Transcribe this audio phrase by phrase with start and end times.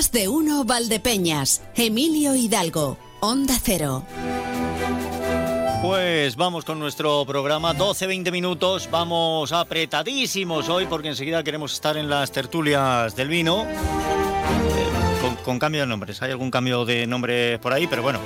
[0.00, 4.02] Más de uno Valdepeñas, Emilio Hidalgo, Onda Cero.
[5.82, 12.08] Pues vamos con nuestro programa, 12-20 minutos, vamos apretadísimos hoy porque enseguida queremos estar en
[12.08, 13.66] las tertulias del vino.
[13.66, 18.20] Eh, con, cambio de nombres, hay algún cambio de nombre por ahí, pero bueno,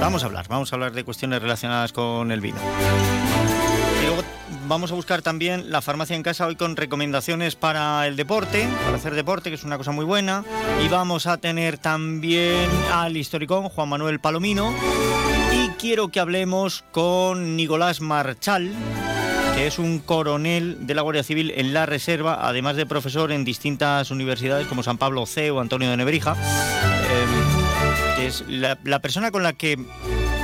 [0.00, 2.56] vamos a hablar, vamos a hablar de cuestiones relacionadas con el vino.
[4.66, 8.66] Y vamos a buscar también la farmacia en casa hoy con recomendaciones para el deporte,
[8.84, 10.44] para hacer deporte, que es una cosa muy buena.
[10.84, 14.74] Y vamos a tener también al historicón Juan Manuel Palomino
[15.78, 18.72] quiero que hablemos con Nicolás Marchal,
[19.54, 23.44] que es un coronel de la Guardia Civil en la Reserva, además de profesor en
[23.44, 26.34] distintas universidades como San Pablo C o Antonio de Nebrija.
[26.34, 29.78] Eh, es la, la persona con la que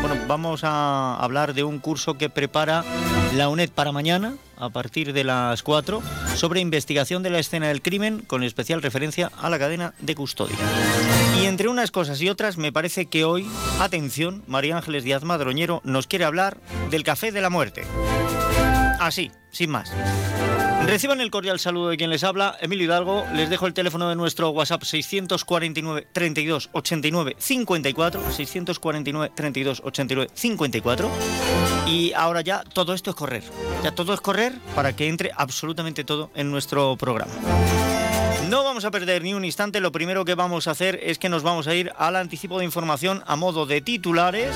[0.02, 2.84] bueno, vamos a hablar de un curso que prepara
[3.36, 6.02] la UNED para mañana, a partir de las 4,
[6.34, 10.56] sobre investigación de la escena del crimen, con especial referencia a la cadena de custodia.
[11.40, 13.48] Y entre unas cosas y otras, me parece que hoy,
[13.80, 16.58] atención, María Ángeles Díaz Madroñero nos quiere hablar
[16.90, 17.84] del café de la muerte.
[18.98, 19.92] Así, sin más.
[20.86, 23.24] Reciban el cordial saludo de quien les habla, Emilio Hidalgo.
[23.34, 28.30] Les dejo el teléfono de nuestro WhatsApp 649 32 89 54.
[28.30, 31.10] 649 32 89 54.
[31.86, 33.44] Y ahora ya todo esto es correr.
[33.82, 37.32] Ya todo es correr para que entre absolutamente todo en nuestro programa.
[38.50, 39.80] No vamos a perder ni un instante.
[39.80, 42.64] Lo primero que vamos a hacer es que nos vamos a ir al anticipo de
[42.64, 44.54] información a modo de titulares.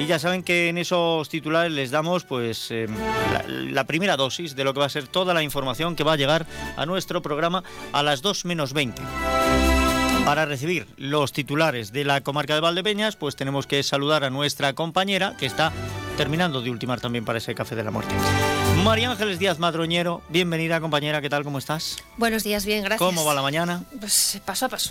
[0.00, 2.88] Y ya saben que en esos titulares les damos pues em,
[3.70, 6.16] la, primera dosis de lo que va a ser toda la información que va a
[6.16, 6.46] llegar
[6.78, 7.62] a nuestro programa
[7.92, 9.02] a las 2 menos 20.
[10.24, 14.72] Para recibir los titulares de la comarca de Valdepeñas, pues tenemos que saludar a nuestra
[14.72, 15.70] compañera que está
[16.16, 18.14] terminando de ultimar también para ese café de la muerte.
[18.84, 21.44] María Ángeles Díaz Madroñero, bienvenida compañera, ¿qué tal?
[21.44, 21.98] ¿Cómo estás?
[22.16, 22.98] Buenos días, bien, gracias.
[22.98, 23.84] ¿Cómo va la mañana?
[24.00, 24.90] Pues paso a paso.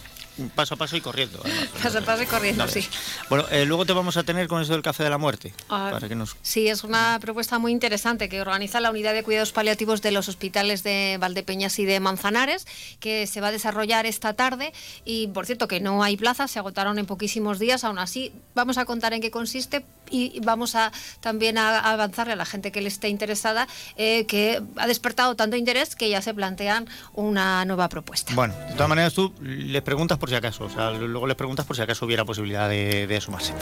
[0.56, 1.42] Paso a paso y corriendo.
[1.84, 2.88] paso a paso y corriendo, sí.
[3.30, 5.54] Bueno, eh, luego te vamos a tener con eso del café de la muerte.
[5.70, 6.38] Ah, para que nos...
[6.42, 10.30] Sí, es una propuesta muy interesante que organiza la Unidad de Cuidados Paliativos de los
[10.30, 12.68] hospitales de Valdepeñas y de Manzanares,
[13.00, 14.72] que se va a desarrollar esta tarde.
[15.04, 17.84] Y por cierto, que no hay plazas, se agotaron en poquísimos días.
[17.84, 22.36] Aún así, vamos a contar en qué consiste y vamos a también a avanzarle a
[22.36, 26.34] la gente que le esté interesada eh, que ha despertado tanto interés que ya se
[26.34, 28.34] plantean una nueva propuesta.
[28.36, 31.66] Bueno, de todas maneras tú les preguntas por si acaso, o sea, luego les preguntas
[31.66, 33.54] por si acaso hubiera posibilidad de, sumarse.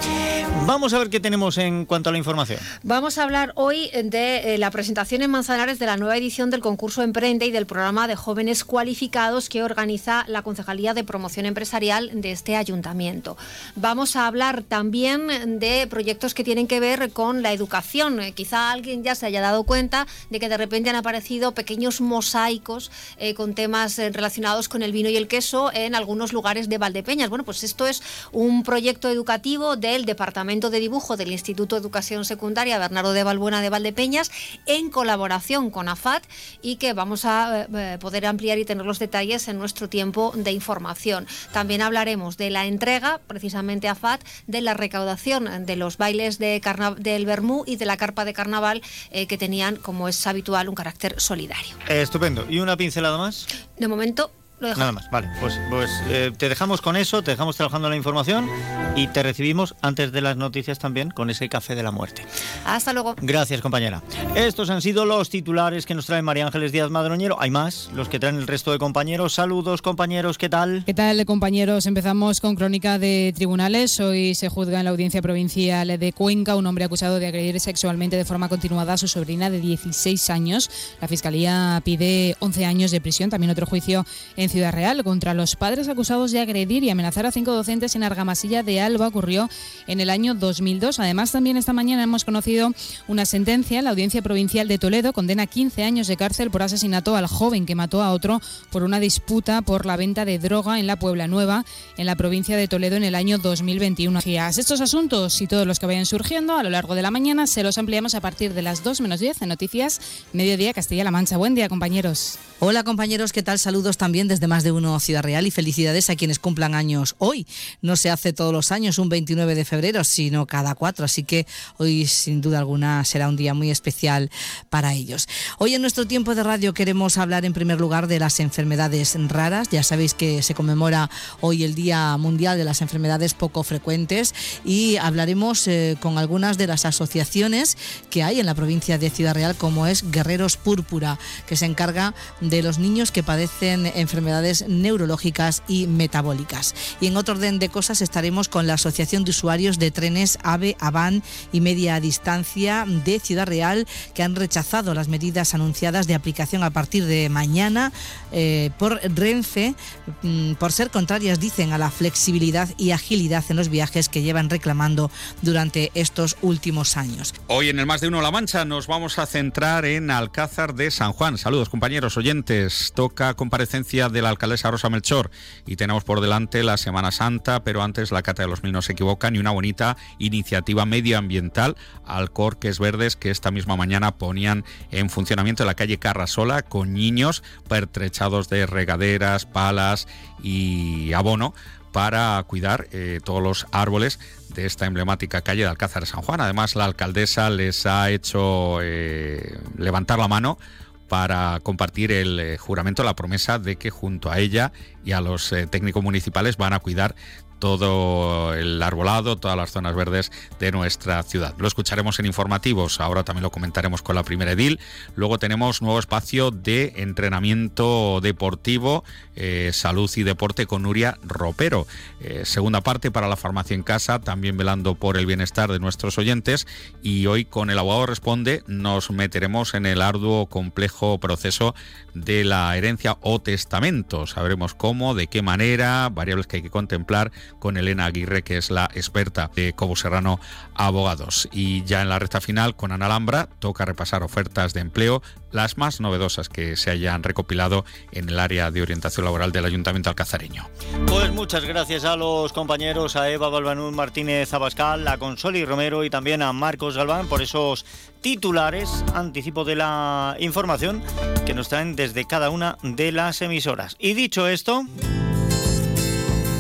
[0.66, 2.60] Vamos a ver qué tenemos en cuanto a la información.
[2.84, 6.62] Vamos a hablar hoy de eh, la presentación en Manzanares de la nueva edición del
[6.62, 12.22] concurso Emprende y del programa de jóvenes cualificados que organiza la Concejalía de Promoción Empresarial
[12.22, 13.38] de este ayuntamiento.
[13.76, 18.20] Vamos a hablar también de proyectos que tienen que ver con la educación.
[18.20, 22.00] Eh, quizá alguien ya se haya dado cuenta de que de repente han aparecido pequeños
[22.00, 26.70] mosaicos eh, con temas eh, relacionados con el vino y el queso en algunos lugares
[26.70, 27.30] de Valdepeñas.
[27.30, 32.24] Bueno, pues esto es un proyecto educativo del Departamento de Dibujo del Instituto de Educación
[32.24, 34.30] Secundaria Bernardo de Balbuena de Valdepeñas
[34.68, 36.24] en colaboración con AFAT
[36.62, 37.68] y que vamos a
[38.00, 41.26] poder ampliar y tener los detalles en nuestro tiempo de información.
[41.52, 46.62] También hablaremos de la entrega, precisamente AFAT, de la recaudación de los bailes de
[46.98, 51.16] del Bermú y de la carpa de carnaval que tenían como es habitual, un carácter
[51.20, 51.76] solidario.
[51.88, 52.46] estupendo.
[52.50, 53.48] ¿Y una pincelada más?
[53.78, 55.30] De momento, Nada más, vale.
[55.40, 58.50] Pues, pues eh, te dejamos con eso, te dejamos trabajando la información
[58.96, 62.26] y te recibimos antes de las noticias también con ese café de la muerte.
[62.66, 63.16] Hasta luego.
[63.22, 64.02] Gracias, compañera.
[64.36, 67.38] Estos han sido los titulares que nos trae María Ángeles Díaz Madroñero.
[67.40, 69.36] Hay más, los que traen el resto de compañeros.
[69.36, 70.84] Saludos, compañeros, ¿qué tal?
[70.86, 71.86] ¿Qué tal, compañeros?
[71.86, 74.00] Empezamos con crónica de tribunales.
[74.00, 78.16] Hoy se juzga en la audiencia provincial de Cuenca un hombre acusado de agredir sexualmente
[78.16, 80.72] de forma continuada a su sobrina de 16 años.
[81.00, 83.30] La fiscalía pide 11 años de prisión.
[83.30, 84.04] También otro juicio
[84.36, 88.04] en Ciudad Real contra los padres acusados de agredir y amenazar a cinco docentes en
[88.04, 89.50] Argamasilla de Alba ocurrió
[89.88, 91.00] en el año 2002.
[91.00, 92.72] Además, también esta mañana hemos conocido
[93.08, 93.82] una sentencia.
[93.82, 97.76] La Audiencia Provincial de Toledo condena 15 años de cárcel por asesinato al joven que
[97.76, 101.66] mató a otro por una disputa por la venta de droga en la Puebla Nueva,
[101.98, 104.20] en la provincia de Toledo, en el año 2021.
[104.58, 107.64] Estos asuntos y todos los que vayan surgiendo a lo largo de la mañana se
[107.64, 110.00] los ampliamos a partir de las 2 menos 10 en Noticias
[110.34, 111.38] Mediodía Castilla-La Mancha.
[111.38, 112.38] Buen día, compañeros.
[112.60, 113.34] Hola, compañeros.
[113.34, 113.58] ¿Qué tal?
[113.58, 117.48] Saludos también desde más de uno Ciudad Real y felicidades a quienes cumplan años hoy.
[117.82, 121.48] No se hace todos los años un 29 de febrero, sino cada cuatro, así que
[121.78, 124.30] hoy sin duda alguna será un día muy especial
[124.70, 125.28] para ellos.
[125.58, 129.70] Hoy en nuestro tiempo de radio queremos hablar en primer lugar de las enfermedades raras.
[129.72, 131.10] Ya sabéis que se conmemora
[131.42, 134.36] hoy el Día Mundial de las Enfermedades Poco Frecuentes
[134.66, 137.78] y hablaremos eh, con algunas de las asociaciones
[138.10, 141.18] que hay en la provincia de Ciudad Real, como es Guerreros Púrpura,
[141.48, 144.27] que se encarga de los niños que padecen enfermedades
[144.68, 146.76] neurológicas y metabólicas.
[147.02, 150.76] Y en otro orden de cosas estaremos con la Asociación de Usuarios de Trenes AVE,
[150.80, 156.64] AVAN y Media Distancia de Ciudad Real, que han rechazado las medidas anunciadas de aplicación
[156.64, 157.92] a partir de mañana
[158.32, 159.76] eh, por Renfe,
[160.22, 164.50] mm, por ser contrarias, dicen, a la flexibilidad y agilidad en los viajes que llevan
[164.50, 167.34] reclamando durante estos últimos años.
[167.48, 170.92] Hoy en el Más de Uno La Mancha nos vamos a centrar en Alcázar de
[170.92, 171.38] San Juan.
[171.38, 172.92] Saludos compañeros oyentes.
[172.96, 175.32] Toca comparecencia de la alcaldesa Rosa Melchor
[175.66, 178.82] y tenemos por delante la Semana Santa, pero antes la Cata de los Minos no
[178.82, 181.76] se equivocan y una bonita iniciativa medioambiental
[182.06, 188.50] Alcorques Verdes que esta misma mañana ponían en funcionamiento la calle Carrasola con niños pertrechados
[188.50, 190.08] de regaderas, palas
[190.44, 191.54] y abono
[191.92, 194.20] para cuidar eh, todos los árboles
[194.54, 196.42] de esta emblemática calle de Alcázar de San Juan.
[196.42, 200.60] Además, la alcaldesa les ha hecho eh, levantar la mano
[201.08, 204.72] para compartir el eh, juramento, la promesa de que junto a ella
[205.04, 207.16] y a los técnicos municipales van a cuidar
[207.60, 211.56] todo el arbolado, todas las zonas verdes de nuestra ciudad.
[211.58, 214.80] Lo escucharemos en informativos, ahora también lo comentaremos con la primera edil.
[215.16, 219.04] Luego tenemos nuevo espacio de entrenamiento deportivo,
[219.36, 221.88] eh, salud y deporte con Nuria Ropero.
[222.20, 226.18] Eh, segunda parte para la farmacia en casa, también velando por el bienestar de nuestros
[226.18, 226.68] oyentes.
[227.02, 231.76] Y hoy con el abogado responde nos meteremos en el arduo, complejo proceso
[232.14, 234.28] de la herencia o testamento.
[234.28, 238.72] Sabremos cómo, de qué manera, variables que hay que contemplar con Elena Aguirre, que es
[238.72, 240.40] la experta de Cobo Serrano
[240.76, 241.50] Abogados.
[241.52, 245.22] Y ya en la recta final, con Ana Alhambra, toca repasar ofertas de empleo,
[245.52, 250.10] las más novedosas que se hayan recopilado en el área de orientación laboral del Ayuntamiento
[250.10, 250.70] alcazareño.
[251.08, 256.10] Pues muchas gracias a los compañeros, a Eva Balbanú Martínez Abascal, a Consoli Romero y
[256.10, 257.86] también a Marcos Galván por esos
[258.22, 261.02] titulares, anticipo de la información
[261.46, 263.96] que nos traen desde cada una de las emisoras.
[264.00, 264.84] Y dicho esto...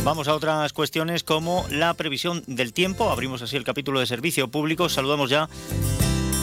[0.08, 3.10] Vamos a otras cuestiones como la previsión del tiempo.
[3.10, 4.88] Abrimos así el capítulo de servicio público.
[4.88, 5.50] Saludamos ya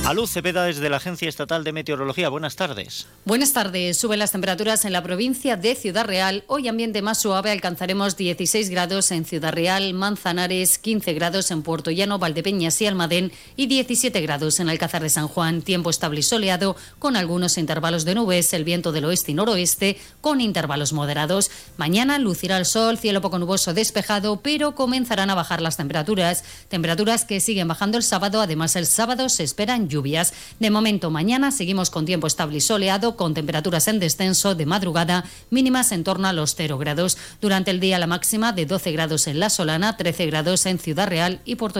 [0.04, 2.28] a Luz Cepeda desde la Agencia Estatal de Meteorología.
[2.28, 3.06] Buenas tardes.
[3.24, 3.96] Buenas tardes.
[3.96, 6.44] Suben las temperaturas en la provincia de Ciudad Real.
[6.46, 7.50] Hoy ambiente más suave.
[7.50, 13.32] Alcanzaremos 16 grados en Ciudad Real, Manzanares, 15 grados en Puerto Llano, Valdepeñas y Almadén
[13.56, 15.62] y 17 grados en Alcázar de San Juan.
[15.62, 18.52] Tiempo estable y soleado con algunos intervalos de nubes.
[18.52, 21.50] El viento del oeste y noroeste con intervalos moderados.
[21.78, 26.44] Mañana lucirá el sol, cielo poco nuboso despejado, pero comenzarán a bajar las temperaturas.
[26.68, 28.42] Temperaturas que siguen bajando el sábado.
[28.42, 33.34] Además, el sábado se esperan De momento, mañana seguimos con tiempo estable y soleado, con
[33.34, 37.18] temperaturas en descenso de madrugada, mínimas en torno a los 0 grados.
[37.42, 41.08] Durante el día, la máxima de 12 grados en La Solana, 13 grados en Ciudad
[41.08, 41.74] Real y Puerto.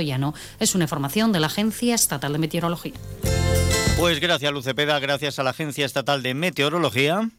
[0.59, 2.93] Es una información de la Agencia Estatal de Meteorología.
[3.97, 7.31] Pues gracias, Lucepeda, gracias a la Agencia Estatal de Meteorología.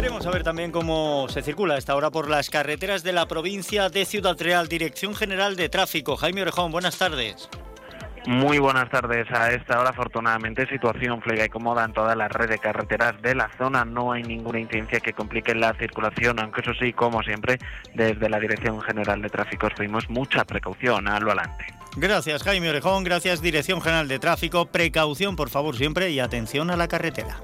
[0.00, 3.90] Queremos saber también cómo se circula a esta hora por las carreteras de la provincia
[3.90, 4.66] de Ciudad Real.
[4.66, 6.16] Dirección General de Tráfico.
[6.16, 7.50] Jaime Orejón, buenas tardes.
[8.24, 9.30] Muy buenas tardes.
[9.30, 13.34] A esta hora, afortunadamente, situación fluida y cómoda en toda la red de carreteras de
[13.34, 13.84] la zona.
[13.84, 17.58] No hay ninguna incidencia que complique la circulación, aunque eso sí, como siempre,
[17.92, 21.66] desde la Dirección General de Tráfico pedimos mucha precaución a lo adelante.
[21.96, 23.04] Gracias, Jaime Orejón.
[23.04, 24.64] Gracias, Dirección General de Tráfico.
[24.64, 27.36] Precaución, por favor, siempre y atención a la carretera.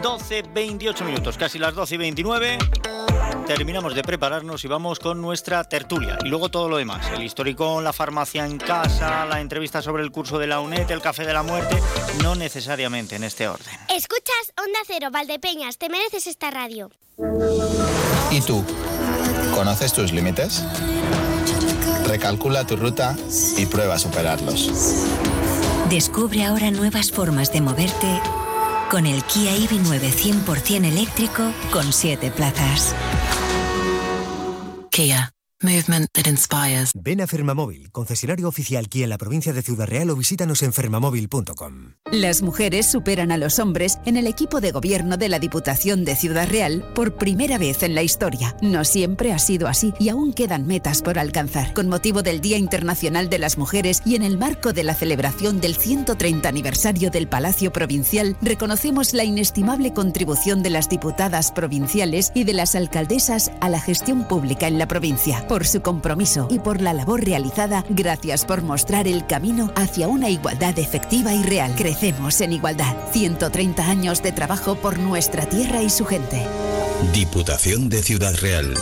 [0.00, 2.58] 12, 28 minutos, casi las 12 y 29.
[3.46, 6.18] Terminamos de prepararnos y vamos con nuestra tertulia.
[6.24, 7.06] Y luego todo lo demás.
[7.12, 11.00] El histórico, la farmacia en casa, la entrevista sobre el curso de la UNED, el
[11.00, 11.80] café de la muerte.
[12.22, 13.72] No necesariamente en este orden.
[13.88, 15.78] Escuchas Onda Cero, Valdepeñas.
[15.78, 16.90] Te mereces esta radio.
[18.30, 18.64] ¿Y tú?
[19.54, 20.64] ¿Conoces tus límites?
[22.06, 23.16] Recalcula tu ruta
[23.56, 24.70] y prueba a superarlos.
[25.88, 28.20] Descubre ahora nuevas formas de moverte
[28.90, 32.94] con el Kia EV9 100% eléctrico con 7 plazas.
[34.90, 35.35] Kia.
[35.62, 36.92] Movement that inspires.
[36.94, 40.74] Ven a Fermamóvil, concesionario oficial Kia en la provincia de Ciudad Real o visítanos en
[40.74, 41.94] fermamóvil.com.
[42.12, 46.14] Las mujeres superan a los hombres en el equipo de gobierno de la Diputación de
[46.14, 48.54] Ciudad Real por primera vez en la historia.
[48.60, 51.72] No siempre ha sido así y aún quedan metas por alcanzar.
[51.72, 55.62] Con motivo del Día Internacional de las Mujeres y en el marco de la celebración
[55.62, 62.44] del 130 aniversario del Palacio Provincial, reconocemos la inestimable contribución de las diputadas provinciales y
[62.44, 66.80] de las alcaldesas a la gestión pública en la provincia por su compromiso y por
[66.80, 71.74] la labor realizada, gracias por mostrar el camino hacia una igualdad efectiva y real.
[71.76, 72.94] Crecemos en igualdad.
[73.12, 76.42] 130 años de trabajo por nuestra tierra y su gente.
[77.12, 78.74] Diputación de Ciudad Real.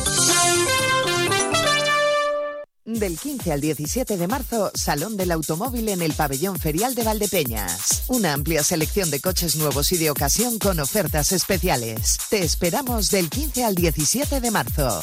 [2.87, 8.05] Del 15 al 17 de marzo, Salón del Automóvil en el Pabellón Ferial de Valdepeñas.
[8.09, 12.19] Una amplia selección de coches nuevos y de ocasión con ofertas especiales.
[12.29, 15.03] Te esperamos del 15 al 17 de marzo.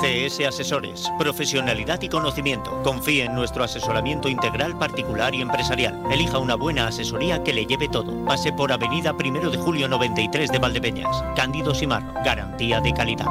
[0.00, 2.82] CS Asesores, profesionalidad y conocimiento.
[2.82, 6.00] Confíe en nuestro asesoramiento integral particular y empresarial.
[6.10, 8.24] Elija una buena asesoría que le lleve todo.
[8.24, 11.22] Pase por Avenida Primero de Julio 93 de Valdepeñas.
[11.36, 13.26] Cándido Simar, garantía de calidad.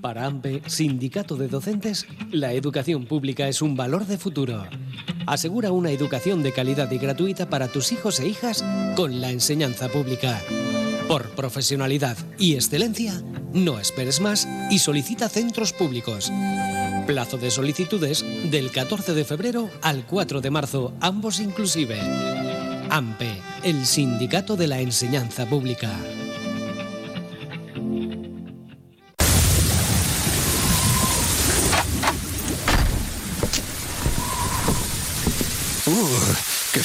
[0.00, 4.64] Para AMPE, Sindicato de Docentes, la educación pública es un valor de futuro.
[5.26, 8.64] Asegura una educación de calidad y gratuita para tus hijos e hijas
[8.96, 10.40] con la enseñanza pública.
[11.10, 13.20] Por profesionalidad y excelencia,
[13.52, 16.30] no esperes más y solicita centros públicos.
[17.04, 21.98] Plazo de solicitudes del 14 de febrero al 4 de marzo, ambos inclusive.
[22.90, 25.90] AMPE, el Sindicato de la Enseñanza Pública.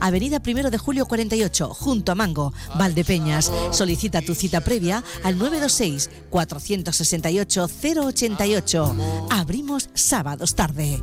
[0.00, 3.50] Avenida Primero de Julio 48, junto a Mango, Valdepeñas.
[3.70, 8.96] Solicita tu cita previa al 926 468 088.
[9.30, 11.02] Abrimos sábados tarde.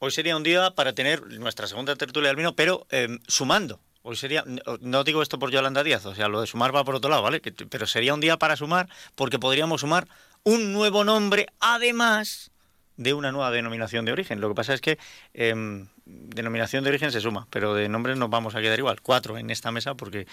[0.00, 3.80] Hoy sería un día para tener nuestra segunda tertulia del vino, pero eh, sumando.
[4.02, 4.44] Hoy sería,
[4.80, 7.22] no digo esto por Yolanda Díaz, o sea, lo de sumar va por otro lado,
[7.22, 7.40] ¿vale?
[7.40, 10.06] Pero sería un día para sumar porque podríamos sumar
[10.44, 12.52] un nuevo nombre, además
[12.96, 14.40] de una nueva denominación de origen.
[14.40, 14.98] Lo que pasa es que
[15.34, 15.52] eh,
[16.08, 19.00] denominación de origen se suma, pero de nombres nos vamos a quedar igual.
[19.02, 20.26] Cuatro en esta mesa porque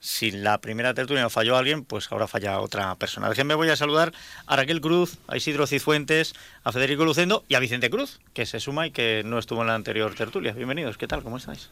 [0.00, 3.28] si la primera tertulia nos falló alguien, pues ahora falla otra persona.
[3.28, 4.12] Déjenme voy a saludar
[4.46, 6.34] a Raquel Cruz, a Isidro Cifuentes,
[6.64, 9.68] a Federico Lucendo y a Vicente Cruz, que se suma y que no estuvo en
[9.68, 10.52] la anterior tertulia.
[10.52, 11.22] Bienvenidos, ¿qué tal?
[11.22, 11.68] ¿Cómo estáis?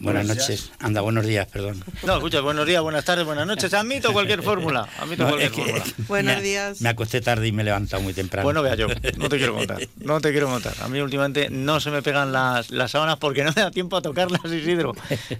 [0.00, 0.70] Buenas Buenos noches.
[0.80, 1.82] Anda, buenos días, perdón.
[2.02, 3.72] No, escucha, buenos días, buenas tardes, buenas noches.
[3.74, 4.88] Admito cualquier fórmula.
[4.98, 5.84] Admito No, cualquier es que- fórmula.
[6.08, 6.80] Buenos días.
[6.80, 8.44] Me acosté tarde y me he levantado muy temprano.
[8.44, 10.74] Bueno, vea yo, no te quiero contar, no te quiero contar.
[10.82, 13.96] A mí últimamente no se me pegan las, las sábanas porque no me da tiempo
[13.96, 14.94] a tocarlas, Isidro.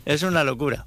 [0.05, 0.85] Es una locura.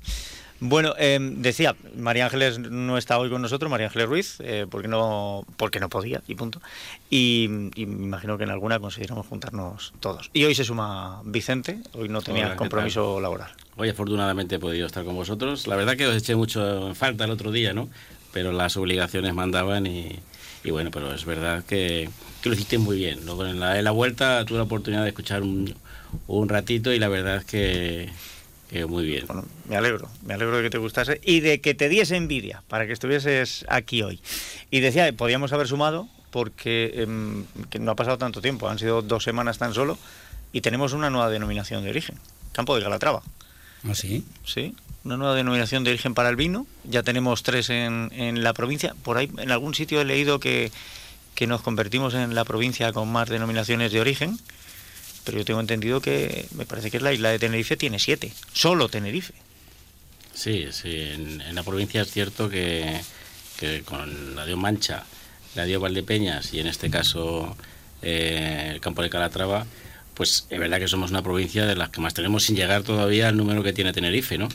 [0.59, 4.87] Bueno, eh, decía, María Ángeles no está hoy con nosotros, María Ángeles Ruiz, eh, porque
[4.87, 6.61] no porque no podía, y punto.
[7.09, 7.43] Y,
[7.75, 10.31] y me imagino que en alguna consideramos juntarnos todos.
[10.33, 13.51] Y hoy se suma Vicente, hoy no tenía Hola, ¿qué compromiso laboral.
[13.75, 15.67] Hoy afortunadamente he podido estar con vosotros.
[15.67, 17.89] La verdad que os eché mucho en falta el otro día, ¿no?
[18.33, 20.19] Pero las obligaciones mandaban y,
[20.63, 22.09] y bueno, pero es verdad que,
[22.41, 23.25] que lo hiciste muy bien.
[23.25, 25.75] Luego en la, en la vuelta tuve la oportunidad de escuchar un,
[26.27, 28.09] un ratito y la verdad es que,
[28.69, 29.25] que muy bien.
[29.65, 32.85] Me alegro, me alegro de que te gustase y de que te diese envidia para
[32.85, 34.19] que estuvieses aquí hoy.
[34.71, 39.01] Y decía, podíamos haber sumado porque em, que no ha pasado tanto tiempo, han sido
[39.01, 39.97] dos semanas tan solo
[40.51, 42.17] y tenemos una nueva denominación de origen,
[42.51, 43.23] Campo de Calatrava.
[43.83, 44.25] ¿Ah, sí?
[44.45, 46.67] Sí, una nueva denominación de origen para el vino.
[46.83, 48.95] Ya tenemos tres en, en la provincia.
[49.03, 50.71] Por ahí, en algún sitio he leído que,
[51.35, 54.37] que nos convertimos en la provincia con más denominaciones de origen.
[55.27, 58.31] Pero yo tengo entendido que me parece que la isla de Tenerife tiene siete.
[58.53, 59.33] Solo Tenerife.
[60.33, 61.01] Sí, sí.
[61.01, 62.97] En, en la provincia es cierto que,
[63.59, 65.03] que con la de Mancha,
[65.53, 67.57] la de Valdepeñas y en este caso
[68.01, 69.65] eh, el campo de Calatrava,
[70.13, 73.27] pues es verdad que somos una provincia de las que más tenemos sin llegar todavía
[73.27, 74.47] al número que tiene Tenerife, ¿no?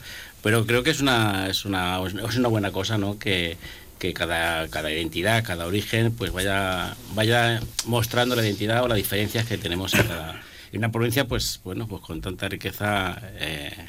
[0.42, 3.18] Pero creo que es una, es una, es una buena cosa, ¿no?
[3.18, 3.58] Que,
[3.98, 9.46] que cada, cada identidad, cada origen, pues vaya, vaya mostrando la identidad o las diferencias
[9.46, 13.88] que tenemos en, cada, en una provincia, pues bueno, pues con tanta riqueza eh,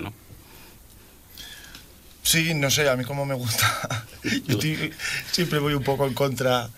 [0.00, 0.12] ¿no?
[2.22, 4.06] Sí, no sé, a mí como me gusta.
[4.46, 4.58] Yo
[5.32, 6.68] siempre voy un poco en contra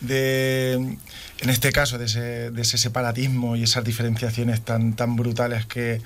[0.00, 5.64] de, en este caso, de ese, de ese separatismo y esas diferenciaciones tan, tan brutales
[5.64, 6.02] que,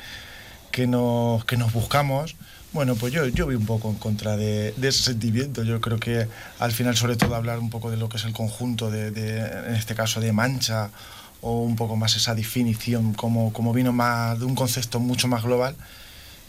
[0.71, 2.37] que, nos, que nos buscamos.
[2.73, 5.65] Bueno, pues yo, yo voy un poco en contra de, ese sentimiento.
[5.65, 8.33] Yo creo que al final, sobre todo, hablar un poco de lo que es el
[8.33, 10.91] conjunto, de, en este caso, de mancha,
[11.47, 15.43] o un poco más esa definición, como, como vino más de un concepto mucho más
[15.43, 15.77] global,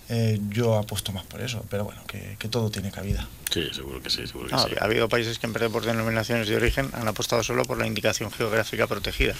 [0.07, 1.65] eh, yo apuesto más por eso.
[1.69, 3.27] Pero bueno, que, que todo tiene cabida.
[3.51, 4.71] Sí, seguro que sí, seguro que No, sí.
[4.79, 7.77] Ha habido países que en vez de por denominaciones de origen han apostado solo por
[7.77, 9.35] la indicación geográfica protegida.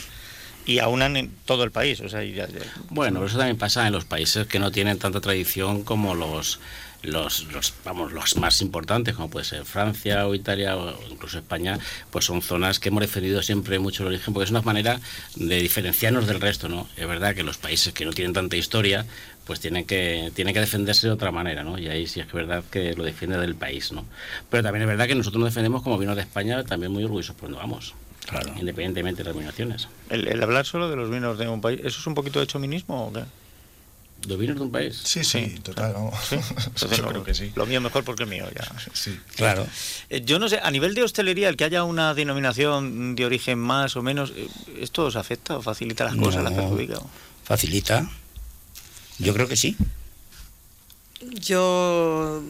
[0.65, 2.01] Y aunan en todo el país.
[2.01, 2.59] O sea, y ya- ya-
[2.89, 6.59] Bueno, eso también pasa en los países que no tienen tanta tradición como los,
[7.05, 11.79] los, los, vamos, los más importantes, como puede ser Francia o Italia o incluso España,
[12.12, 15.00] pues son zonas que hemos defendido siempre mucho el origen, porque es una manera
[15.35, 16.88] de diferenciarnos del resto, ¿no?
[16.97, 19.05] Es verdad que los países que no tienen tanta historia,
[19.45, 21.77] pues tienen que, tienen que defenderse de otra manera, ¿no?
[21.77, 24.05] Y ahí sí es verdad que lo defiende del país, ¿no?
[24.50, 27.35] Pero también es verdad que nosotros nos defendemos como vino de España, también muy orgullosos
[27.35, 27.93] por donde vamos.
[28.25, 28.51] Claro.
[28.59, 29.88] Independientemente de las denominaciones.
[30.09, 32.47] el, el hablar solo de los vinos de un país, ¿eso es un poquito de
[32.47, 33.21] chauvinismo o qué?
[34.27, 35.00] ¿Los vinos de un país?
[35.03, 36.13] Sí, sí, total, vamos.
[36.27, 36.36] Sí.
[36.65, 37.51] Entonces, Yo lo, creo que sí.
[37.55, 38.67] Lo mío mejor porque el mío, ya.
[38.94, 39.20] Sí.
[39.36, 39.67] Claro.
[40.09, 43.59] Eh, Yo no sé, a nivel de hostelería, el que haya una denominación de origen
[43.59, 44.48] más o menos, eh,
[44.79, 46.57] ¿esto os afecta o facilita las cosas, las No.
[46.61, 47.00] perjudica?
[47.44, 48.09] ¿Facilita?
[49.20, 49.77] Yo creo que sí.
[51.22, 52.44] Yo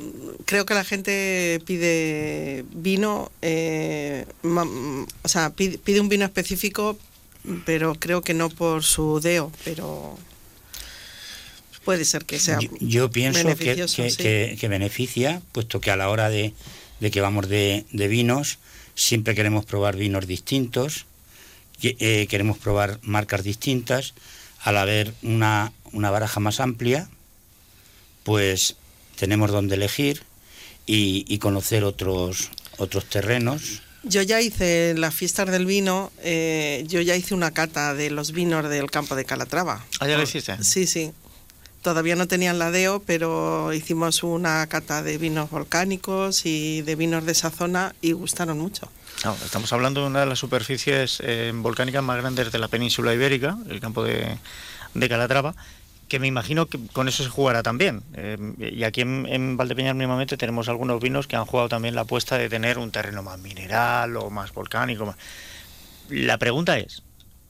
[0.46, 4.66] creo que la gente pide vino, eh, ma-
[5.22, 6.98] o sea, pide, pide un vino específico,
[7.66, 10.18] pero creo que no por su deo, pero
[11.86, 14.18] puede ser que sea Yo, yo pienso que, beneficioso, que- sí.
[14.18, 16.54] que- que beneficia, puesto que a la hora de,
[17.00, 18.58] de que vamos de, de vinos,
[18.96, 21.06] siempre queremos probar vinos distintos,
[21.82, 24.14] eh, queremos probar marcas distintas,
[24.62, 27.08] al haber una, una baraja más amplia,
[28.24, 28.76] pues
[29.18, 30.24] tenemos donde elegir
[30.86, 33.82] y, y conocer otros, otros terrenos.
[34.04, 38.10] Yo ya hice en las fiestas del vino, eh, yo ya hice una cata de
[38.12, 39.86] los vinos del campo de Calatrava.
[40.00, 40.64] ¿Ah, ya lo hiciste?
[40.64, 41.12] Sí, sí.
[41.86, 47.28] Todavía no tenían la DEO, pero hicimos una cata de vinos volcánicos y de vinos
[47.28, 48.90] de esa zona y gustaron mucho.
[49.24, 53.14] No, estamos hablando de una de las superficies eh, volcánicas más grandes de la península
[53.14, 54.40] ibérica, el campo de,
[55.08, 55.54] Calatrava,
[56.08, 58.02] que me imagino que con eso se jugará también.
[58.16, 62.02] Eh, y aquí en, en Valdepeñas mismamente tenemos algunos vinos que han jugado también la
[62.02, 65.14] apuesta de tener un terreno más mineral o más volcánico.
[66.10, 67.04] La pregunta es,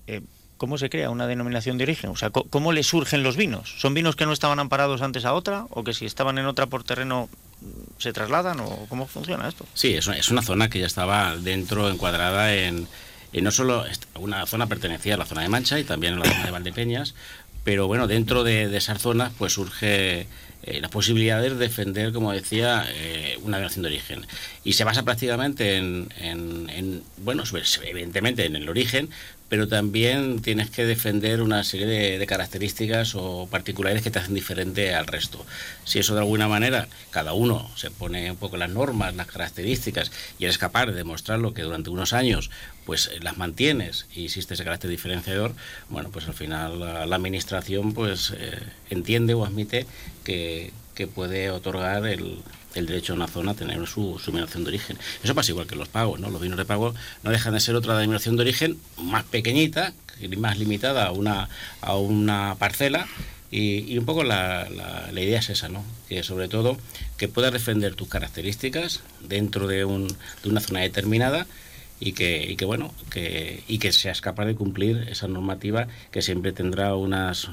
[0.08, 0.20] eh,
[0.58, 2.10] ¿cómo se crea una denominación de origen?
[2.12, 3.76] O sea, ¿cómo le surgen los vinos?
[3.78, 6.68] ¿Son vinos que no estaban amparados antes a otra o que si estaban en otra
[6.68, 7.30] por terreno
[7.62, 7.66] mm,
[8.02, 9.66] se trasladan o cómo funciona esto?
[9.74, 12.88] Sí, es una, zona que ya estaba dentro, encuadrada en,
[13.34, 13.84] en no solo
[14.20, 17.16] una zona pertenecía a la zona de Mancha y también a la zona de Valdepeñas,
[17.64, 20.28] pero bueno, dentro de, esas zonas pues surge
[20.64, 24.28] eh, la posibilidad de defender, como decía, eh, una denominación de origen.
[24.64, 27.44] Y se basa prácticamente en, en- en, bueno,
[27.84, 29.10] evidentemente en el origen,
[29.50, 31.86] pero también tienes que defender una serie
[32.18, 35.46] de, características o particulares que te hacen diferente al resto.
[35.84, 40.12] Si eso de alguna manera cada uno se pone un poco las normas, las características
[40.40, 42.50] y eres capaz de demostrarlo que durante unos años
[42.86, 45.54] pues las mantienes y existe ese carácter diferenciador,
[45.90, 49.86] bueno, pues al final la, la administración pues eh, entiende o admite
[50.24, 52.40] que, que puede otorgar el,
[52.76, 54.98] el derecho a una zona a tener su, su denominación de origen.
[55.24, 56.30] Eso pasa igual que los pagos, ¿no?
[56.30, 59.94] Los vinos de pago no dejan de ser otra denominación de origen más pequeñita,
[60.38, 61.50] más limitada a una,
[61.82, 63.08] a una parcela.
[63.52, 65.84] Y, un poco la, la- la idea es esa, ¿no?
[66.10, 66.78] Que sobre todo
[67.18, 70.08] que puedas defender tus características dentro de, un,
[70.44, 71.48] de una zona determinada
[72.02, 76.22] y que, y que bueno, que, y que seas capaz de cumplir esa normativa que
[76.22, 77.48] siempre tendrá unas,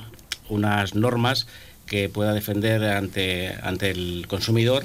[0.48, 1.46] unas normas
[1.92, 4.82] que pueda defender ante, ante el consumidor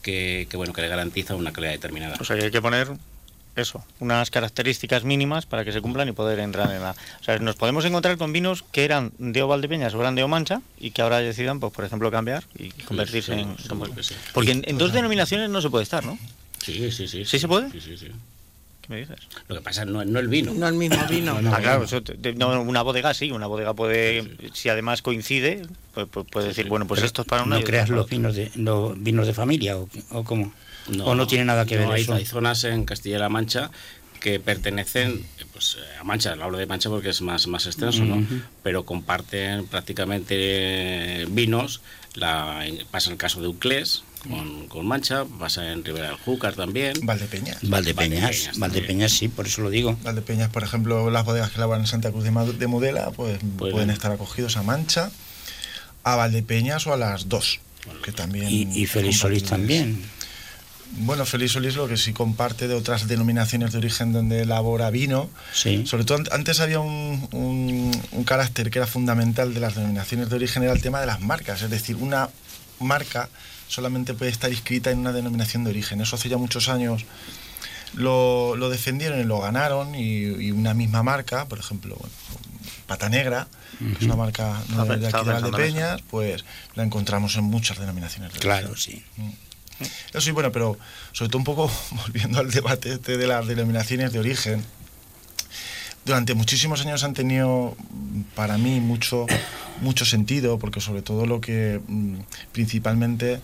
[0.00, 2.16] que, que, bueno que le garantiza una calidad determinada.
[2.18, 2.88] O sea que hay que poner
[3.56, 6.92] eso, unas características mínimas para que se cumplan y poder entrar en la...
[7.20, 10.22] O sea, nos podemos encontrar con vinos que eran de o Valdepeñas o eran de
[10.22, 13.56] o Mancha y que ahora decidan, pues por ejemplo, cambiar y convertirse sí, en...
[14.02, 14.14] sí.
[14.32, 16.18] Porque en, en dos denominaciones no se puede estar, ¿no?
[16.64, 17.26] Sí, sí, sí.
[17.26, 17.70] ¿Sí se puede?
[17.70, 18.08] Sí, sí, sí.
[18.86, 19.16] ¿Qué me dices?
[19.48, 20.52] Lo que pasa no, no el vino.
[20.54, 21.38] No el mismo vino.
[21.52, 25.66] ah, claro, eso te- te- no, una bodega sí, una bodega puede, si además coincide,
[25.94, 27.58] pues, pues puede decir, bueno, pues Pero esto es para una...
[27.58, 30.52] ¿No creas los vinos de, los vinos de familia o, o cómo?
[31.04, 32.14] ¿O no tiene nada que no, ver hay, eso?
[32.14, 33.70] hay zonas en Castilla-La Mancha
[34.20, 38.24] que pertenecen pues, a Mancha, hablo de Mancha porque es más, más extenso, ¿no?
[38.62, 41.80] Pero comparten prácticamente vinos.
[42.14, 46.94] La, pasa el caso de Uclés con, con Mancha, pasa en Ribera del Júcar también.
[47.02, 47.58] Valdepeñas.
[47.62, 49.96] Valdepeñas, Valdepeñas sí, por eso lo digo.
[50.02, 53.72] Valdepeñas, por ejemplo, las bodegas que elaboran en Santa Cruz de, de Mudela, pues Pueden.
[53.74, 55.10] pueden estar acogidos a Mancha,
[56.04, 57.60] a Valdepeñas o a las dos.
[58.04, 60.02] Que también Y, y Félix Solís también.
[60.98, 65.28] Bueno, Félix Solís lo que sí comparte de otras denominaciones de origen donde elabora vino.
[65.52, 65.84] Sí.
[65.86, 70.28] Sobre todo an- antes había un, un- un carácter que era fundamental de las denominaciones
[70.30, 71.62] de origen, era el tema de las marcas.
[71.62, 72.28] Es decir, una
[72.80, 73.28] marca
[73.68, 76.00] solamente puede estar inscrita en una denominación de origen.
[76.00, 77.04] Eso hace ya muchos años
[77.94, 82.14] lo, lo defendieron y lo ganaron y, y una misma marca, por ejemplo, bueno,
[82.86, 83.48] Pata Negra,
[83.78, 87.78] que es una marca no de, de aquí de Valdepeñas, pues la encontramos en muchas
[87.78, 88.94] denominaciones de Claro, origen.
[88.96, 89.04] sí.
[89.16, 89.30] Mm.
[90.10, 90.78] Eso sí, bueno, pero
[91.12, 91.70] sobre todo un poco
[92.06, 94.64] volviendo al debate este de las denominaciones de origen.
[96.06, 97.76] Durante muchísimos años han tenido
[98.36, 99.26] para mí mucho,
[99.82, 102.14] mucho sentido, porque sobre todo lo que mm,
[102.52, 103.40] principalmente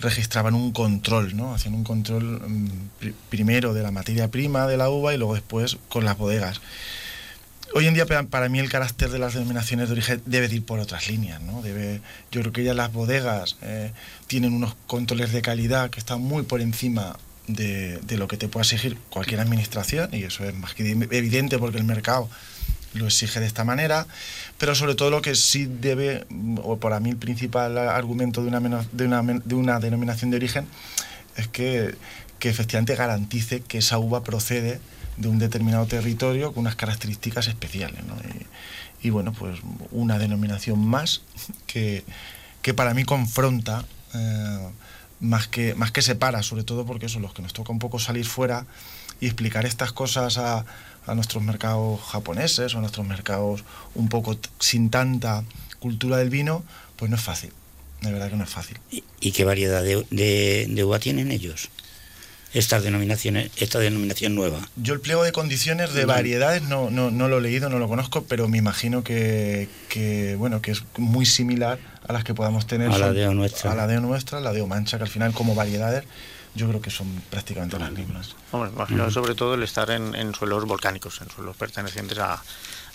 [0.00, 1.54] registraban un control, ¿no?
[1.54, 5.34] Hacían un control mm, pri- primero de la materia prima de la uva y luego
[5.34, 6.62] después con las bodegas.
[7.74, 10.56] Hoy en día pa- para mí el carácter de las denominaciones de origen debe de
[10.56, 11.60] ir por otras líneas, ¿no?
[11.60, 12.00] Debe,
[12.30, 13.92] yo creo que ya las bodegas eh,
[14.26, 17.16] tienen unos controles de calidad que están muy por encima
[17.54, 21.78] de, lo que te pueda exigir cualquier administración y eso es más que evidente porque
[21.78, 22.28] el mercado
[22.94, 24.06] lo exige de esta manera,
[24.58, 26.26] pero sobre todo lo que sí debe,
[26.62, 28.60] o para mí el principal argumento de una,
[28.92, 30.66] de una, de una denominación de origen
[31.36, 31.94] es que,
[32.38, 34.80] que efectivamente garantice que esa uva procede
[35.16, 38.00] de un determinado territorio con unas características especiales.
[39.02, 39.58] y bueno, pues
[39.90, 41.22] una denominación más
[41.66, 42.04] que,
[42.60, 43.84] que para mí confronta
[44.14, 44.68] eh,
[45.22, 47.98] más, que, más que separa, sobre todo porque eso, los que nos toca un poco
[47.98, 48.66] salir fuera
[49.20, 50.66] y explicar estas cosas a,
[51.06, 55.44] a nuestros mercados japoneses o a nuestros mercados un poco sin tanta
[55.78, 56.64] cultura del vino,
[56.96, 57.52] pues no es fácil.
[58.02, 58.78] De verdad que no es fácil.
[59.20, 61.70] ¿Y qué variedad de uva tienen ellos?
[62.54, 64.58] Estas denominaciones, esta denominación nueva.
[64.76, 66.08] Yo el pliego de condiciones de No.
[66.08, 70.34] variedades no, no, no lo he leído, no lo conozco, pero me imagino que, que,
[70.36, 72.90] bueno, que es muy similar a las que podamos tener.
[72.90, 73.72] A la DEO nuestra.
[73.72, 76.04] A la DEO nuestra, la DEO mancha, que al final como variedades
[76.54, 78.36] yo creo que son prácticamente las mismas.
[78.50, 79.12] Hombre, imagino Ujú.
[79.12, 82.42] sobre todo el estar en, en suelos volcánicos, en suelos pertenecientes a,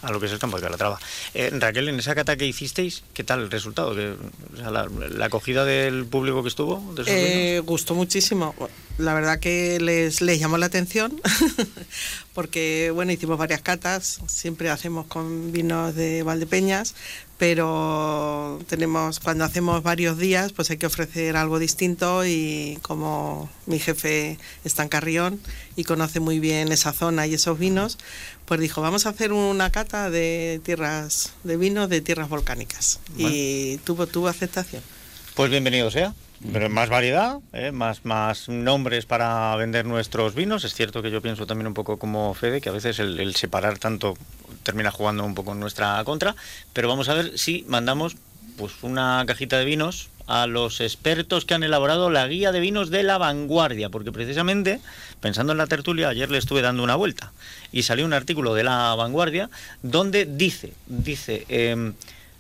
[0.02, 1.00] a lo que es el campo de Calatrava.
[1.34, 3.96] Eh, Raquel, en esa cata que hicisteis, ¿qué tal el resultado?
[3.96, 4.16] ¿Qué-
[4.54, 6.94] o sea, la, la acogida del público que estuvo?
[6.96, 7.04] De?
[7.56, 8.54] Eh, gustó muchísimo.
[8.98, 11.20] La verdad que les, les llamó la atención
[12.38, 16.94] porque bueno hicimos varias catas, siempre hacemos con vinos de Valdepeñas,
[17.40, 23.80] pero tenemos cuando hacemos varios días pues hay que ofrecer algo distinto y como mi
[23.80, 25.40] jefe está en Carrión
[25.76, 27.98] y conoce muy bien esa zona y esos vinos,
[28.46, 33.78] pues dijo vamos a hacer una cata de tierras de vinos de tierras volcánicas y
[33.78, 34.84] tuvo tuvo aceptación.
[35.34, 36.14] Pues bienvenido sea.
[36.54, 37.72] Pero más variedad, ¿eh?
[37.72, 40.64] más, más nombres para vender nuestros vinos.
[40.64, 43.36] Es cierto que yo pienso también un poco como Fede, que a veces el, el
[43.36, 44.16] separar tanto
[44.64, 46.36] termina jugando un poco en nuestra contra.
[46.74, 48.18] Pero vamos a ver si mandamos
[48.58, 52.90] pues una cajita de vinos a los expertos que han elaborado la guía de vinos
[52.90, 54.82] de la vanguardia, porque precisamente,
[55.22, 57.32] pensando en la tertulia, ayer le estuve dando una vuelta
[57.72, 59.50] y salió un artículo de la vanguardia
[59.82, 61.94] donde dice, dice, em,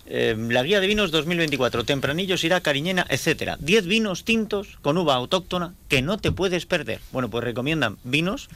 [0.09, 3.57] em, la guía de vinos 2024, Tempranillo, Syrah, Cariñena, etcétera.
[3.59, 6.99] 10 vinos tintos con uva autóctona que no te puedes perder.
[7.11, 8.49] Bueno, pues recomiendan vinos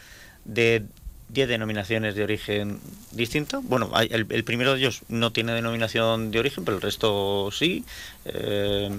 [0.46, 0.84] de
[1.30, 2.80] 10 denominaciones de origen
[3.12, 3.62] distinto.
[3.62, 7.86] Bueno, el, primero de ellos no tiene denominación de origen, pero el resto sí.
[8.26, 8.90] Eh,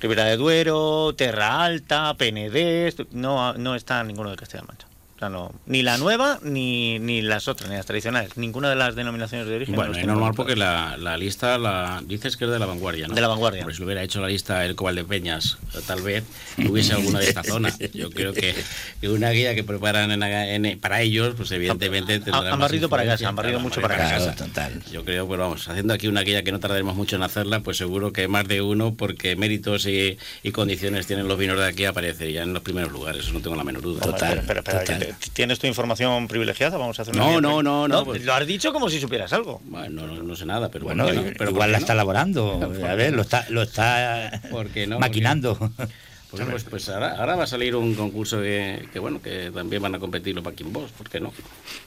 [0.00, 4.87] Ribera de Duero, Terra Alta, PND, no, no está ninguno de Castilla-La Mancha.
[5.18, 8.36] O sea, no, ni la nueva ni, ni las otras, ni las tradicionales.
[8.36, 9.74] Ninguna de las denominaciones de origen.
[9.74, 13.16] Bueno, es normal porque la, la lista la dices que es de la vanguardia, ¿no?
[13.16, 13.64] De la vanguardia.
[13.64, 16.22] Pues si hubiera hecho la lista el Cobal de Peñas, tal vez
[16.68, 17.74] hubiese alguna de esta zona.
[17.92, 18.54] Yo creo que,
[19.00, 23.04] que una guía que preparan en, en- para ellos, pues evidentemente han más barrido para
[23.04, 24.36] casa, han barrido mucho para casa.
[24.36, 24.84] total.
[24.92, 27.76] Yo creo, pues vamos, haciendo aquí una guía que no tardaremos mucho en hacerla, pues
[27.76, 31.86] seguro que más de uno, porque méritos y, y condiciones tienen los vinos de aquí,
[31.86, 34.06] aparecerían en los primeros lugares, eso no tengo la menor duda.
[34.06, 36.76] Espera, espera, que Eh, ¿Tienes tu información privilegiada?
[36.76, 39.32] Vamos a hacer una No, no, no, no, pues- Lo has dicho como si supieras
[39.32, 39.60] algo.
[39.64, 41.82] Bueno, no, no sé nada, pero Bueno, i- Pero ¿por igual la no?
[41.82, 42.58] está elaborando.
[42.78, 44.40] ¿Por A ver, lo está, lo está
[44.98, 45.58] maquinando.
[46.30, 49.80] Pues, pues, pues ahora, ahora va a salir un concurso que, que, bueno, que también
[49.80, 51.32] van a competir los Backing Boss, ¿por qué no?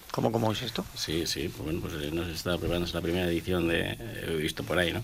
[0.09, 0.83] ¿Cómo, cómo es esto?
[0.95, 3.95] Sí, sí, pues bueno, pues eh, nos está preparando la primera edición de,
[4.27, 5.03] he visto por ahí, ¿no?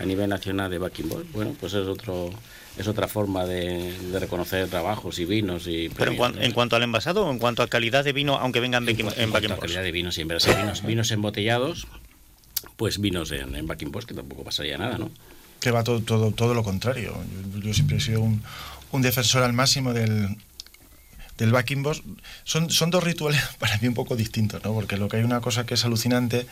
[0.00, 2.30] A nivel nacional de Backing Boss, bueno, pues es otro
[2.78, 6.42] es otra forma de, de reconocer trabajos y vinos y Pero en, cuan- ¿no?
[6.42, 9.00] en cuanto al envasado o en cuanto a calidad de vino, aunque vengan de, en,
[9.00, 11.86] en, cuanto Back a calidad de vinos siempre, o vinos, vinos embotellados,
[12.76, 15.10] pues vinos en, en Backing Boss, que tampoco pasaría nada, ¿no?
[15.60, 17.16] que va todo, todo, todo lo contrario.
[17.54, 18.42] Yo, yo siempre he sido un,
[18.90, 20.36] un defensor al máximo del,
[21.38, 22.02] del backing boss.
[22.42, 24.72] Son, son dos rituales para mí un poco distintos, ¿no?
[24.72, 26.46] Porque lo que hay una cosa que es alucinante,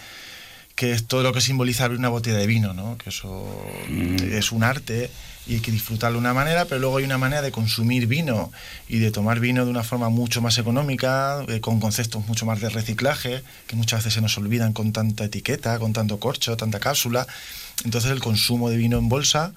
[0.81, 2.97] que es todo lo que simboliza abrir una botella de vino, ¿no?
[2.97, 3.47] Que eso
[3.87, 5.11] es un arte
[5.47, 8.51] y hay que disfrutarlo de una manera, pero luego hay una manera de consumir vino
[8.89, 12.63] y de tomar vino de una forma mucho más económica, eh, con conceptos mucho más
[12.63, 16.81] de reciclaje, que muchas veces se nos olvidan con tanta etiqueta, con tanto corcho, tanta
[16.81, 17.27] cápsula.
[17.85, 19.53] Entonces el consumo de vino en bolsa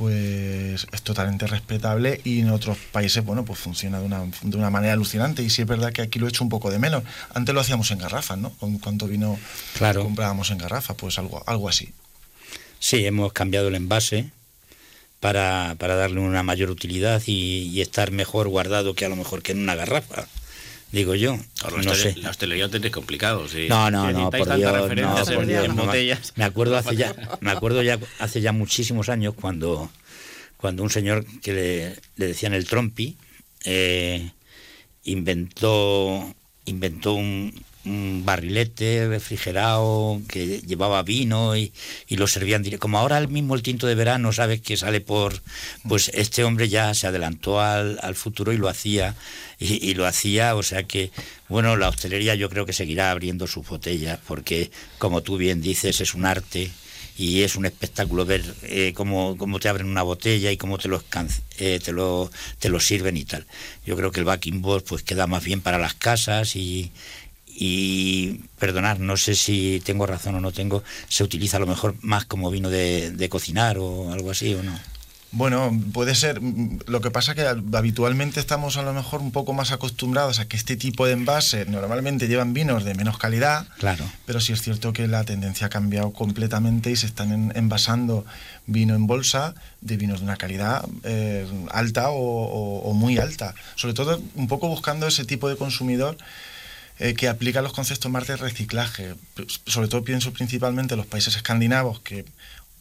[0.00, 4.70] pues es totalmente respetable y en otros países, bueno, pues funciona de una, de una
[4.70, 7.04] manera alucinante y sí es verdad que aquí lo he hecho un poco de menos.
[7.34, 8.48] Antes lo hacíamos en garrafas, ¿no?
[8.54, 9.38] Con cuánto vino
[9.76, 10.02] Claro.
[10.02, 11.92] comprábamos en garrafa, pues algo, algo así.
[12.78, 14.30] Sí, hemos cambiado el envase
[15.20, 19.42] para, para darle una mayor utilidad y, y estar mejor guardado que a lo mejor
[19.42, 20.26] que en una garrafa,
[20.92, 21.38] digo yo.
[21.62, 22.16] Ahora la No sé.
[22.16, 23.66] La hostelería lo tenéis complicado, sí.
[23.68, 26.32] No, no, Si no, por Dios, no, por Dios, en botellas.
[26.36, 29.90] Me acuerdo hace ya, me acuerdo ya hace ya muchísimos años cuando,
[30.56, 33.16] cuando un señor que le, le decían el trompi
[33.64, 34.30] eh,
[35.04, 36.34] inventó
[36.66, 37.52] inventó un,
[37.84, 41.72] un barrilete refrigerado que llevaba vino y,
[42.06, 42.82] y lo servían directo.
[42.82, 45.40] Como ahora el mismo el tinto de verano, sabes que sale por...
[45.88, 49.14] Pues este hombre ya se adelantó al, al futuro y lo hacía.
[49.62, 51.10] Y, lo hacía, o sea que,
[51.50, 56.00] bueno, la hostelería yo creo que seguirá abriendo sus botellas porque, como tú bien dices,
[56.00, 56.70] es un arte
[57.18, 60.88] y es un espectáculo ver eh, cómo, cómo te abren una botella y cómo te
[60.88, 61.04] lo,
[61.58, 63.46] eh, te lo te lo sirven y tal.
[63.84, 66.90] Yo creo que el backing boss pues queda más bien para las casas y,
[67.46, 71.96] y perdonar, no sé si tengo razón o no tengo, se utiliza a lo mejor
[72.00, 74.80] más como vino de, de cocinar o algo así o no.
[75.32, 76.40] Bueno, puede ser.
[76.40, 80.48] Mm, Lo que pasa que habitualmente estamos a lo mejor un poco más acostumbrados a
[80.48, 83.68] que este tipo de envases normalmente llevan vinos de menos calidad.
[83.78, 84.04] Claro.
[84.26, 88.24] Pero sí es cierto que la tendencia ha cambiado completamente y se están en- envasando
[88.66, 93.54] vino en bolsa de vinos de una calidad eh, alta o, o- o muy alta.
[93.76, 96.16] Sobre todo un poco buscando ese tipo de consumidor
[96.98, 99.14] eh, que aplica los conceptos más de reciclaje.
[99.66, 102.26] Sobre todo pienso principalmente en los países escandinavos que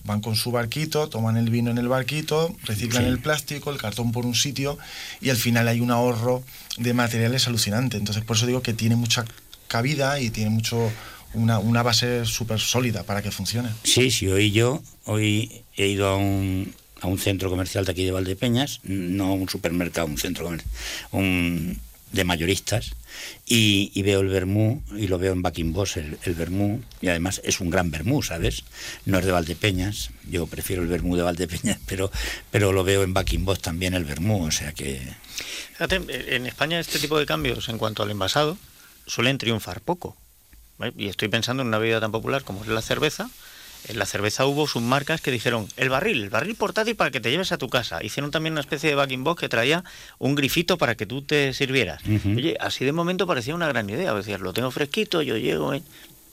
[0.03, 3.09] van con su barquito, toman el vino en el barquito, reciclan Sí.
[3.09, 4.77] el plástico, el cartón por un sitio
[5.21, 6.43] y al final hay un ahorro
[6.77, 7.97] de materiales alucinante.
[7.97, 9.25] Entonces por eso digo que tiene mucha
[9.67, 10.91] cabida y tiene mucho
[11.33, 13.69] una, una base súper sólida para que funcione.
[13.83, 18.03] Sí, sí, hoy yo, hoy he ido a un, a un centro comercial de aquí
[18.03, 20.71] de Valdepeñas, no un supermercado, un centro comercial,
[21.11, 21.79] un,
[22.13, 22.93] de mayoristas,
[23.45, 27.41] y, veo el vermú, y lo veo en Backing Boss, el, el vermú, y además
[27.43, 28.63] es un gran vermú, ¿sabes?
[29.05, 32.11] No es de Valdepeñas, yo prefiero el vermú de Valdepeñas, pero,
[32.51, 35.01] pero lo veo en Backing Boss también el vermú, o sea que...
[35.71, 38.57] Fíjate, en España este tipo de cambios en cuanto al envasado
[39.07, 40.15] suelen triunfar poco.
[40.97, 43.29] Y estoy pensando en una bebida tan popular como es la cerveza.
[43.87, 47.31] En la cerveza hubo submarcas que dijeron el barril, el barril portátil para que te
[47.31, 48.03] lleves a tu casa.
[48.03, 49.83] Hicieron también una especie de backing box que traía
[50.19, 52.01] un grifito para que tú te sirvieras.
[52.05, 54.13] Oye, así de momento parecía una gran idea.
[54.13, 55.81] Decías, lo tengo fresquito, yo llego eh,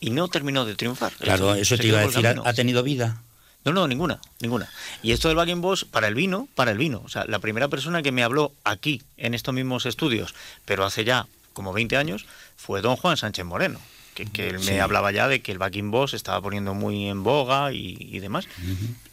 [0.00, 1.12] y no terminó de triunfar.
[1.14, 3.22] Claro, eso Se te iba a decir, ¿ha, tenido vida?
[3.64, 4.68] No, no, ninguna, ninguna.
[5.02, 7.02] Y esto del backing boss para el vino, para el vino.
[7.04, 11.04] O sea, la primera persona que me habló aquí, en estos mismos estudios, pero hace
[11.04, 13.80] ya como 20 años, fue don Juan Sánchez Moreno.
[14.16, 17.22] Que, que él me hablaba ya de que el backing boss estaba poniendo muy en
[17.22, 18.48] boga y, y demás.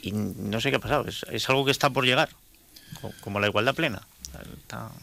[0.01, 1.05] Y no sé qué ha pasado.
[1.07, 2.29] Es, es algo que está por llegar,
[3.01, 4.01] co- como la igualdad plena.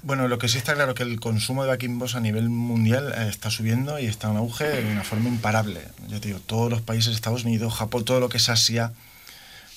[0.03, 3.13] Bueno, lo que sí está claro que el consumo de backing boss a nivel mundial
[3.17, 5.83] eh, está subiendo y está en auge de una forma imparable.
[6.09, 8.93] Ya te digo, todos los países, Estados Unidos, Japón, todo lo que es Asia,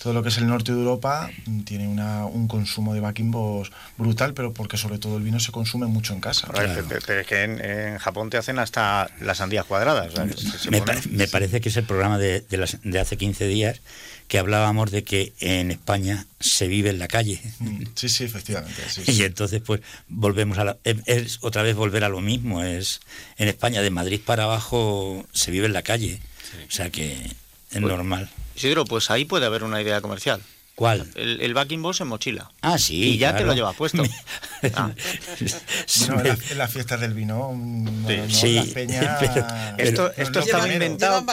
[0.04, 1.32] todo lo que es el norte de Europa,
[1.66, 5.52] tiene una, un consumo de backing boss brutal, pero porque sobre todo el vino se
[5.54, 6.50] consume mucho en casa.
[6.54, 10.12] Pero, pero- pero es que en, en Japón te hacen hasta las sandías cuadradas.
[10.14, 13.00] se- se Me, ponen- pa- me parece que es el programa de, de, las- de
[13.00, 13.80] hace 15 días
[14.28, 17.40] que hablábamos de que en España se vive en la calle.
[17.60, 18.82] Mm, Sí, sí, efectivamente.
[18.90, 19.12] sí, sí.
[19.14, 22.62] Y entonces, pues, volvemos a la, es, es otra vez volver a lo mismo.
[22.64, 23.00] Es
[23.38, 26.20] en España, de Madrid para abajo, se vive en la calle.
[26.68, 27.34] O sea que es
[27.72, 28.30] Pues- normal.
[28.56, 30.42] Isidro, pues ahí puede haber una idea comercial.
[30.76, 31.08] ¿Cuál?
[31.14, 32.50] El, el backing boss en mochila.
[32.62, 32.96] Ah, sí.
[33.10, 34.04] Y ya te lo llevas puesto.
[34.76, 34.92] Ah.
[36.08, 39.46] Bueno, en, la- en las fiestas del vino, no, no, Sí, las peñas- pero-
[39.78, 41.26] Esto, pero- esto no, estaba inventado.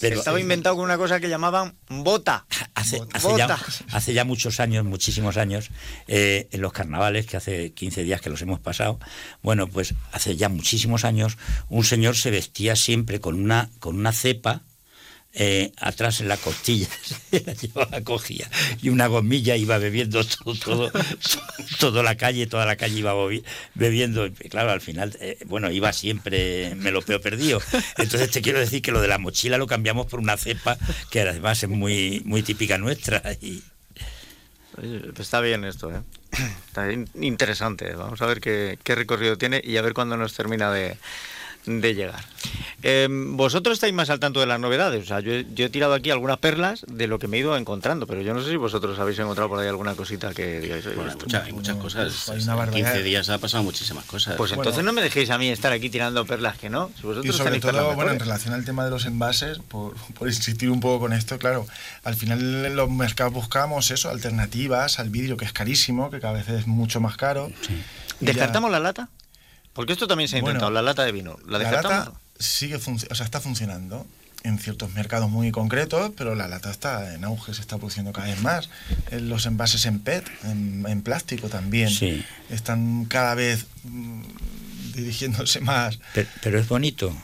[0.00, 2.44] Pero- estaba inventado con una cosa que llamaban bota.
[2.74, 3.58] Hace, hace ya, Bota.
[3.92, 5.70] hace ya muchos años, muchísimos años,
[6.08, 8.98] eh, en los carnavales, que hace 15 días que los hemos pasado,
[9.42, 11.36] bueno, pues hace ya muchísimos años,
[11.68, 14.62] un señor se vestía siempre con una, con una cepa
[15.34, 16.88] eh, atrás en la costilla,
[17.46, 18.50] la llevaba, cogía,
[18.82, 20.92] y una gomilla iba bebiendo todo, todo,
[21.80, 23.14] toda la calle, toda la calle iba
[23.74, 27.60] bebiendo, claro, al final, eh, bueno, iba siempre me lo peo perdido.
[27.98, 30.76] Entonces te quiero decir que lo de la mochila lo cambiamos por una cepa
[31.10, 33.22] que además es muy, muy típica nuestra.
[33.40, 33.62] Y,
[35.18, 36.00] Está bien esto, ¿eh?
[36.66, 37.94] Está in- interesante.
[37.94, 40.96] Vamos a ver qué, qué recorrido tiene y a ver cuándo nos termina de,
[41.66, 42.24] de llegar.
[42.84, 45.04] Eh, vosotros estáis más al tanto de las novedades.
[45.04, 47.40] O sea, yo, he- yo he tirado aquí algunas perlas de lo que me he
[47.40, 50.58] ido encontrando, pero yo no sé si vosotros habéis encontrado por ahí alguna cosita que
[50.60, 50.84] digáis.
[50.86, 52.28] "Oye, Bueno, hay, esto- mucha- hay muchas cosas.
[52.28, 52.90] hay una En barbaridad.
[52.92, 54.34] 15 días ha pasado muchísimas cosas.
[54.36, 56.90] Pues entonces no me dejéis a mí estar aquí tirando perlas que no.
[57.00, 60.26] Si vosotros Y sobre todo, bueno, en relación al tema de los envases, por, por
[60.26, 61.66] insistir un poco con esto, claro,
[62.02, 66.34] al final en los mercados buscamos eso, alternativas al vidrio, que es carísimo, que cada
[66.34, 67.48] vez es mucho más caro.
[68.20, 69.08] Ya- ¿Descartamos la lata?
[69.72, 71.38] Porque esto también se ha Bueno, intentado, la lata de vino.
[71.46, 72.80] ¿La La lata sigue o
[73.14, 74.06] sea, está funcionando
[74.44, 78.26] en ciertos mercados muy concretos, pero la lata está en auge, se está produciendo cada
[78.26, 78.68] vez más.
[79.12, 82.24] Los envases en PET, en, en plástico también, Sí.
[82.50, 84.22] están cada vez mm,
[84.94, 85.98] dirigiéndose más.
[86.12, 87.16] pero, pero es bonito.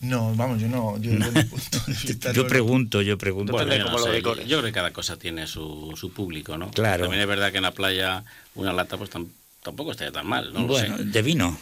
[0.00, 0.98] No, vamos, yo no.
[0.98, 3.52] Yo, desde mi punto de vista, Yo no- pregunto, yo pregunto.
[3.52, 6.70] Bueno, yo, no sé, yo- yo creo que cada cosa tiene su, su público, ¿no?
[6.72, 7.04] Claro.
[7.04, 8.24] También es verdad que en la playa
[8.56, 9.28] una lata pues tam-
[9.62, 10.60] tampoco estaría tan mal, ¿no?
[10.60, 11.04] Lo bueno, sé.
[11.04, 11.58] de vino.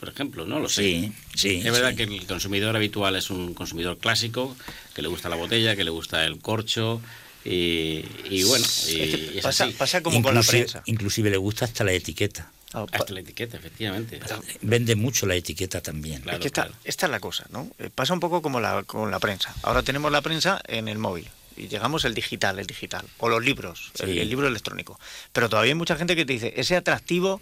[0.00, 0.82] Por ejemplo, no lo sé.
[0.82, 1.96] Sí, sí, Es verdad sí.
[1.96, 4.56] que el consumidor habitual es un consumidor clásico,
[4.94, 7.00] que le gusta la botella, que le gusta el corcho
[7.44, 9.72] y, y bueno, y, Es que y es pasa- así.
[9.74, 10.82] pasa como con la Inclusive- prensa.
[10.86, 12.50] Inclusive le gusta hasta la etiqueta.
[12.92, 14.20] Hasta la etiqueta, efectivamente.
[14.60, 16.22] Vende mucho la etiqueta también.
[16.30, 17.68] es que esta, esta es la cosa, ¿no?
[17.78, 19.54] Eh, Pasa un poco como la, con la prensa.
[19.62, 21.26] Ahora tenemos la prensa en el móvil
[21.58, 24.18] y llegamos el digital, el digital, o los libros, el, Sí.
[24.20, 24.98] el libro electrónico.
[25.32, 27.40] Pero todavía hay mucha gente que te dice ese atractivo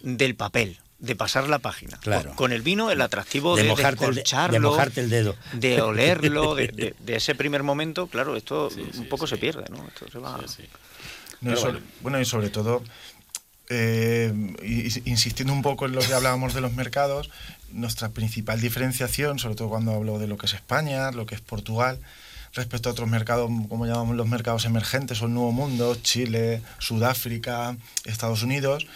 [0.00, 1.96] del papel, de pasar la página.
[1.98, 2.28] Claro.
[2.30, 4.14] Con, con el vino, el atractivo De de, mojarte el
[4.50, 5.36] de- mojarte el dedo.
[5.52, 8.06] de olerlo, de, de- de ese primer momento.
[8.08, 9.86] Claro, esto un poco se pierde, ¿no?
[9.86, 10.40] Esto se va.
[11.40, 11.86] No, sobre- bueno.
[12.00, 12.20] bueno.
[12.20, 12.82] y sobre todo,
[13.70, 14.32] eh,
[15.04, 17.30] insistiendo un poco en lo que hablábamos de los mercados,
[17.70, 21.40] nuestra principal diferenciación, sobre todo cuando hablo de lo que es España, lo que es
[21.42, 22.00] Portugal,
[22.58, 27.76] respecto a otros mercados, como llamamos los mercados emergentes o el Nuevo Mundo, Chile, Sudáfrica,
[28.04, 28.86] Estados Unidos,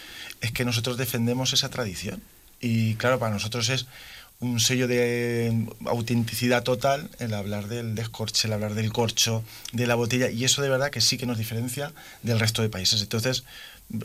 [0.40, 2.22] es que nosotros defendemos esa tradición.
[2.60, 3.86] Y claro, para nosotros es
[4.40, 9.94] un sello de autenticidad total el hablar del descorche, el hablar del corcho, de la
[9.94, 13.00] botella, y eso de verdad que sí que nos diferencia del resto de países.
[13.00, 13.44] Entonces,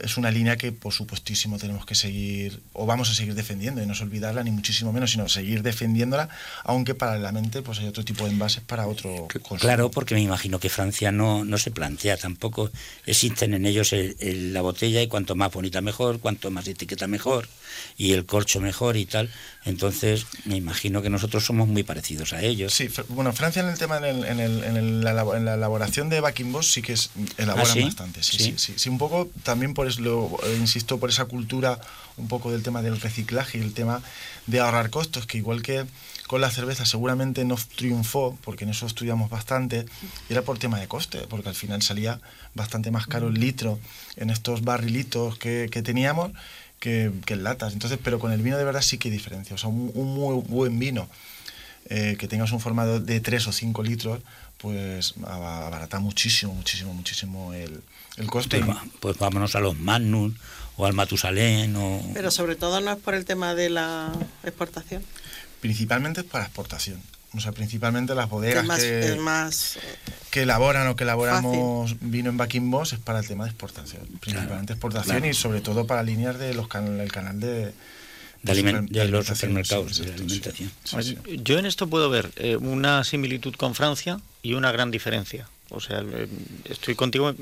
[0.04, 3.86] es una línea que por supuestísimo tenemos que seguir, o vamos a seguir defendiendo, y
[3.86, 6.28] no es olvidarla ni muchísimo menos, sino seguir defendiéndola,
[6.66, 9.60] aunque paralelamente pues hay otro tipo de envases para otro consumo.
[9.60, 12.70] Claro, porque me imagino que Francia no, no se plantea tampoco.
[13.06, 17.08] Existen en ellos el- el- la botella y cuanto más bonita mejor, cuanto más etiqueta
[17.08, 17.48] mejor
[17.98, 19.30] y el corcho mejor y tal.
[19.64, 22.74] Entonces me imagino que nosotros somos muy parecidos a ellos.
[22.74, 25.46] Sí, bueno, Francia en el tema, en, el- en el- en el- la, labo- en
[25.46, 27.84] la elaboración de backing boss sí que es, elaboran ¿Ah, sí?
[27.84, 28.24] bastante.
[28.24, 28.44] Sí, Sí.
[28.44, 31.80] sí, sí, sí, un poco también por eso, lo- eh, insisto, por esa cultura
[32.18, 34.02] un poco del tema del reciclaje y el tema
[34.48, 35.86] de ahorrar costos, que igual que
[36.28, 39.86] con la cerveza seguramente no triunfó, porque en eso estudiamos bastante,
[40.30, 42.20] y era por tema de coste, porque al final salía
[42.54, 43.80] bastante más caro el litro
[44.18, 46.32] en estos barrilitos que, que teníamos
[46.80, 47.74] que, que en latas.
[47.74, 49.56] Entonces, pero con el vino de verdad sí que hay diferencia.
[49.56, 51.08] O sea, un, un muy buen vino
[51.90, 54.20] eh, que tengas un formato de 3 o 5 litros,
[54.58, 57.82] pues aba- abarata muchísimo, muchísimo, muchísimo el,
[58.18, 58.64] el coste.
[58.64, 60.34] Pues, pues vámonos a los Magnum
[60.78, 62.02] o al Matusalén o...
[62.14, 64.12] Pero sobre todo no es por el tema de la
[64.44, 65.04] exportación.
[65.62, 67.02] Principalmente es para exportación.
[67.34, 69.78] O sea, principalmente las bodegas más, que, más
[70.32, 74.08] que elaboran o que elaboramos vino en Backing Boss es para el tema de exportación.
[74.22, 75.30] Principalmente exportación claro.
[75.32, 77.74] y sobre todo para líneas de los can- el canal de,
[78.44, 83.76] de, de los alimentación, supermercados, de Yo en esto puedo ver eh, una similitud con
[83.76, 85.48] Francia y una gran diferencia.
[85.70, 86.30] O sea, eh,
[86.66, 87.36] estoy contigo,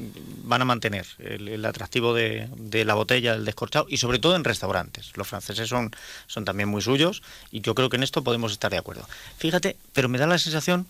[0.43, 4.36] van a mantener el, el atractivo de, de la botella, el descorchado, y sobre todo
[4.36, 5.11] en restaurantes.
[5.15, 5.91] Los franceses son,
[6.26, 9.07] son también muy suyos y yo creo que en esto podemos estar de acuerdo.
[9.38, 10.88] Fíjate, pero me da la sensación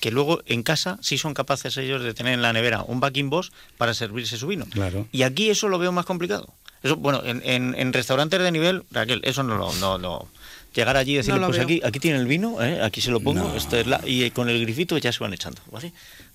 [0.00, 3.30] que luego en casa sí son capaces ellos de tener en la nevera un backing
[3.30, 4.66] boss para servirse su vino.
[4.66, 5.06] Claro.
[5.12, 6.52] Y aquí eso lo veo más complicado.
[6.82, 9.72] Eso, bueno, en, en- en restaurantes de nivel, Raquel, eso no lo...
[9.74, 10.28] No, no.
[10.74, 11.64] Llegar allí y decirle, No pues veo.
[11.66, 12.80] aquí, aquí tiene el vino, ¿eh?
[12.82, 13.54] aquí se lo pongo, No.
[13.56, 15.92] este es la- y con el grifito ya se van echando, ¿vale?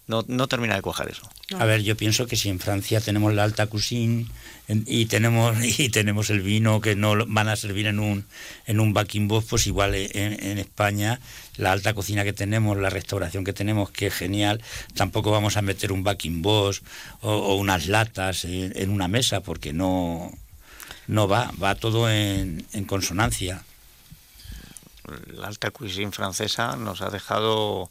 [0.08, 1.30] No, no termina de cuajar eso.
[1.58, 4.26] A ver, yo pienso que si en Francia tenemos la alta cuisine
[4.68, 8.26] y tenemos y tenemos el vino que no van a servir en un
[8.66, 11.20] en un backing box, pues igual en, en España
[11.58, 14.62] la alta cocina que tenemos, la restauración que tenemos, que es genial,
[14.96, 16.84] tampoco vamos a meter un backing box
[17.22, 20.32] o, o unas latas en, en una mesa porque no
[21.08, 23.64] no va, va todo en, en consonancia.
[25.28, 27.90] La alta cuisine francesa nos ha dejado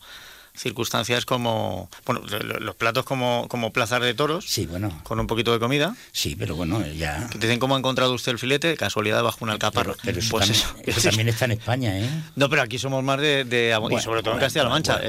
[0.57, 5.01] circunstancias como bueno lo- lo- los platos como como plazas de toros sí bueno.
[5.05, 5.97] con un poquito de comida.
[6.13, 7.29] Sí pero bueno ya.
[7.31, 9.95] Que te dicen cómo ha encontrado usted el filete de casualidad bajo una alcaparra.
[10.03, 10.99] Pero, pero eso, Pues también, eso.
[11.01, 12.09] eso también está en España, ¿eh?
[12.37, 15.01] no pero aquí somos más de, de y sobre todo en Castilla-La Mancha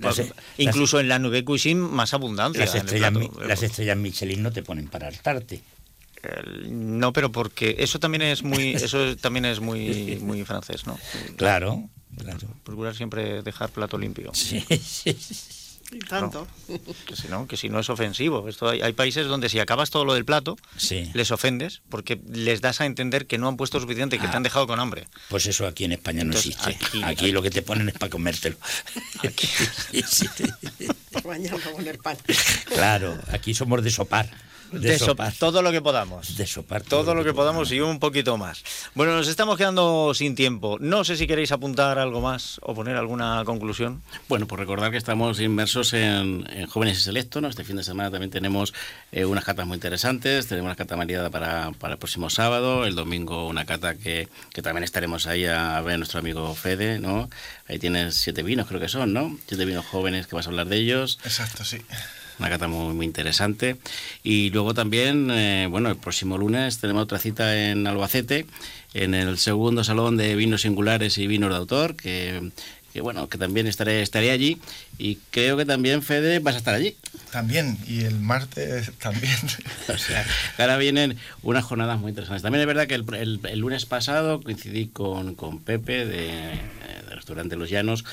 [0.00, 0.22] Las-
[0.58, 3.12] incluso en la nube cuisine más abundancia Las estrellas,
[3.46, 5.62] las estrellas Michelin no te ponen para hartarte.
[6.70, 10.98] No pero porque eso también es muy eso también es muy muy francés no
[11.36, 11.88] Claro,
[12.18, 12.48] claro.
[12.64, 15.16] procurar siempre dejar plato limpio Sí, sí,
[15.92, 16.46] Y tanto.
[17.06, 19.90] que si no que si no es ofensivo esto hay, hay países donde si acabas
[19.90, 21.10] todo lo del plato Sí.
[21.14, 24.42] les ofendes porque les das a entender que no han puesto suficiente que te han
[24.42, 26.84] dejado con hambre Pues eso aquí en España no Entonces, existe.
[26.86, 28.56] aquí- Aquí, lo que te ponen es para comértelo.
[31.24, 32.16] Mañana poner pan.
[32.66, 34.28] claro, aquí somos de sopar.
[34.80, 38.36] De sopar todo lo que podamos De sopar todo lo que podamos y un poquito
[38.36, 38.62] más.
[38.94, 40.78] Bueno, nos estamos quedando sin tiempo.
[40.80, 44.02] No sé si queréis apuntar algo más o poner alguna conclusión.
[44.28, 47.48] Bueno, pues recordar que estamos inmersos en, en Jóvenes y Selecto, ¿no?
[47.48, 48.74] Este fin de semana también tenemos
[49.12, 52.94] eh, unas catas muy interesantes, tenemos una cata mareada para, para el próximo sábado, el
[52.94, 57.28] domingo una cata que, que también estaremos ahí a ver a nuestro amigo Fede, ¿no?
[57.68, 59.36] Ahí tienes siete vinos, creo que son, ¿no?
[59.46, 61.18] Siete vinos jóvenes que vas a hablar de ellos.
[61.24, 61.78] Exacto, sí.
[62.38, 63.76] Una cata muy, muy interesante.
[64.22, 68.46] Y luego también, eh, bueno, el próximo lunes tenemos otra cita en Albacete,
[68.92, 72.50] en el segundo salón de vinos singulares y vinos de autor, que,
[72.92, 74.58] que, bueno, que también estaré, estaré allí.
[74.98, 76.96] Y creo que también, Fede, vas a estar allí.
[77.30, 79.34] También, y el martes también.
[79.92, 80.24] O sea,
[80.58, 82.42] ahora vienen unas jornadas muy interesantes.
[82.42, 86.26] También es verdad que el, el- el lunes pasado coincidí con, con Pepe de,
[87.08, 88.04] del restaurante Los Llanos,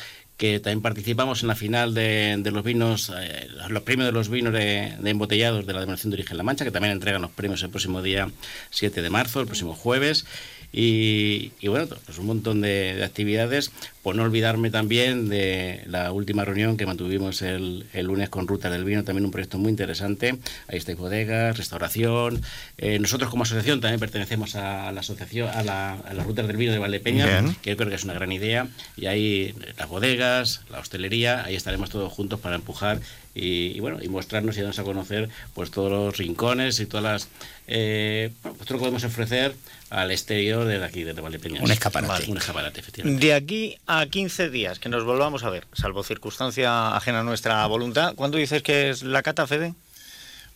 [0.42, 4.52] que también participamos en la final de, los vinos, eh, los premios de los vinos
[4.52, 7.70] de, embotellados de la Denominación de Origen La Mancha, que también entregan los premios el
[7.70, 8.28] próximo día
[8.72, 10.26] 7 de marzo, el próximo jueves.
[10.74, 13.72] Y, bueno, pues un montón de actividades.
[14.04, 18.70] Por no olvidarme también de la última reunión que mantuvimos el, el lunes con Ruta
[18.70, 20.38] del Vino, también un proyecto muy interesante.
[20.68, 22.42] Ahí estáis bodegas, restauración.
[22.78, 26.58] Eh, nosotros como asociación también pertenecemos a la asociación, a la, a las Rutas del
[26.58, 27.56] Vino de Valdepeña, Bien.
[27.62, 28.68] que yo creo que es una gran idea.
[28.98, 33.00] Y ahí las bodegas, la hostelería, ahí estaremos todos juntos para empujar
[33.34, 37.04] y, y bueno y mostrarnos y darnos a conocer pues todos los rincones y todas
[37.04, 37.30] las
[37.68, 39.54] eh, bueno, pues todo lo que podemos ofrecer
[39.90, 41.62] al exterior de aquí de Valdepeñas.
[41.62, 42.12] Un escaparate.
[42.12, 43.26] Vale, un escaparate, efectivamente.
[43.26, 47.66] De aquí a 15 días que nos volvamos a ver, salvo circunstancia ajena a nuestra
[47.68, 49.74] voluntad, ¿cuándo dices que es la cata, Fede?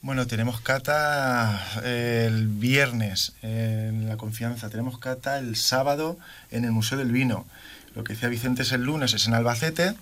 [0.02, 6.18] Bueno, tenemos cata eh, el viernes en La Confianza, tenemos cata el sábado
[6.52, 7.46] en el Museo del Vino.
[7.96, 9.96] Lo que decía Vicente es el lunes, es en Albacete.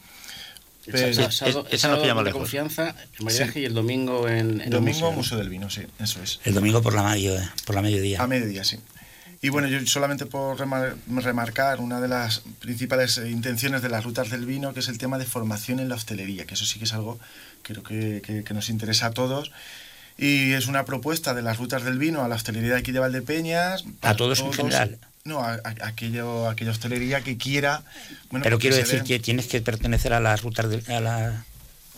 [0.86, 2.40] El sábado- pero- sábado- esa nos sábado pilla más de lejos.
[2.42, 3.60] confianza, el maridaje Sí.
[3.62, 5.12] y el domingo en, en el Domingo, museo.
[5.14, 6.40] Museo del Vino, sí, eso es.
[6.44, 7.34] El domingo por la, medio,
[7.66, 8.22] por la mediodía.
[8.22, 8.78] A mediodía, sí.
[9.44, 14.04] Y bueno, yo solamente por remar- remarcar una de las principales eh, intenciones de las
[14.06, 16.80] rutas del vino, que es el tema de formación en la hostelería, que eso sí
[16.80, 17.20] que es algo
[17.62, 19.52] creo que, que- que nos interesa a todos.
[20.18, 23.00] Y es una propuesta de las rutas del vino a la hostelería de aquí de
[23.00, 23.84] Valdepeñas.
[24.02, 24.98] A todos en general.
[25.26, 27.84] No, a, a- aquello, aquella hostelería que quiera.
[28.30, 31.46] Bueno, Pero quiero decir den- que tienes que pertenecer a las rutas de a la...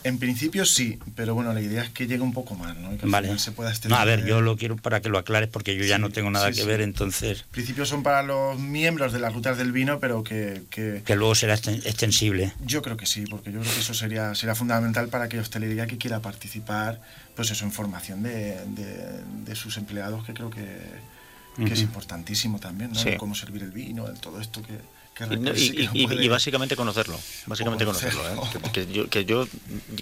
[0.04, 2.94] En principio sí, pero bueno, la idea es que llegue un poco más, ¿no?
[2.94, 3.38] Y que al Vale.
[3.38, 3.98] se pueda No, extender.
[3.98, 6.48] a ver, yo lo quiero para que lo aclares porque yo ya no tengo nada
[6.52, 6.66] sí, que sí.
[6.68, 10.62] ver, entonces En principio son para los miembros de las rutas del vino, pero que,
[10.70, 12.52] que, que luego será exten- extensible.
[12.64, 15.86] Yo creo que sí, porque yo creo que eso sería, sería fundamental para que hostelería
[15.88, 17.00] que quiera participar,
[17.34, 20.64] pues eso, en formación de, de- de sus empleados, que creo que,
[21.56, 23.00] que es importantísimo también, ¿no?
[23.18, 24.78] Cómo servir el vino, todo esto que...
[25.18, 28.22] Y, básicamente conocerlo, básicamente conocerlo.
[28.22, 28.58] conocerlo.
[28.58, 28.70] ¿eh?
[28.72, 29.48] Que, que yo, que yo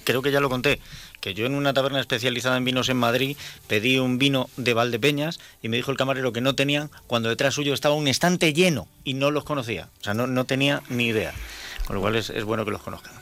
[0.02, 0.80] creo que ya lo conté,
[1.20, 3.36] que yo en una taberna especializada en vinos en Madrid
[3.68, 7.54] pedí un vino de Valdepeñas y me dijo el camarero que no tenían cuando detrás
[7.54, 11.06] suyo estaba un estante lleno y no los conocía, o sea, no, no tenía ni
[11.06, 11.32] idea,
[11.86, 13.12] con lo cual es, es bueno que los conozcan.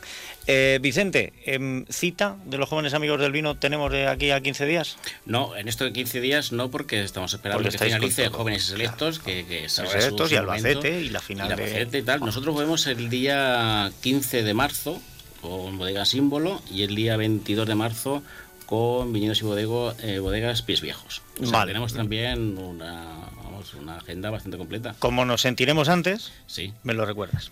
[0.47, 4.65] Eh, Vicente, em, cita de los jóvenes amigos del vino tenemos de aquí a 15
[4.65, 4.97] días.
[5.25, 8.27] No, en estos 15 días no, porque estamos esperando Porque que finalice.
[8.29, 12.01] Jóvenes Selectos, que, que salga Selectos y Albacete y la final y de- Albacete y
[12.03, 12.19] tal.
[12.19, 15.01] Nosotros vemos el día 15 de marzo
[15.39, 18.21] con Bodega Símbolo y el día 22 de marzo
[18.65, 21.21] con Viñedos y Bodego, eh, Bodegas Pies Viejos.
[21.41, 21.69] O sea, Vale.
[21.71, 23.03] tenemos también una,
[23.43, 24.95] vamos, una agenda bastante completa.
[24.99, 26.73] Como nos sentiremos antes, Sí.
[26.83, 27.51] me lo recuerdas.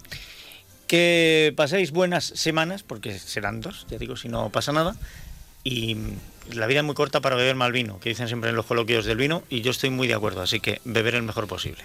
[0.91, 4.97] Que paséis buenas semanas, porque serán dos, ya digo, si no pasa nada.
[5.63, 5.95] Y
[6.51, 9.05] la vida es muy corta para beber mal vino, que dicen siempre en los coloquios
[9.05, 11.81] del vino, y yo estoy muy de acuerdo, así que beber el mejor posible.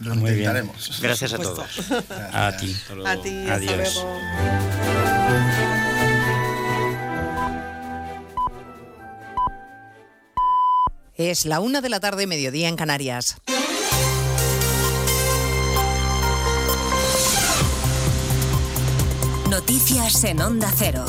[0.00, 0.70] Lo Muy bien.
[1.02, 1.90] Gracias a todos.
[2.32, 2.74] A ti.
[3.04, 3.94] A ti, hasta Adiós.
[3.96, 4.18] luego.
[11.16, 13.36] Es la una de la tarde, mediodía en Canarias.
[19.50, 21.06] Noticias en Onda Cero.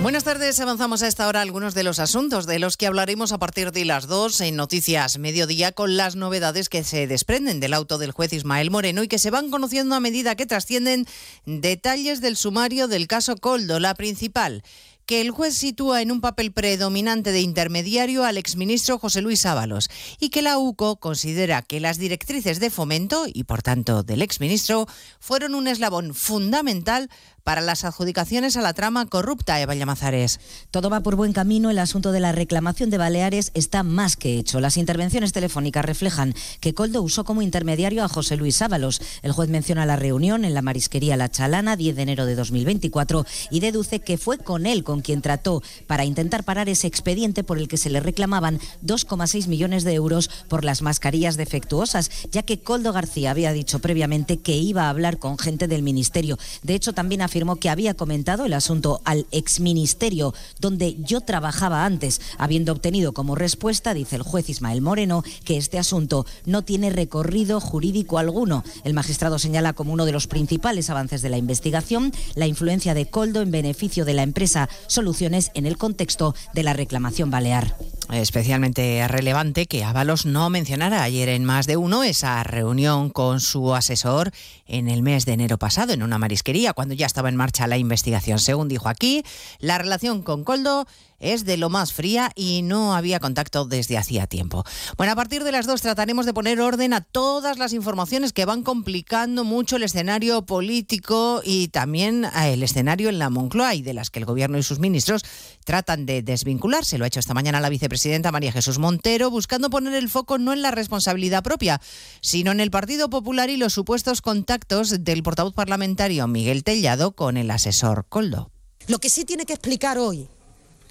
[0.00, 3.38] Buenas tardes, avanzamos a esta hora algunos de los asuntos de los que hablaremos a
[3.38, 7.98] partir de las 2 en Noticias Mediodía con las novedades que se desprenden del auto
[7.98, 11.06] del juez Ismael Moreno y que se van conociendo a medida que trascienden
[11.44, 14.62] detalles del sumario del caso Coldo, la principal
[15.06, 19.90] que el juez sitúa en un papel predominante de intermediario al exministro José Luis Ábalos
[20.18, 24.86] y que la UCO considera que las directrices de fomento y por tanto del exministro
[25.20, 27.10] fueron un eslabón fundamental
[27.44, 30.40] para las adjudicaciones a la trama corrupta Eva Llamazares.
[30.70, 31.70] Todo va por buen camino.
[31.70, 34.60] El asunto de la reclamación de Baleares está más que hecho.
[34.60, 39.00] Las intervenciones telefónicas reflejan que Coldo usó como intermediario a José Luis Ábalos.
[39.22, 43.26] El juez menciona la reunión en la marisquería La Chalana, 10 de enero de 2024,
[43.50, 47.58] y deduce que fue con él con quien trató para intentar parar ese expediente por
[47.58, 52.60] el que se le reclamaban 2,6 millones de euros por las mascarillas defectuosas, ya que
[52.60, 56.38] Coldo García había dicho previamente que iba a hablar con gente del ministerio.
[56.62, 62.20] De hecho, también afirmó que había comentado el asunto al exministerio donde yo trabajaba antes,
[62.38, 67.58] habiendo obtenido como respuesta, dice el juez Ismael Moreno, que este asunto no tiene recorrido
[67.58, 68.62] jurídico alguno.
[68.84, 73.06] El magistrado señala como uno de los principales avances de la investigación la influencia de
[73.06, 77.76] Coldo en beneficio de la empresa Soluciones en el contexto de la reclamación balear.
[78.12, 83.74] Especialmente relevante que Ábalos no mencionara ayer en más de uno esa reunión con su
[83.74, 84.30] asesor
[84.66, 87.78] en el mes de enero pasado en una marisquería, cuando ya estaba en marcha la
[87.78, 88.38] investigación.
[88.38, 89.24] Según dijo aquí,
[89.58, 90.86] la relación con Coldo
[91.24, 94.64] es de lo más fría y no había contacto desde hacía tiempo.
[94.96, 98.44] Bueno, a partir de las dos trataremos de poner orden a todas las informaciones que
[98.44, 103.82] van complicando mucho el escenario político y también eh, el escenario en la Moncloa y
[103.82, 105.24] de las que el gobierno y sus ministros
[105.64, 106.98] tratan de desvincularse.
[106.98, 110.52] Lo ha hecho esta mañana la vicepresidenta María Jesús Montero, buscando poner el foco no
[110.52, 111.80] en la responsabilidad propia,
[112.20, 117.36] sino en el Partido Popular y los supuestos contactos del portavoz parlamentario Miguel Tellado con
[117.36, 118.50] el asesor Coldo.
[118.86, 120.28] Lo que sí tiene que explicar hoy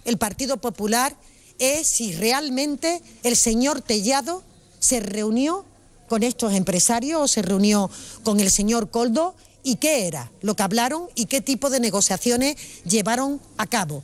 [0.05, 1.15] el Partido Popular
[1.59, 4.43] es si realmente el señor Tellado
[4.79, 5.65] se reunió
[6.07, 7.89] con estos empresarios o se reunió
[8.23, 12.55] con el señor Coldo y qué era lo que hablaron y qué tipo de negociaciones
[12.83, 14.03] llevaron a cabo.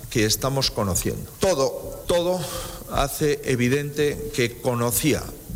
[0.11, 1.31] que estamos conociendo?
[1.39, 2.39] Todo, todo
[2.91, 5.23] hace evidente que conocía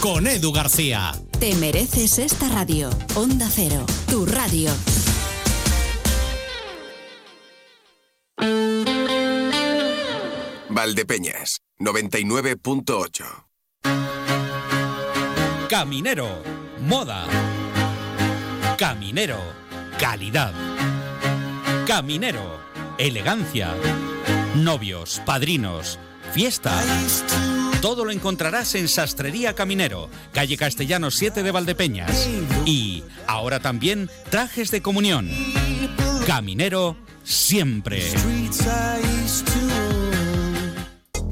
[0.00, 1.10] Con Edu García.
[1.40, 2.88] Te mereces esta radio.
[3.16, 4.70] Onda Cero, tu radio.
[10.68, 13.46] Valdepeñas, 99.8.
[15.68, 16.28] Caminero,
[16.80, 17.26] moda.
[18.78, 19.40] Caminero,
[19.98, 20.54] calidad.
[21.84, 22.60] Caminero,
[22.96, 23.74] elegancia.
[24.54, 25.98] Novios, padrinos,
[26.32, 26.80] fiesta.
[27.80, 32.28] Todo lo encontrarás en Sastrería Caminero, calle Castellanos 7 de Valdepeñas.
[32.66, 35.30] Y ahora también trajes de comunión.
[36.26, 38.02] Caminero siempre.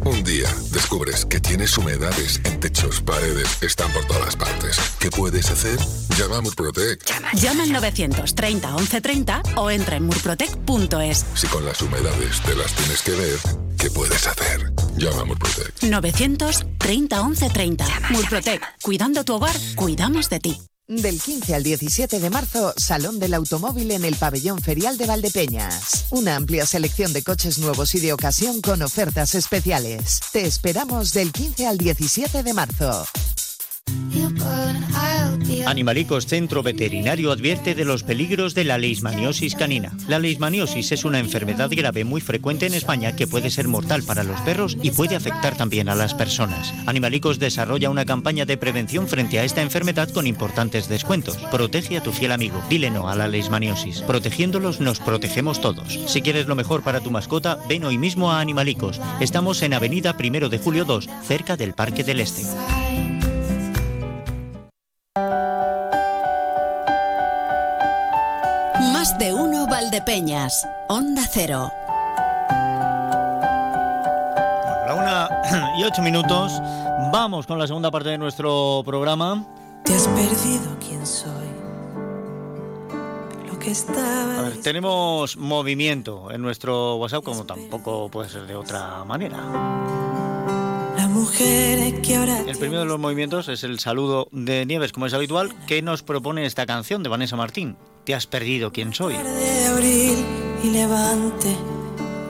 [0.04, 4.80] Un día descubres que tienes humedades en techos, paredes, están por todas partes.
[4.98, 5.78] ¿Qué puedes hacer?
[6.16, 7.04] Llama a Murprotec.
[7.34, 11.26] Llama al 930 1130 o entra en murprotec.es.
[11.34, 13.38] Si con las humedades te las tienes que ver,
[13.76, 14.72] ¿qué puedes hacer?
[14.96, 15.82] Llama a Murprotec.
[15.82, 17.86] 930 1130.
[18.10, 18.62] Murprotec.
[18.82, 20.58] Cuidando tu hogar, cuidamos de ti.
[20.88, 26.06] Del 15 al 17 de marzo, Salón del Automóvil en el Pabellón Ferial de Valdepeñas.
[26.08, 30.20] Una amplia selección de coches nuevos y de ocasión con ofertas especiales.
[30.32, 33.06] Te esperamos del 15 al 17 de marzo.
[35.66, 39.92] Animalicos Centro Veterinario advierte de los peligros de la leishmaniosis canina.
[40.08, 44.24] La leishmaniosis es una enfermedad grave muy frecuente en España que puede ser mortal para
[44.24, 46.72] los perros y puede afectar también a las personas.
[46.86, 51.36] Animalicos desarrolla una campaña de prevención frente a esta enfermedad con importantes descuentos.
[51.50, 52.62] Protege a tu fiel amigo.
[52.70, 54.00] Dile no a la leishmaniosis.
[54.02, 55.92] Protegiéndolos nos protegemos todos.
[56.06, 59.00] Si quieres lo mejor para tu mascota, ven hoy mismo a Animalicos.
[59.20, 62.42] Estamos en Avenida Primero de Julio 2, cerca del Parque del Este.
[69.98, 70.64] Valdepeñas.
[70.88, 71.72] Onda Cero.
[74.86, 75.28] La una
[75.76, 76.52] y ocho minutos.
[77.12, 79.44] Vamos con la segunda parte de nuestro programa.
[79.84, 81.48] Te has perdido quién soy.
[83.50, 84.38] Lo que estaba.
[84.38, 89.38] A ver, tenemos movimiento en nuestro WhatsApp, como tampoco puede ser de otra manera.
[90.96, 92.38] La mujer que ahora.
[92.46, 96.04] El primero de los movimientos es el saludo de Nieves, como es habitual, que nos
[96.04, 97.76] propone esta canción de Vanessa Martín.
[98.04, 99.16] Te has perdido quién soy.
[99.78, 100.24] Abril
[100.64, 101.56] y levante.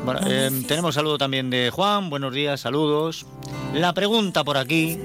[0.04, 3.24] Bueno, eh, tenemos saludo también de Juan, buenos días, saludos.
[3.72, 4.98] La pregunta por aquí,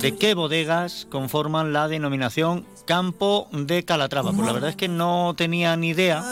[0.00, 4.32] ¿de qué bodegas conforman la denominación Campo de Calatrava?
[4.32, 6.22] Pues la verdad es que no tenía ni idea,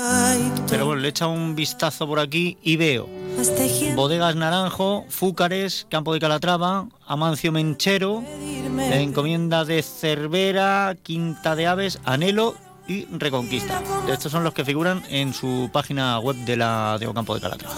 [0.69, 3.09] pero bueno, le he echado un vistazo por aquí y veo
[3.95, 8.23] Bodegas Naranjo, Fúcares, Campo de Calatrava, Amancio Menchero,
[8.77, 12.55] la encomienda de Cervera, Quinta de Aves, Anhelo
[12.89, 13.83] y Reconquista.
[14.11, 17.69] Estos son los que figuran en su página web de la de Ocampo de zarzas.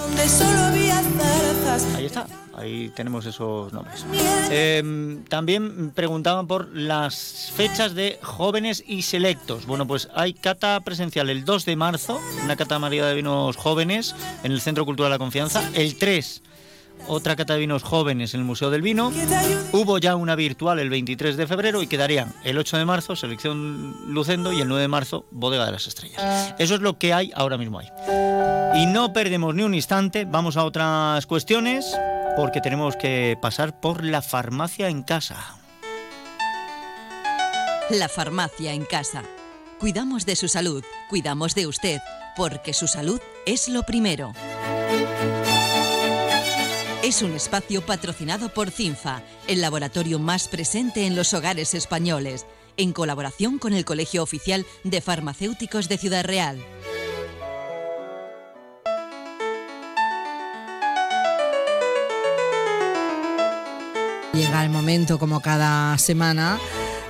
[1.96, 4.06] Ahí está, ahí tenemos esos nombres.
[4.50, 9.66] Eh, también preguntaban por las fechas de jóvenes y selectos.
[9.66, 14.14] Bueno, pues hay cata presencial el 2 de marzo, una cata María de vinos jóvenes
[14.44, 15.68] en el Centro Cultural de la Confianza.
[15.74, 16.42] El 3
[17.09, 19.12] otra cata de vinos jóvenes en el Museo del Vino.
[19.72, 23.96] Hubo ya una virtual el 23 de febrero y quedarían el 8 de marzo, selección
[24.07, 26.55] Lucendo, y el 9 de marzo, Bodega de las Estrellas.
[26.59, 27.88] Eso es lo que hay ahora mismo ahí.
[28.74, 31.96] Y no perdemos ni un instante, vamos a otras cuestiones,
[32.36, 35.57] porque tenemos que pasar por la farmacia en casa.
[37.90, 39.22] La farmacia en casa.
[39.80, 42.01] Cuidamos de su salud, cuidamos de usted,
[42.36, 44.32] porque su salud es lo primero.
[47.03, 52.44] Es un espacio patrocinado por CINFA, el laboratorio más presente en los hogares españoles,
[52.76, 56.62] en colaboración con el Colegio Oficial de Farmacéuticos de Ciudad Real.
[64.34, 66.59] Llega el momento, como cada semana,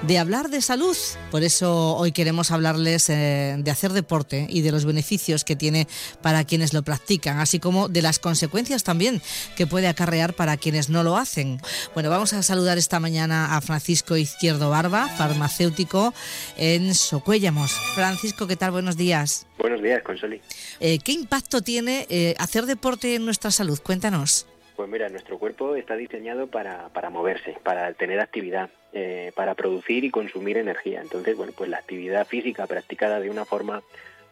[0.02, 0.96] de hablar de salud.
[1.30, 5.86] Por eso hoy queremos hablarles eh, de hacer deporte y de los beneficios que tiene
[6.22, 9.20] para quienes lo practican, así como de las consecuencias también
[9.56, 11.58] que puede acarrear para quienes no lo hacen.
[11.94, 16.14] Bueno, vamos a saludar esta mañana a Francisco Izquierdo Barba, farmacéutico
[16.56, 17.72] en Socuéllamos.
[17.94, 18.70] Francisco, ¿qué tal?
[18.70, 19.46] Buenos días.
[19.58, 20.40] Buenos días, Consoli.
[20.80, 23.78] Eh, ¿Qué impacto tiene eh, hacer deporte en nuestra salud?
[23.82, 24.46] Cuéntanos.
[24.76, 30.04] Pues mira, nuestro cuerpo está diseñado para, para moverse, para tener actividad, eh, para producir
[30.04, 31.00] y consumir energía.
[31.00, 33.82] Entonces, bueno, pues la actividad física practicada de una forma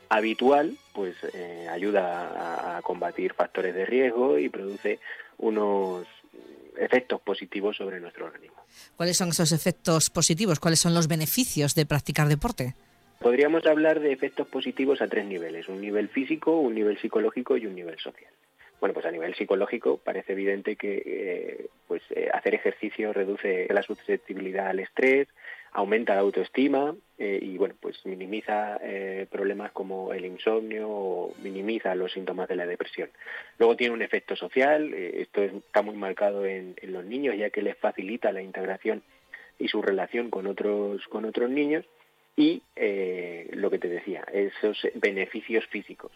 [0.09, 5.01] habitual, pues eh, ayuda a, a combatir factores de riesgo y produce
[5.39, 6.07] unos
[6.79, 8.57] efectos positivos sobre nuestro organismo.
[8.97, 10.61] ¿Cuáles son esos efectos positivos?
[10.61, 12.75] ¿Cuáles son los beneficios de practicar deporte?
[13.19, 17.67] Podríamos hablar de efectos positivos a tres niveles, un nivel físico, un nivel psicológico y
[17.67, 18.33] un nivel social.
[18.81, 23.83] Bueno, pues a nivel psicológico parece evidente que eh, pues eh, hacer ejercicio reduce la
[23.83, 25.27] susceptibilidad al estrés,
[25.73, 28.79] aumenta la autoestima eh, y bueno, pues minimiza
[29.31, 33.11] problemas como el insomnio o minimiza los síntomas de la depresión.
[33.59, 37.77] Luego tiene un efecto social, esto está muy marcado en, los niños ya que les
[37.77, 39.03] facilita la integración
[39.59, 41.85] y su relación con otros con otros niños
[42.37, 42.63] y
[43.51, 46.13] lo que te decía, esos beneficios físicos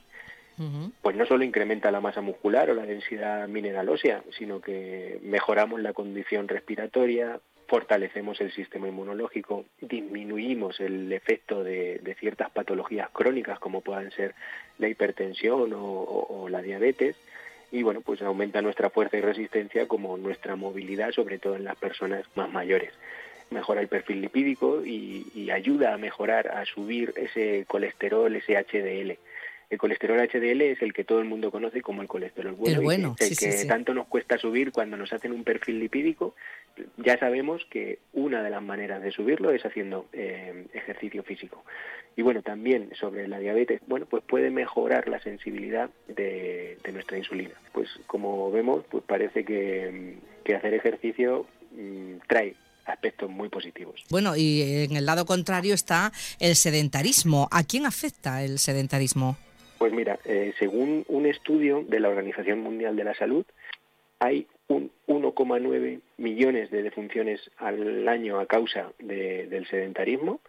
[1.01, 5.81] pues no solo incrementa la masa muscular o la densidad mineral ósea, sino que mejoramos
[5.81, 13.81] la condición respiratoria, fortalecemos el sistema inmunológico, disminuimos el efecto de, ciertas patologías crónicas como
[13.81, 14.35] puedan ser
[14.79, 17.17] la hipertensión o la diabetes
[17.73, 21.77] y bueno, pues aumenta nuestra fuerza y resistencia como nuestra movilidad, sobre todo en las
[21.77, 22.93] personas más mayores
[23.53, 29.19] mejora el perfil lipídico y, y, ayuda a mejorar, a subir ese colesterol, ese HDL.
[29.73, 32.85] El colesterol HDL es el que todo el mundo conoce como el colesterol bueno, el,
[32.85, 33.67] bueno, el sí, que sí.
[33.67, 36.35] tanto nos cuesta subir cuando nos hacen un perfil lipídico.
[36.99, 41.65] Ya sabemos que una de las maneras de subirlo es haciendo eh, ejercicio físico.
[42.17, 47.17] Y bueno, también sobre la diabetes, bueno, pues puede mejorar la sensibilidad de, de nuestra
[47.17, 47.55] insulina.
[47.73, 54.05] Pues como vemos, pues parece que, que hacer ejercicio mmm, trae aspectos muy positivos.
[54.11, 57.49] Bueno, y en el lado contrario está el sedentarismo.
[57.51, 59.39] ¿A quién afecta el sedentarismo?
[59.83, 63.45] Pues mira, eh, según un estudio de la Organización Mundial de la Salud,
[64.21, 70.41] hay un 1,9 millones de defunciones al año a causa de, del sedentarismo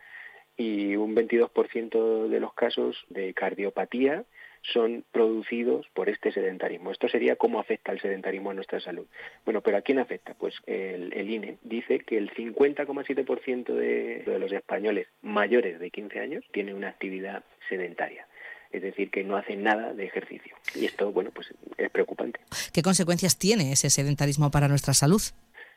[0.56, 4.24] y un 22% de los casos de cardiopatía
[4.62, 6.92] son producidos por este sedentarismo.
[6.92, 9.08] Esto sería cómo afecta el sedentarismo a nuestra salud.
[9.46, 10.36] Bueno, pero ¿a quién afecta?
[10.36, 16.46] Pues el, INE dice que el 50,7% de, de los españoles mayores de 15 años
[16.52, 18.28] tienen una actividad sedentaria
[18.74, 20.56] es decir, que no hacen nada de ejercicio.
[20.76, 22.40] Y esto, bueno, pues es preocupante.
[22.74, 25.22] ¿Qué consecuencias tiene ese sedentarismo para nuestra salud?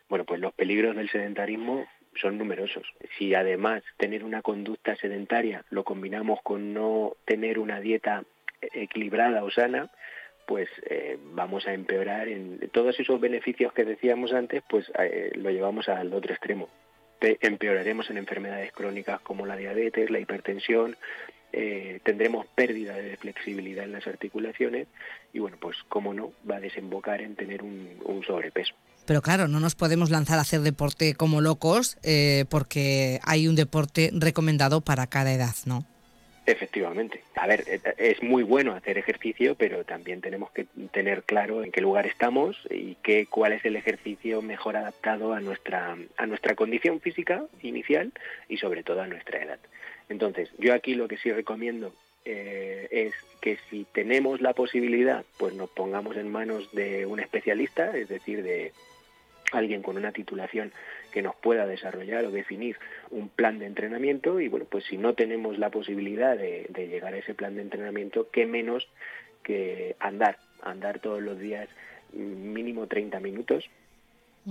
[0.09, 1.87] Bueno, pues los peligros del sedentarismo
[2.21, 2.87] son numerosos.
[3.19, 8.25] Si además tener una conducta sedentaria lo combinamos con no tener una dieta
[8.61, 9.91] equilibrada o sana,
[10.47, 15.51] pues eh, vamos a empeorar en todos esos beneficios que decíamos antes, pues eh, lo
[15.51, 16.69] llevamos al otro extremo.
[17.21, 20.97] Empeoraremos en enfermedades crónicas como la diabetes, la hipertensión,
[21.53, 24.89] eh, tendremos pérdida de flexibilidad en las articulaciones
[25.33, 28.75] y bueno, pues como no, va a desembocar en tener un, un sobrepeso.
[29.07, 33.55] Pero claro, no nos podemos lanzar a hacer deporte como locos eh, porque hay un
[33.55, 35.87] deporte recomendado para cada edad, ¿no?
[36.45, 37.23] Efectivamente.
[37.35, 37.65] A ver,
[37.99, 42.57] es muy bueno hacer ejercicio, pero también tenemos que tener claro en qué lugar estamos
[42.71, 48.13] y qué, cuál es el ejercicio mejor adaptado a nuestra, a nuestra condición física inicial
[48.49, 49.59] y sobre todo a nuestra edad.
[50.09, 51.93] Entonces, yo aquí lo que sí recomiendo
[52.25, 57.97] eh, es que si tenemos la posibilidad, pues nos pongamos en manos de un especialista,
[57.97, 58.73] es decir, de
[59.53, 60.73] alguien con una titulación
[61.13, 62.77] que nos pueda desarrollar o definir
[63.11, 67.15] un plan de entrenamiento y bueno, pues si no tenemos la posibilidad de, de llegar
[67.15, 68.89] a ese plan de entrenamiento, qué menos
[69.45, 71.69] que andar, andar todos los días
[72.13, 73.65] mínimo 30 minutos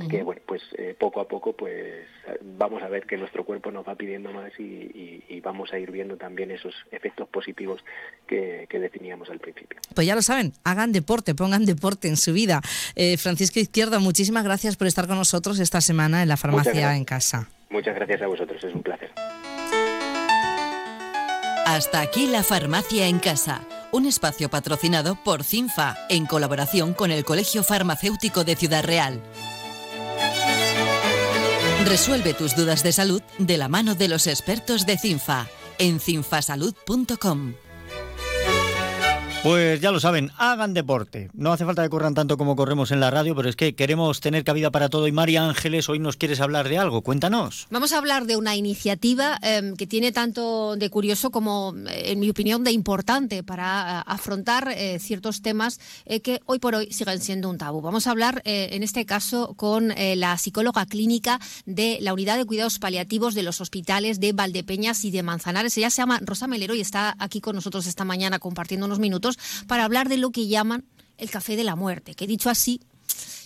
[0.09, 2.05] que bueno pues eh, poco a poco pues
[2.41, 6.17] vamos a ver que nuestro cuerpo nos va pidiendo más y, vamos a ir viendo
[6.17, 7.79] también esos efectos positivos
[8.25, 9.79] que, definíamos al principio.
[9.93, 12.61] Pues ya lo saben, hagan deporte, pongan deporte en su vida.
[12.95, 17.05] Eh, Francisco Izquierda, muchísimas gracias por estar con nosotros esta semana en la farmacia en
[17.05, 17.47] casa.
[17.69, 19.11] Muchas gracias a vosotros, es un placer.
[21.67, 27.23] Hasta aquí la farmacia en casa, un espacio patrocinado por CINFA en colaboración con el
[27.23, 29.21] Colegio Farmacéutico de Ciudad Real.
[31.85, 37.53] Resuelve tus dudas de salud de la mano de los expertos de CINFA en cinfasalud.com.
[39.45, 41.29] Pues ya lo saben, hagan deporte.
[41.35, 44.19] No hace falta que corran tanto como corremos en la radio, pero es que queremos
[44.19, 45.07] tener cabida para todo.
[45.07, 47.03] Y María Ángeles, hoy nos quieres hablar de algo.
[47.03, 47.67] Cuéntanos.
[47.69, 52.21] Vamos a hablar de una iniciativa em, que tiene tanto de curioso como, eh, en
[52.21, 55.79] mi opinión, de importante para eh, afrontar eh, ciertos temas
[56.23, 57.81] que hoy por hoy siguen siendo un tabú.
[57.81, 62.79] Vamos a hablar, en este caso, con la psicóloga clínica de la Unidad de Cuidados
[62.79, 65.77] Paliativos de los hospitales de Valdepeñas y de Manzanares.
[65.77, 69.34] Ella se llama Rosa Melero y está aquí con nosotros esta mañana compartiendo unos minutos
[69.67, 70.85] para hablar de lo que llaman
[71.17, 72.81] el café de la muerte, que dicho así,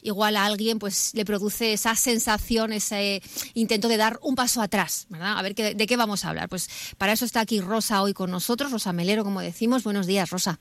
[0.02, 3.22] igual a alguien pues le produce esa sensación, ese
[3.54, 5.38] intento de dar un paso atrás, ¿verdad?
[5.38, 6.50] A ver de qué vamos a hablar.
[6.50, 9.84] Pues para eso está aquí Rosa hoy con nosotros, Rosa Melero, como decimos.
[9.84, 10.60] Buenos días, Rosa.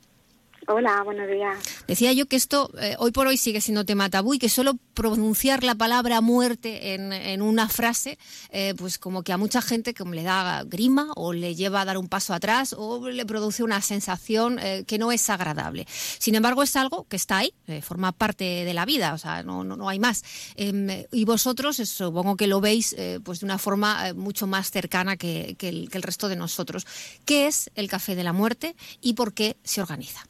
[0.71, 1.57] Hola, buenos días.
[1.87, 4.75] Decía yo que esto eh, hoy por hoy sigue siendo tema tabú y que solo
[4.93, 8.19] pronunciar la palabra muerte en, una frase,
[8.51, 11.85] eh, pues como que a mucha gente como le da grima o le lleva a
[11.85, 15.87] dar un paso atrás o le produce una sensación eh, que no es agradable.
[15.89, 17.51] Sin embargo, es algo que está ahí,
[17.81, 20.23] forma parte de la vida, o sea, no, no, hay más.
[20.55, 25.57] Em, y vosotros, supongo que lo veis pues de una forma mucho más cercana que
[25.59, 26.85] el resto de nosotros.
[27.25, 30.28] ¿Qué es el Café de la Muerte y por qué se organiza?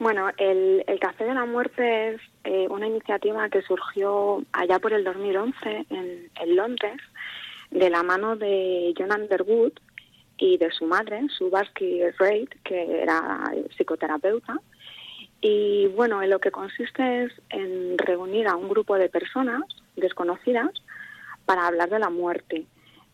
[0.00, 5.04] Bueno, el, Café de la Muerte es eh, una iniciativa que surgió allá por el
[5.04, 6.96] 2011 en, en Londres,
[7.70, 9.72] de la mano de John Underwood
[10.38, 14.58] y de su madre, Subaski Reid, que era psicoterapeuta.
[15.42, 19.64] Y bueno, en lo que consiste es en reunir a un grupo de personas
[19.96, 20.70] desconocidas
[21.44, 22.64] para hablar de la muerte,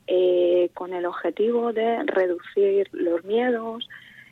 [0.06, 3.88] eh, con el objetivo de reducir los miedos,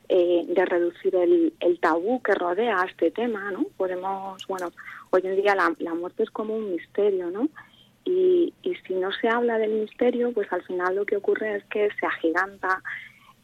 [0.08, 3.64] eh, de reducir el, el, tabú que rodea este tema, ¿no?
[3.76, 4.70] Podemos, bueno,
[5.10, 7.48] hoy en día la, muerte es como un misterio, ¿no?
[8.04, 11.64] Y, y, si no se habla del misterio, pues al final lo que ocurre es
[11.64, 12.82] que se agiganta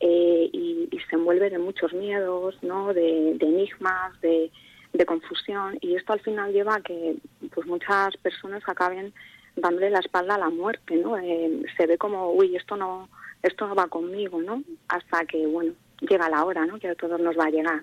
[0.00, 2.92] eh, y, y, se envuelve de muchos miedos, ¿no?
[2.92, 4.50] De, de enigmas, de,
[4.92, 7.16] de, confusión y esto al final lleva a que
[7.54, 9.14] pues muchas personas acaben
[9.56, 11.16] dándole la espalda a la muerte, ¿no?
[11.16, 13.08] Eh, se ve como, uy, esto no,
[13.42, 14.62] esto no va conmigo, ¿no?
[14.88, 16.78] Hasta que, bueno, llega la hora, ¿no?
[16.78, 17.82] Que a todos nos va a llegar.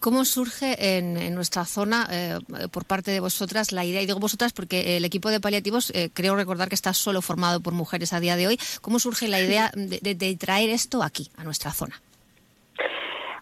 [0.00, 2.38] ¿Cómo surge en, nuestra zona, eh,
[2.70, 6.10] por parte de vosotras, la idea, y digo vosotras porque el equipo de paliativos, eh,
[6.12, 9.40] creo recordar que está solo formado por mujeres a día de hoy, ¿cómo surge la
[9.40, 12.00] idea de, traer esto aquí, a nuestra zona?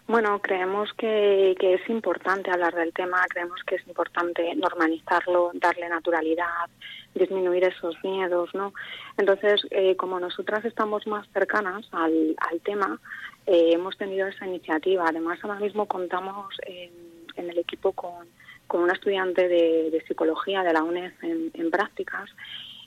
[0.07, 5.87] Bueno, creemos que, que, es importante hablar del tema, creemos que es importante normalizarlo, darle
[5.89, 6.69] naturalidad,
[7.15, 8.73] disminuir esos miedos, ¿no?
[9.17, 12.99] Entonces, eh, como nosotras estamos más cercanas al, al tema,
[13.45, 15.05] eh, hemos tenido esa iniciativa.
[15.07, 18.27] Además, ahora mismo contamos en, el equipo con,
[18.67, 22.29] con una estudiante de, psicología de la UNED en, prácticas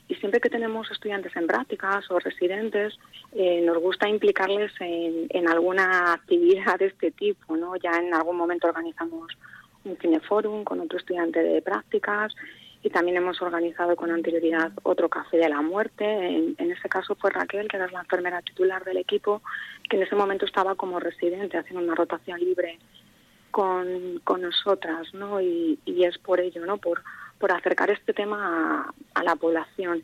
[0.07, 2.97] y siempre que tenemos estudiantes en prácticas o residentes,
[3.33, 7.75] eh, nos gusta implicarles en, en, alguna actividad de este tipo, ¿no?
[7.75, 9.33] Ya en algún momento organizamos
[9.83, 12.33] un cineforum con otro estudiante de prácticas
[12.83, 16.05] y también hemos organizado con anterioridad otro café de la muerte.
[16.05, 19.41] En, en ese caso fue Raquel, que era la enfermera titular del equipo,
[19.89, 22.79] que en ese momento estaba como residente haciendo una rotación libre
[23.51, 25.41] con, con nosotras, ¿no?
[25.41, 26.77] Y, y, es por ello, ¿no?
[26.77, 27.01] Por,
[27.39, 30.03] por acercar este tema a, la población.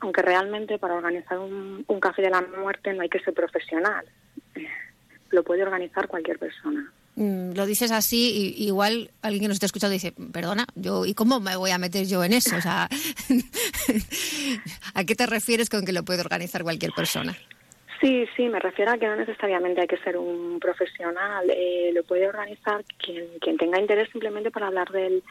[0.00, 4.04] Aunque realmente para organizar un, un café de la muerte no hay que ser profesional.
[5.30, 6.92] Lo puede organizar cualquier persona.
[7.16, 11.14] Mm, lo dices así, y, igual alguien que nos está escuchando dice, perdona, yo ¿y
[11.14, 12.56] cómo me voy a meter yo en eso?
[12.56, 12.88] O sea,
[14.94, 17.36] ¿a qué te refieres con que lo puede organizar cualquier persona?
[18.00, 22.02] Sí, sí, me refiero a que no necesariamente hay que ser un profesional, eh, lo
[22.04, 25.22] puede organizar quien, quien tenga interés simplemente para hablar del,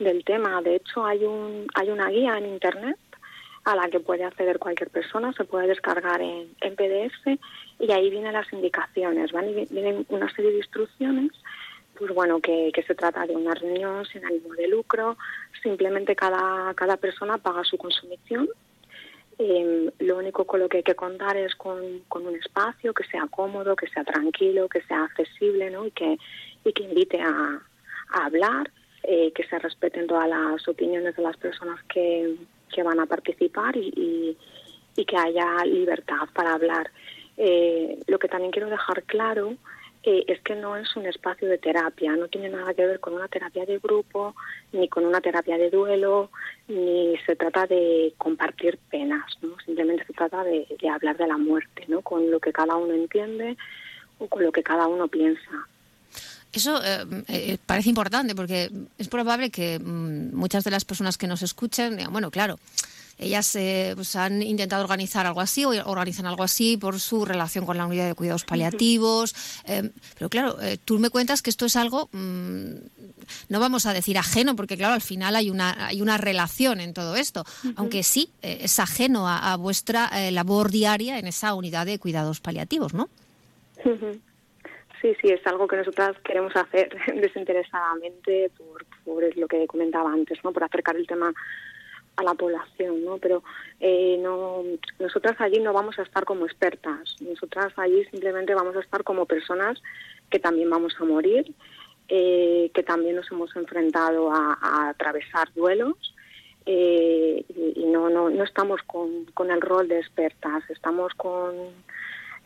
[0.00, 0.60] del tema.
[0.62, 2.96] De hecho, hay, un, hay una guía en Internet
[3.66, 7.40] a la que puede acceder cualquier persona, se puede descargar en, PDF
[7.80, 9.32] y ahí vienen las indicaciones,
[9.70, 11.32] vienen una serie de instrucciones,
[11.98, 15.18] pues bueno, que, se trata de una reunión sin ánimo de lucro,
[15.64, 18.48] simplemente cada, cada persona paga su consumición.
[19.38, 23.04] Eh, lo único con lo que hay que contar es con, con un espacio que
[23.04, 25.86] sea cómodo, que sea tranquilo, que sea accesible, ¿no?
[25.86, 26.16] Y que,
[26.64, 27.60] y que invite a,
[28.12, 28.70] a hablar
[29.02, 32.36] eh, que se respeten todas las opiniones de las personas que,
[32.72, 34.36] que van a participar y,
[34.96, 36.90] y, que haya libertad para hablar.
[37.36, 39.56] Eh, lo que también quiero dejar claro
[40.02, 43.14] eh, es que no es un espacio de terapia, no tiene nada que ver con
[43.14, 44.34] una terapia de grupo,
[44.72, 46.30] ni con una terapia de duelo,
[46.68, 49.58] ni se trata de compartir penas, ¿no?
[49.64, 52.02] simplemente se trata de, de hablar de la muerte, ¿no?
[52.02, 53.56] con lo que cada uno entiende
[54.18, 55.66] o con lo que cada uno piensa.
[56.52, 61.26] Eso eh, eh, parece importante porque es probable que mm, muchas de las personas que
[61.26, 62.58] nos escuchen digan, bueno, claro,
[63.18, 67.64] ellas eh, pues han intentado organizar algo así o organizan algo así por su relación
[67.64, 69.34] con la unidad de cuidados paliativos.
[69.64, 72.72] pero claro, tú me cuentas que esto es algo, mm,
[73.48, 76.92] no vamos a decir ajeno, porque claro, al final hay una, hay una relación en
[76.92, 77.44] todo esto,
[77.76, 83.08] aunque sí es ajeno a, vuestra labor diaria en esa unidad de cuidados paliativos, ¿no?
[85.00, 88.50] Sí, sí, es algo que nosotras queremos hacer desinteresadamente
[89.04, 90.52] por, lo que comentaba antes, ¿no?
[90.52, 91.32] Por acercar el tema
[92.16, 93.18] a la población, ¿no?
[93.18, 93.42] Pero
[93.80, 94.62] eh, no,
[94.98, 99.26] nosotras allí no vamos a estar como expertas, nosotras allí simplemente vamos a estar como
[99.26, 99.82] personas
[100.30, 101.52] que también vamos a morir,
[102.08, 106.14] eh, que también nos hemos enfrentado a, atravesar duelos
[106.64, 111.54] eh, y, no, no, no estamos con el rol de expertas, estamos con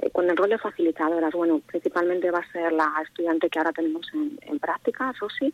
[0.01, 3.73] eh, con el rol de facilitadoras, bueno, principalmente va a ser la estudiante que ahora
[3.73, 5.53] tenemos en, práctica, eso sí,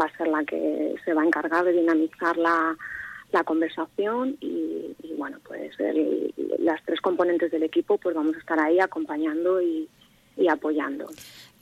[0.00, 2.76] va a ser la que se va a encargar de dinamizar la,
[3.44, 5.72] conversación y, bueno, pues
[6.58, 9.88] las tres componentes del equipo pues vamos a estar ahí acompañando y,
[10.50, 11.06] apoyando.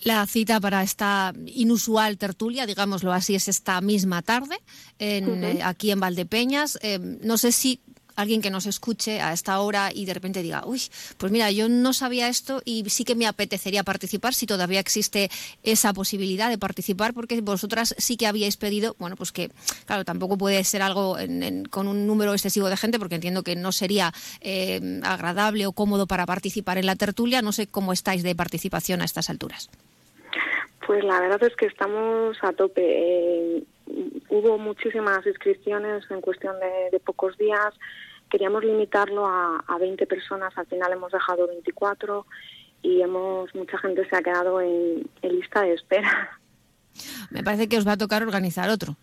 [0.04, 4.58] La cita para esta inusual tertulia, digámoslo así, es esta misma tarde
[4.98, 6.78] en, eh, aquí en Valdepeñas.
[6.82, 7.80] Eh, no sé si
[8.16, 10.82] alguien que nos escuche a esta hora y de repente diga, uy,
[11.18, 15.30] pues mira, yo no sabía esto y sí que me apetecería participar si todavía existe
[15.62, 19.50] esa posibilidad de participar, porque vosotras sí que habíais pedido, bueno, pues que,
[19.84, 21.16] claro, tampoco puede ser algo
[21.70, 26.06] con un número excesivo de gente, porque entiendo que no sería eh, agradable o cómodo
[26.06, 27.42] para participar en la tertulia.
[27.42, 29.70] No sé cómo estáis de participación a estas alturas.
[30.86, 33.64] Pues la verdad es que estamos a tope.
[34.28, 37.74] Hubo muchísimas inscripciones en cuestión de pocos días
[38.30, 42.26] queríamos limitarlo a, a 20 personas, al final hemos dejado 24
[42.82, 46.38] y hemos mucha gente se ha quedado en, lista de espera.
[47.30, 48.96] Me parece que os va a tocar organizar otro.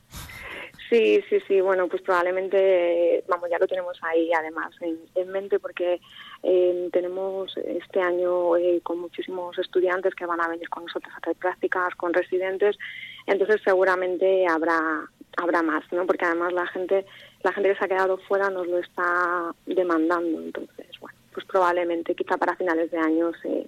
[0.90, 1.60] Sí, sí, sí.
[1.60, 6.00] Bueno, pues probablemente, vamos, ya lo tenemos ahí además en, mente porque
[6.44, 11.18] eh, tenemos este año eh, con muchísimos estudiantes que van a venir con nosotros a
[11.18, 12.78] hacer prácticas, con residentes.
[13.26, 16.06] Entonces seguramente habrá habrá más, ¿no?
[16.06, 17.06] Porque además la gente
[17.44, 20.42] la gente que se ha quedado fuera nos lo está demandando.
[20.42, 23.68] Entonces, bueno, pues probablemente quizá para finales de año se,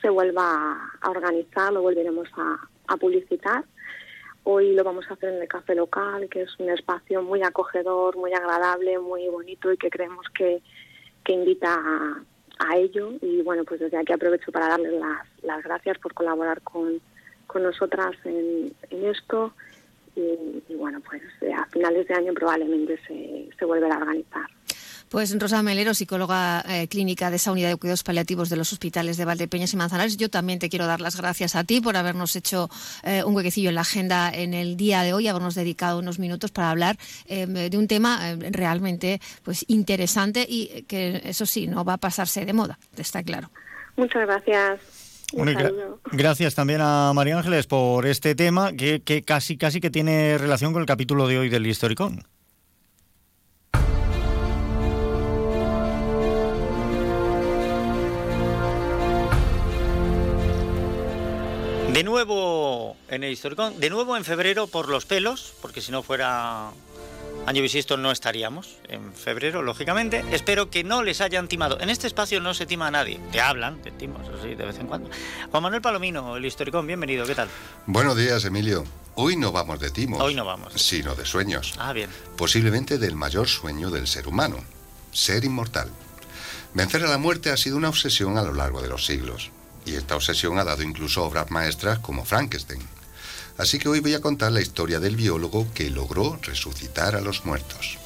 [0.00, 3.64] se vuelva a, organizar, lo volveremos a, publicitar.
[4.44, 8.16] Hoy lo vamos a hacer en el café local, que es un espacio muy acogedor,
[8.16, 10.62] muy agradable, muy bonito y que creemos que,
[11.26, 12.22] que invita a,
[12.58, 13.12] a ello.
[13.20, 17.00] Y bueno, pues desde aquí aprovecho para darles las, las gracias por colaborar con,
[17.46, 19.52] con nosotras en, en esto
[20.14, 21.22] y, bueno, pues
[21.54, 24.46] a finales de año probablemente se, se volverá a organizar.
[25.08, 29.16] Pues Rosa Melero, psicóloga eh, clínica de esa unidad de cuidados paliativos de los hospitales
[29.16, 32.34] de Valdepeñas y Manzanares, yo también te quiero dar las gracias a ti por habernos
[32.36, 32.68] hecho
[33.02, 36.50] eh, un huequecillo en la agenda en el día de hoy, habernos dedicado unos minutos
[36.50, 41.98] para hablar de un tema realmente pues interesante y que eso sí, no va a
[41.98, 43.50] pasarse de moda, está claro.
[43.96, 44.80] Muchas gracias
[46.12, 50.82] gracias también a María Ángeles por este tema que, casi, casi que tiene relación con
[50.82, 52.24] el capítulo de hoy del Historicón.
[61.96, 66.02] De nuevo en el Historicón, de nuevo en febrero por los pelos, porque si no
[66.02, 66.70] fuera
[67.46, 70.22] año bisiesto no estaríamos en febrero, lógicamente.
[70.30, 71.80] Espero que no les hayan timado.
[71.80, 73.18] En este espacio no se tima a nadie.
[73.32, 75.08] Te hablan, te timos, así de vez en cuando.
[75.50, 77.48] Juan Manuel Palomino, el historicón, bienvenido, ¿qué tal?
[77.86, 78.84] Buenos días, Emilio.
[79.14, 80.20] Hoy no vamos de timos.
[80.20, 80.74] Hoy no vamos.
[80.74, 81.72] Sino de sueños.
[81.78, 82.10] Ah, bien.
[82.36, 84.58] Posiblemente del mayor sueño del ser humano,
[85.12, 85.88] ser inmortal.
[86.74, 89.50] Vencer a la muerte ha sido una obsesión a lo largo de los siglos.
[89.86, 92.82] Y esta obsesión ha dado incluso obras maestras como Frankenstein.
[93.56, 97.46] Así que hoy voy a contar la historia del biólogo que logró resucitar a los
[97.46, 97.96] muertos.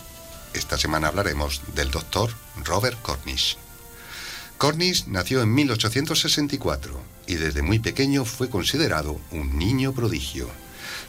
[0.54, 2.30] Esta semana hablaremos del doctor
[2.64, 3.56] Robert Cornish.
[4.58, 10.48] Cornish nació en 1864 y desde muy pequeño fue considerado un niño prodigio.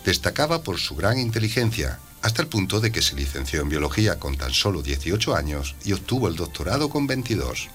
[0.05, 4.37] Destacaba por su gran inteligencia, hasta el punto de que se licenció en biología con
[4.37, 7.69] tan solo 18 años y obtuvo el doctorado con 22.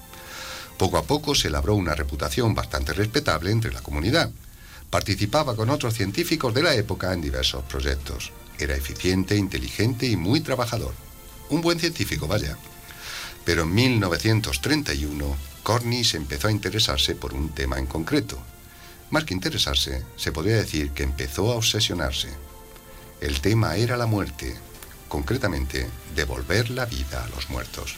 [0.77, 4.31] Poco a poco se labró una reputación bastante respetable entre la comunidad,
[4.89, 8.31] Participaba con otros científicos de la época en diversos proyectos.
[8.57, 10.93] Era eficiente, inteligente y muy trabajador.
[11.49, 12.57] Un buen científico, vaya.
[13.43, 18.39] Pero en 1931, Cornish empezó a interesarse por un tema en concreto.
[19.09, 22.29] Más que interesarse, se podría decir que empezó a obsesionarse.
[23.19, 24.55] El tema era la muerte,
[25.09, 27.95] concretamente, devolver la vida a los muertos.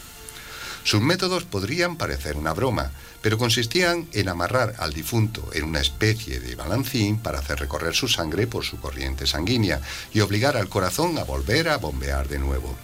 [0.90, 2.90] Sus métodos podrían parecer una broma,
[3.22, 8.08] pero consistían en amarrar al difunto en una especie de balancín para hacer recorrer su
[8.08, 9.82] sangre por su corriente sanguínea
[10.12, 12.76] y obligar al corazón a volver a bombear de nuevo.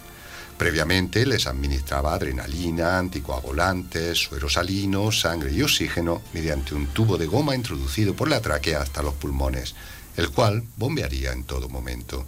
[0.56, 7.56] Previamente les administraba adrenalina, anticoagulantes, suero salino, sangre y oxígeno mediante un tubo de goma
[7.56, 9.74] introducido por la tráquea hasta los pulmones,
[10.16, 12.24] el cual bombearía en todo momento.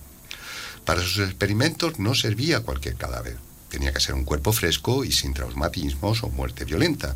[0.85, 3.48] Para sus experimentos no servía cualquier cadáver.
[3.69, 7.15] Tenía que ser un cuerpo fresco y sin traumatismos o muerte violenta.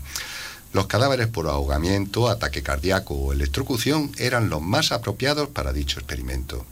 [0.72, 6.64] Los cadáveres por ahogamiento, ataque cardíaco o electrocución eran los más apropiados para dicho experimento.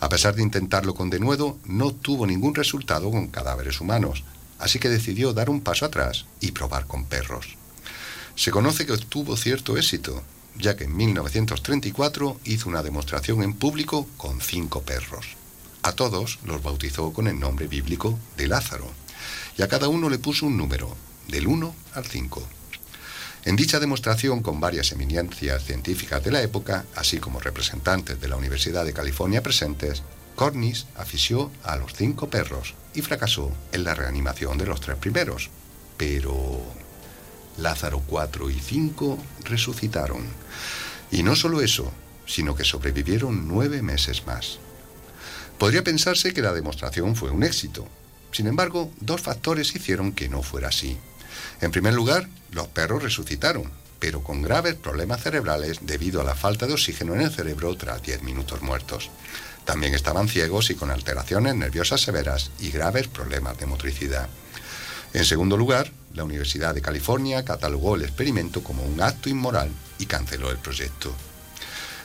[0.00, 4.24] A pesar de intentarlo con denuedo, no tuvo ningún resultado con cadáveres humanos,
[4.58, 7.56] así que decidió dar un paso atrás y probar con perros.
[8.34, 10.22] Se conoce que obtuvo cierto éxito,
[10.56, 15.36] ya que en 1934 hizo una demostración en público con cinco perros.
[15.82, 18.90] A todos los bautizó con el nombre bíblico de Lázaro,
[19.56, 20.96] y a cada uno le puso un número,
[21.28, 22.42] del 1 al 5.
[23.44, 28.36] En dicha demostración, con varias eminencias científicas de la época, así como representantes de la
[28.36, 30.02] Universidad de California presentes,
[30.36, 35.50] Cornish afició a los cinco perros y fracasó en la reanimación de los tres primeros.
[35.96, 36.62] Pero
[37.58, 40.22] Lázaro 4 y 5 resucitaron.
[41.10, 41.92] Y no solo eso,
[42.26, 44.58] sino que sobrevivieron nueve meses más.
[45.58, 47.86] Podría pensarse que la demostración fue un éxito.
[48.32, 50.98] Sin embargo, dos factores hicieron que no fuera así.
[51.60, 56.66] En primer lugar, los perros resucitaron, pero con graves problemas cerebrales debido a la falta
[56.66, 59.10] de oxígeno en el cerebro tras 10 minutos muertos.
[59.64, 64.28] También estaban ciegos y con alteraciones nerviosas severas y graves problemas de motricidad.
[65.12, 70.06] En segundo lugar, la Universidad de California catalogó el experimento como un acto inmoral y
[70.06, 71.14] canceló el proyecto.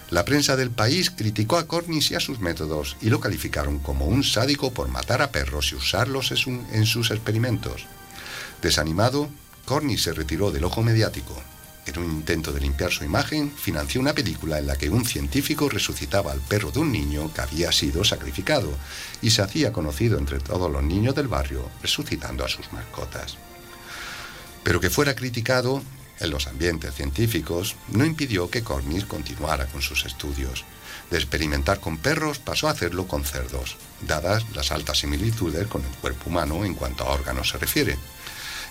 [0.09, 4.05] La prensa del país criticó a Cornish y a sus métodos y lo calificaron como
[4.05, 7.85] un sádico por matar a perros y usarlos en sus experimentos.
[8.61, 9.29] Desanimado,
[9.65, 11.35] Cornish se retiró del ojo mediático.
[11.85, 15.67] En un intento de limpiar su imagen, financió una película en la que un científico
[15.67, 18.69] resucitaba al perro de un niño que había sido sacrificado
[19.21, 23.37] y se hacía conocido entre todos los niños del barrio resucitando a sus mascotas.
[24.63, 25.81] Pero que fuera criticado
[26.19, 30.65] en los ambientes científicos no impidió que Cornish continuara con sus estudios.
[31.11, 35.91] De experimentar con perros pasó a hacerlo con cerdos, dadas las altas similitudes con el
[35.97, 37.97] cuerpo humano en cuanto a órganos se refiere.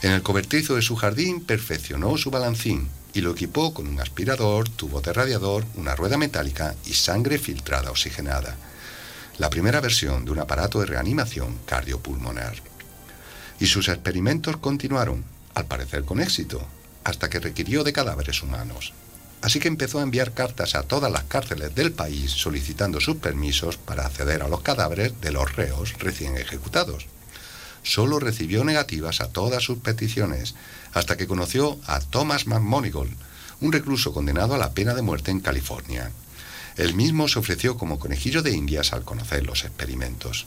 [0.03, 4.69] En el cobertizo de su jardín perfeccionó su balancín y lo equipó con un aspirador,
[4.69, 8.57] tubo de radiador, una rueda metálica y sangre filtrada oxigenada.
[9.39, 12.57] La primera versión de un aparato de reanimación cardiopulmonar.
[13.59, 15.25] Y sus experimentos continuaron,
[15.55, 16.67] al parecer con éxito,
[17.07, 18.93] hasta que requirió de cadáveres humanos.
[19.41, 23.77] Así que empezó a enviar cartas a todas las cárceles del país solicitando sus permisos
[23.77, 27.07] para acceder a los cadáveres de los reos recién ejecutados.
[27.85, 30.57] Solo recibió negativas a todas sus peticiones,
[30.95, 33.09] hasta que conoció a Thomas McMonigal,
[33.61, 36.11] un recluso condenado a la pena de muerte en California.
[36.77, 40.47] Él mismo se ofreció como conejillo de indias al conocer los experimentos.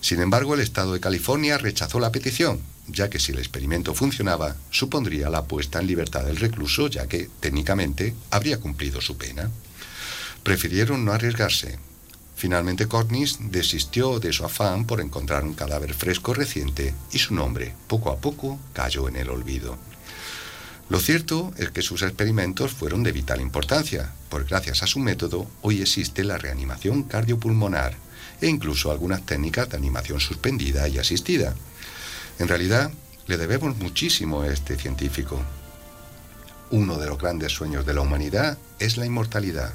[0.00, 4.56] Sin embargo, el Estado de California rechazó la petición, ya que si el experimento funcionaba,
[4.70, 9.50] supondría la puesta en libertad del recluso, ya que, técnicamente, habría cumplido su pena.
[10.42, 11.78] Prefirieron no arriesgarse.
[12.36, 17.74] Finalmente Cornish desistió de su afán por encontrar un cadáver fresco reciente y su nombre,
[17.88, 19.78] poco a poco, cayó en el olvido.
[20.88, 25.50] Lo cierto es que sus experimentos fueron de vital importancia, porque gracias a su método
[25.62, 28.05] hoy existe la reanimación cardiopulmonar
[28.40, 31.54] e incluso algunas técnicas de animación suspendida y asistida.
[32.38, 32.90] En realidad,
[33.26, 35.40] le debemos muchísimo a este científico.
[36.70, 39.72] Uno de los grandes sueños de la humanidad es la inmortalidad.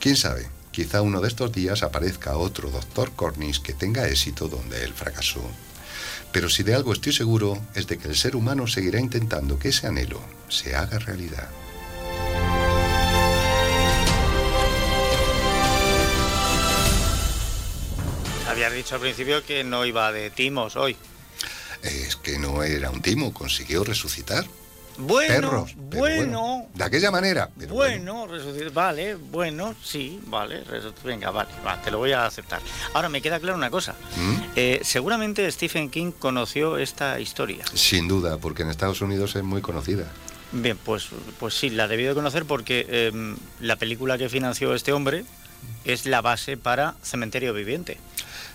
[0.00, 0.48] ¿Quién sabe?
[0.70, 5.42] Quizá uno de estos días aparezca otro doctor Cornish que tenga éxito donde él fracasó.
[6.32, 9.68] Pero si de algo estoy seguro es de que el ser humano seguirá intentando que
[9.68, 11.48] ese anhelo se haga realidad.
[18.54, 20.96] Habías dicho al principio que no iba de timos hoy.
[21.82, 24.44] Es que no era un timo, consiguió resucitar.
[24.96, 27.50] Bueno, Perros, bueno, De aquella manera.
[27.58, 30.62] pero bueno, resucitar, vale, bueno, sí, vale,
[31.02, 32.60] venga, vale, va, te lo voy a aceptar.
[32.92, 33.96] Ahora me queda claro una cosa.
[34.16, 34.34] ¿Mm?
[34.54, 37.64] Eh, seguramente Stephen King conoció esta historia.
[37.74, 40.04] Sin duda, porque en Estados Unidos es muy conocida.
[40.52, 41.08] Bien, pues,
[41.40, 45.24] pues sí, la debió de conocer porque em, la película que financió este hombre
[45.84, 47.98] es la base para Cementerio Viviente.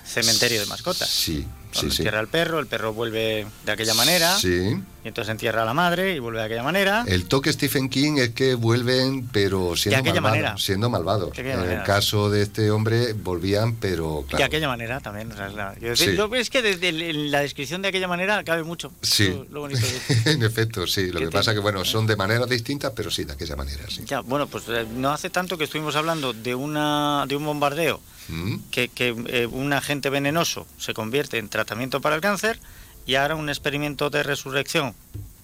[0.09, 1.09] Cementerio de mascotas.
[1.09, 2.01] Sí, sí, Donde sí.
[2.01, 4.37] entierra al perro, el perro vuelve de aquella manera.
[4.37, 4.81] Sí.
[5.03, 7.05] Y entonces entierra a la madre y vuelve de aquella manera.
[7.07, 10.21] El toque Stephen King es que vuelven, pero siendo malvados.
[10.21, 10.57] manera.
[10.57, 11.33] Siendo malvados.
[11.37, 11.79] De En manera.
[11.79, 14.45] el caso de este hombre, volvían, pero De claro.
[14.45, 15.31] aquella manera también.
[15.31, 16.15] o sea, es, la, quiero decir, Sí.
[16.17, 18.91] yo- es que desde la descripción de aquella manera cabe mucho.
[19.01, 21.11] Sí, Lo, lo bonito de- en efecto, sí.
[21.11, 24.03] Lo que pasa que, bueno, son de maneras distintas, pero sí, de aquella manera, sí.
[24.05, 28.01] Ya, bueno, pues eh, no hace tanto que estuvimos hablando de una de un bombardeo
[28.27, 28.57] ¿Mm?
[28.69, 32.59] que, que eh, un agente venenoso se convierte en tratamiento para el cáncer
[33.05, 34.93] y ahora un experimento de resurrección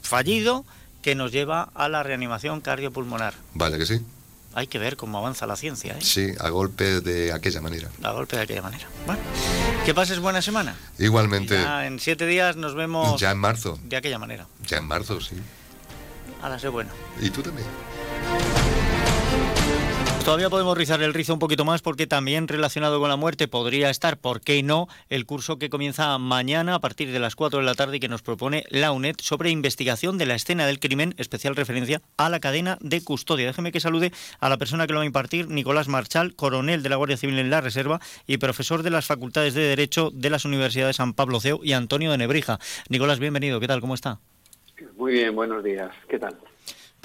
[0.02, 0.66] fallido
[1.02, 3.34] que nos lleva a la reanimación cardiopulmonar.
[3.54, 4.02] Vale que sí.
[4.54, 6.02] Hay que ver cómo avanza la ciencia, ¿eh?
[6.02, 7.90] Sí, a golpe de aquella manera.
[8.04, 8.88] A golpe de aquella manera.
[9.06, 9.22] Bueno,
[9.86, 10.76] que pases buena semana.
[10.98, 13.78] Igualmente, Ya en siete días nos vemos ya en marzo.
[13.84, 14.48] de aquella manera.
[14.66, 15.36] Ya en marzo, sí.
[16.42, 16.92] A la sé bueno.
[17.22, 17.68] Y tú también.
[20.26, 23.92] Todavía podemos rizar el rizo un poquito más porque también relacionado con la muerte podría
[23.92, 27.66] estar, ¿por qué no?, el curso que comienza mañana a partir de las 4 de
[27.66, 31.14] la tarde y que nos propone la UNED sobre investigación de la escena del crimen,
[31.18, 33.46] especial referencia a la cadena de custodia.
[33.46, 36.90] Déjeme que salude a la persona que lo va a impartir, Nicolás Marchal, coronel de
[36.90, 40.44] la Guardia Civil en la Reserva y profesor de las Facultades de Derecho de las
[40.44, 42.58] Universidades San Pablo CEU y Antonio de Nebrija.
[42.90, 43.80] Nicolás, bienvenido, ¿qué tal?
[43.80, 44.20] ¿Cómo está?
[44.98, 45.92] Muy bien, buenos días.
[46.10, 46.36] ¿Qué tal?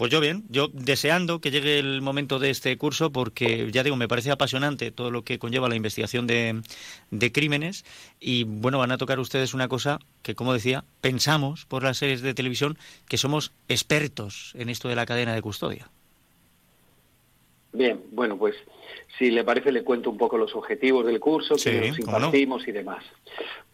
[0.01, 3.97] Pues yo bien, yo deseando que llegue el momento de este curso porque, ya digo,
[3.97, 6.63] me parece apasionante todo lo que conlleva la investigación de,
[7.11, 7.85] de crímenes
[8.19, 12.23] y, bueno, van a tocar ustedes una cosa que, como decía, pensamos por las series
[12.23, 12.79] de televisión
[13.11, 15.91] que somos expertos en esto de la cadena de custodia.
[17.75, 18.55] Bien, bueno, pues
[19.19, 22.05] si le parece le cuento un poco los objetivos del curso Sí, que nos no.
[22.07, 23.05] impartimos y demás.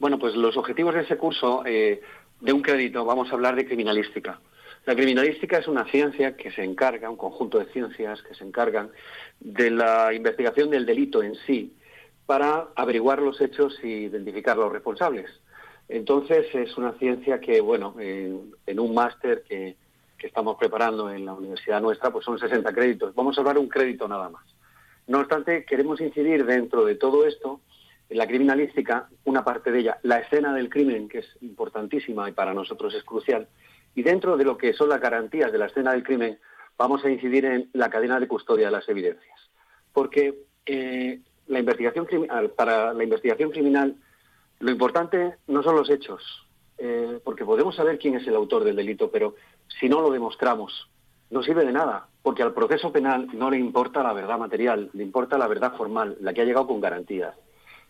[0.01, 2.03] Bueno, pues los objetivos de ese curso, eh,
[2.41, 4.41] de un crédito, vamos a hablar de criminalística.
[4.87, 8.93] La criminalística es una ciencia que se encarga, un conjunto de ciencias que se encargan
[9.41, 11.75] de la investigación del delito en sí
[12.25, 15.29] para averiguar los hechos y identificar los responsables.
[15.89, 19.75] Entonces es una ciencia que, bueno, en, un máster que,
[20.17, 23.13] que estamos preparando en la universidad nuestra, pues son 60 créditos.
[23.17, 24.45] Vamos a hablar un crédito nada más.
[25.09, 27.61] No obstante, queremos incidir dentro de todo esto
[28.09, 32.33] en la criminalística, una parte de ella, la escena del crimen, que es importantísima y
[32.33, 33.49] para nosotros es crucial,
[33.97, 36.39] y dentro de lo que son las garantías de la escena del crimen,
[36.77, 39.41] vamos a incidir en la cadena de custodia de las evidencias.
[39.95, 43.97] Porque eh, la investigación criminal, para la investigación criminal,
[44.61, 46.23] lo importante no son los hechos,
[46.77, 49.35] eh, porque podemos saber quién es el autor del delito, pero
[49.81, 50.91] si no lo demostramos,
[51.31, 55.05] no sirve de nada, porque al proceso penal no le importa la verdad material, le
[55.05, 57.35] importa la verdad formal, la que ha llegado con garantías.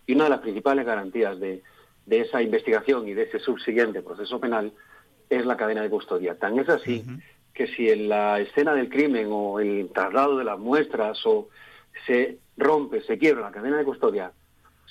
[0.07, 1.65] Y una de las principales garantías de,
[2.07, 4.73] de esa investigación y de ese subsiguiente proceso penal
[5.31, 6.39] es la cadena de custodia.
[6.39, 7.05] Tan es así
[7.53, 11.49] que si en la escena del crimen o el traslado de las muestras o
[12.07, 14.33] se rompe, se quiebra la cadena de custodia,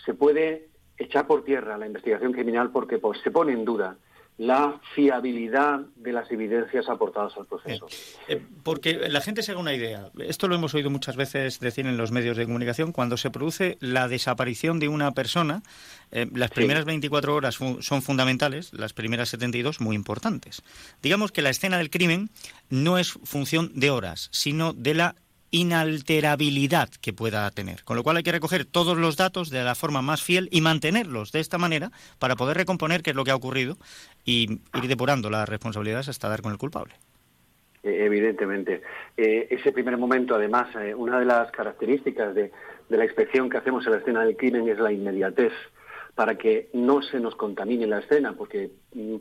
[0.03, 0.67] se puede
[0.97, 3.97] echar por tierra la investigación criminal porque pues, se pone en duda
[4.37, 7.87] la fiabilidad de las evidencias aportadas al proceso.
[8.27, 10.09] Eh, porque la gente se haga una idea.
[10.19, 12.91] Esto lo hemos oído muchas veces decir en los medios de comunicación.
[12.91, 15.63] Cuando se produce la desaparición de una persona,
[16.11, 20.61] eh, las primeras 24 horas fu- son fundamentales, las primeras 72 muy importantes.
[21.01, 22.29] Digamos que la escena del crimen
[22.69, 25.15] no es función de horas, sino de la
[25.55, 27.83] inalterabilidad que pueda tener.
[27.83, 30.59] Con lo cual hay que recoger todos los datos de la forma más fiel y
[30.61, 33.77] mantenerlos de esta manera para poder recomponer qué es lo que ha ocurrido
[34.25, 36.95] y ir depurando las responsabilidades hasta dar con el culpable.
[37.83, 38.81] Eh, evidentemente.
[39.15, 42.51] Eh, ese primer momento, además, eh, una de las características de,
[42.89, 45.53] de la inspección que hacemos en la escena del crimen es la inmediatez,
[46.15, 49.15] para que no se nos contamine la escena, porque mm,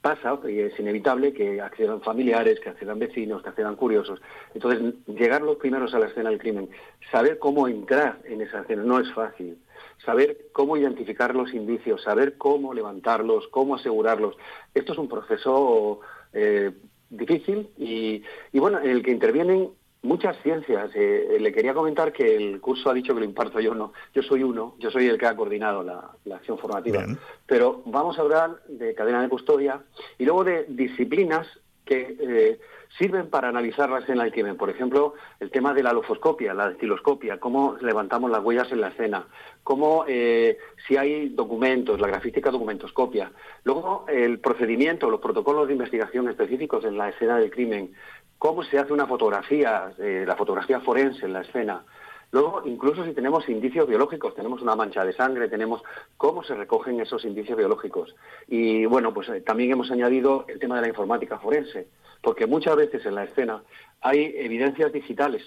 [0.00, 4.20] pasa, y es inevitable, que accedan familiares, que accedan vecinos, que accedan curiosos.
[4.54, 6.70] Entonces, llegar los primeros a la escena del crimen,
[7.10, 9.58] saber cómo entrar en esa escena, no es fácil.
[10.04, 14.36] Saber cómo identificar los indicios, saber cómo levantarlos, cómo asegurarlos.
[14.74, 16.00] Esto es un proceso
[16.32, 16.70] eh,
[17.10, 18.22] difícil y,
[18.52, 19.70] y, bueno, en el que intervienen
[20.02, 20.90] muchas ciencias.
[20.94, 23.92] Eh, le quería comentar que el curso ha dicho que lo imparto yo, no.
[24.14, 27.04] Yo soy uno, yo soy el que ha coordinado la, la acción formativa.
[27.04, 27.18] Bien.
[27.46, 29.80] Pero vamos a hablar de cadena de custodia
[30.18, 31.46] y luego de disciplinas
[31.84, 32.60] que eh,
[32.98, 34.56] sirven para analizar la escena del crimen.
[34.56, 38.88] Por ejemplo, el tema de la lofoscopia, la estiloscopia, cómo levantamos las huellas en la
[38.88, 39.26] escena,
[39.62, 43.32] cómo eh, si hay documentos, la grafística documentoscopia.
[43.64, 47.92] Luego, el procedimiento, los protocolos de investigación específicos en la escena del crimen,
[48.38, 51.84] cómo se hace una fotografía, eh, la fotografía forense en la escena.
[52.30, 55.82] Luego, incluso si tenemos indicios biológicos, tenemos una mancha de sangre, tenemos
[56.16, 58.14] cómo se recogen esos indicios biológicos.
[58.46, 61.88] Y bueno, pues eh, también hemos añadido el tema de la informática forense,
[62.22, 63.62] porque muchas veces en la escena
[64.02, 65.42] hay evidencias digitales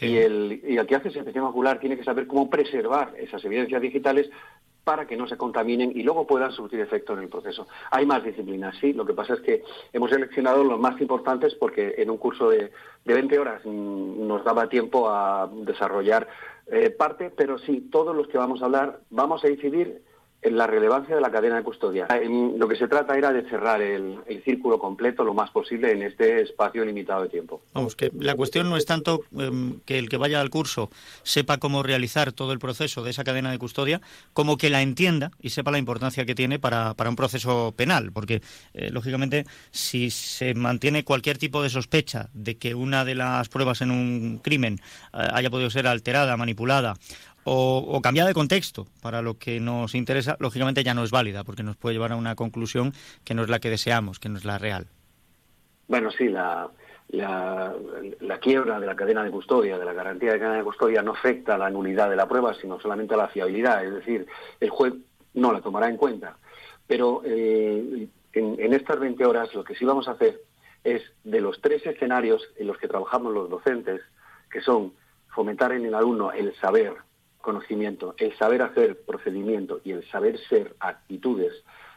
[0.00, 3.44] y, el, y el que hace esa inspección ocular tiene que saber cómo preservar esas
[3.44, 4.30] evidencias digitales
[4.84, 7.66] para que no se contaminen y luego puedan surtir efecto en el proceso.
[7.90, 9.62] Hay más disciplinas, sí, lo que pasa es que
[9.92, 12.72] hemos seleccionado los más importantes porque en un curso de,
[13.04, 16.28] de 20 horas mm, nos daba tiempo a desarrollar
[16.66, 20.02] eh, parte, pero sí, todos los que vamos a hablar vamos a incidir
[20.42, 22.08] en la relevancia de la cadena de custodia.
[22.56, 26.40] lo que se trata era de cerrar el, círculo completo lo más posible en este
[26.40, 27.60] espacio limitado de tiempo.
[27.74, 30.90] Vamos, que la cuestión no es tanto em, que el que vaya al curso
[31.22, 34.00] sepa cómo realizar todo el proceso de esa cadena de custodia,
[34.32, 38.40] como que la entienda y sepa la importancia que tiene para, un proceso penal, porque
[38.72, 43.82] eh, lógicamente si se mantiene cualquier tipo de sospecha de que una de las pruebas
[43.82, 44.80] en un crimen
[45.12, 46.94] eh, haya podido ser alterada, manipulada
[47.44, 51.62] o, cambiada de contexto para lo que nos interesa, lógicamente ya no es válida, porque
[51.62, 52.92] nos puede llevar a una conclusión
[53.24, 54.86] que no es la que deseamos, que no es la real.
[55.88, 56.68] Bueno, sí, la,
[57.08, 61.12] la, quiebra de la cadena de custodia, de la garantía de cadena de custodia, no
[61.12, 63.84] afecta a la nulidad de la prueba, sino solamente a la fiabilidad.
[63.84, 64.26] Es decir,
[64.60, 64.94] el juez
[65.34, 66.36] no la tomará en cuenta.
[66.86, 70.40] Pero eh, en, en estas 20 horas lo que sí vamos a hacer
[70.84, 74.00] es, de los tres escenarios en los que trabajamos los docentes,
[74.50, 74.92] que son
[75.28, 76.94] fomentar en el alumno el saber,
[77.40, 81.52] conocimiento, el saber hacer procedimiento y el saber ser actitudes,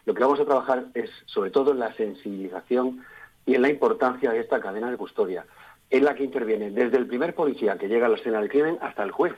[0.06, 3.04] lo que vamos a trabajar es sobre todo en la sensibilización
[3.46, 5.46] y en la importancia de esta cadena de custodia,
[5.90, 8.78] en la que interviene desde el primer policía que llega a la escena del crimen
[8.82, 9.34] hasta el juez.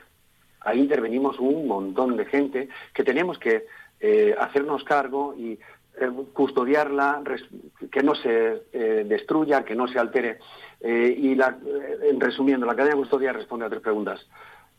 [0.61, 3.65] Ahí intervenimos un montón de gente que tenemos que
[3.99, 5.59] eh, hacernos cargo y
[5.99, 7.21] eh, custodiarla,
[7.91, 10.39] que no se eh, destruya, que no se altere.
[10.81, 11.57] y la,
[12.19, 14.25] resumiendo, la cadena de custodia responde a tres preguntas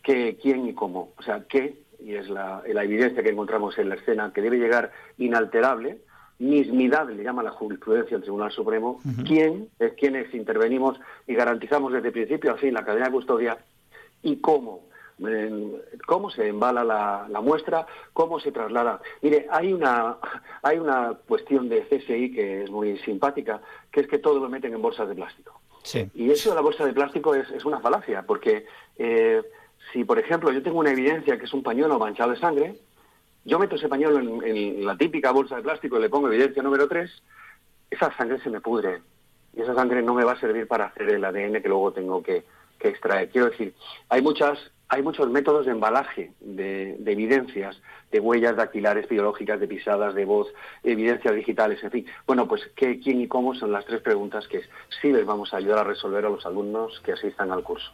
[0.02, 1.12] qué, quién y cómo.
[1.16, 4.92] O sea, qué, y es la, evidencia que encontramos en la escena, que debe llegar
[5.18, 5.98] inalterable,
[6.38, 12.12] mismidable, le llama la jurisprudencia del Tribunal Supremo, quién es quienes intervenimos y garantizamos desde
[12.12, 13.58] principio a fin la cadena de custodia
[14.22, 14.82] y cómo.
[16.06, 19.00] cómo se embala la, muestra, cómo se traslada.
[19.22, 20.18] Mire, hay una,
[20.62, 24.74] hay una cuestión de CSI que es muy simpática, que es que todo lo meten
[24.74, 25.60] en bolsas de plástico.
[26.14, 28.66] Y eso de la bolsa de plástico es, es una falacia, porque
[28.98, 29.42] eh,
[29.92, 32.74] si, por ejemplo, yo tengo una evidencia que es un pañuelo manchado de sangre,
[33.44, 36.88] yo meto ese pañuelo en, la típica bolsa de plástico y le pongo evidencia número
[36.88, 37.10] 3,
[37.90, 39.02] esa sangre se me pudre.
[39.54, 42.22] Y esa sangre no me va a servir para hacer el ADN que luego tengo
[42.22, 42.44] que,
[42.78, 43.30] que extraer.
[43.30, 43.74] Quiero decir,
[44.08, 44.58] hay muchas
[44.88, 47.80] hay muchos métodos de embalaje de, evidencias,
[48.10, 50.48] de huellas dactilares biológicas, de pisadas, de voz,
[50.82, 52.06] evidencias digitales, en fin.
[52.26, 54.62] Bueno, pues ¿qué, quién y cómo son las tres preguntas que
[55.00, 57.90] sí les vamos a ayudar a resolver a los alumnos que asistan al curso.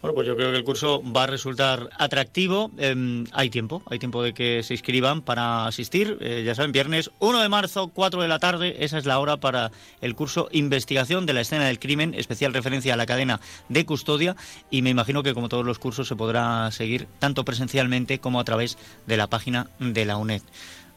[0.00, 2.70] Bueno, pues yo creo que el curso va a resultar atractivo.
[2.78, 6.16] Em, hay tiempo, hay tiempo de que se inscriban para asistir.
[6.20, 9.38] Eh, ya saben, viernes 1 de marzo, 4 de la tarde, esa es la hora
[9.38, 13.84] para el curso Investigación de la escena del crimen, especial referencia a la cadena de
[13.84, 14.36] custodia.
[14.70, 18.44] Y me imagino que como todos los cursos se podrá seguir tanto presencialmente como a
[18.44, 19.47] través de la página
[19.78, 20.42] de la UNED.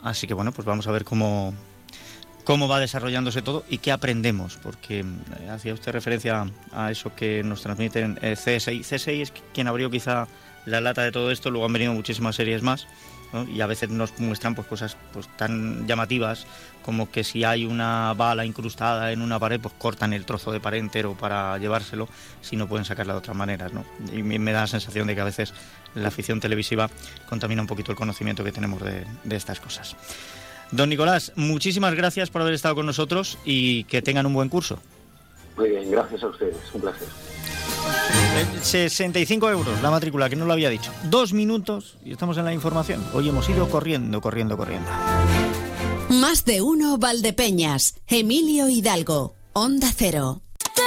[0.01, 1.53] Así que bueno, pues vamos a ver cómo,
[2.43, 7.43] cómo va desarrollándose todo y qué aprendemos, porque eh, hacía usted referencia a eso que
[7.43, 8.81] nos transmiten eh, CSI.
[8.81, 10.27] CSI es quien abrió quizá
[10.65, 12.87] la lata de todo esto, luego han venido muchísimas series más.
[13.53, 16.45] Y a veces nos muestran pues cosas pues tan llamativas
[16.83, 20.59] como que si hay una bala incrustada en una pared pues cortan el trozo de
[20.59, 22.09] pared entero para llevárselo
[22.41, 23.85] si no pueden sacarla de otras maneras ¿no?
[24.13, 25.53] y me da la sensación de que a veces
[25.95, 26.89] la afición televisiva
[27.29, 29.95] contamina un poquito el conocimiento que tenemos de, de estas cosas
[30.71, 34.79] Don Nicolás, muchísimas gracias por haber estado con nosotros y que tengan un buen curso.
[35.61, 37.07] Muy bien, gracias a ustedes, un placer.
[38.63, 40.91] 65 euros la matrícula, que no lo había dicho.
[41.03, 43.05] Dos minutos y estamos en la información.
[43.13, 44.89] Hoy hemos ido corriendo, corriendo, corriendo.
[46.09, 50.41] Más de uno Valdepeñas, Emilio Hidalgo, Onda Cero.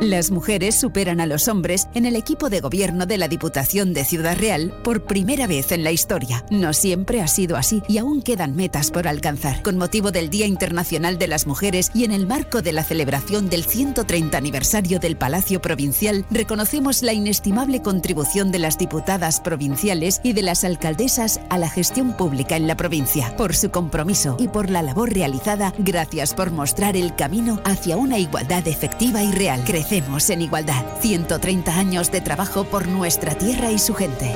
[0.00, 4.04] Las mujeres superan a los hombres en el equipo de gobierno de la Diputación de
[4.04, 6.44] Ciudad Real por primera vez en la historia.
[6.50, 9.62] No siempre ha sido así y aún quedan metas por alcanzar.
[9.62, 13.48] Con motivo del Día Internacional de las Mujeres y en el marco de la celebración
[13.48, 20.32] del 130 aniversario del Palacio Provincial, reconocemos la inestimable contribución de las diputadas provinciales y
[20.32, 23.36] de las alcaldesas a la gestión pública en la provincia.
[23.36, 28.18] Por su compromiso y por la labor realizada, gracias por mostrar el camino hacia una
[28.18, 29.62] igualdad efectiva y real.
[29.86, 30.82] Crecemos en igualdad.
[31.02, 34.34] 130 años de trabajo por nuestra tierra y su gente.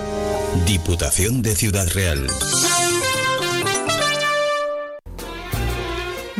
[0.66, 2.27] Diputación de Ciudad Real.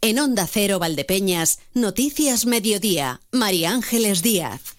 [0.00, 4.76] En Onda Cero Valdepeñas, Noticias Mediodía, María Ángeles Díaz.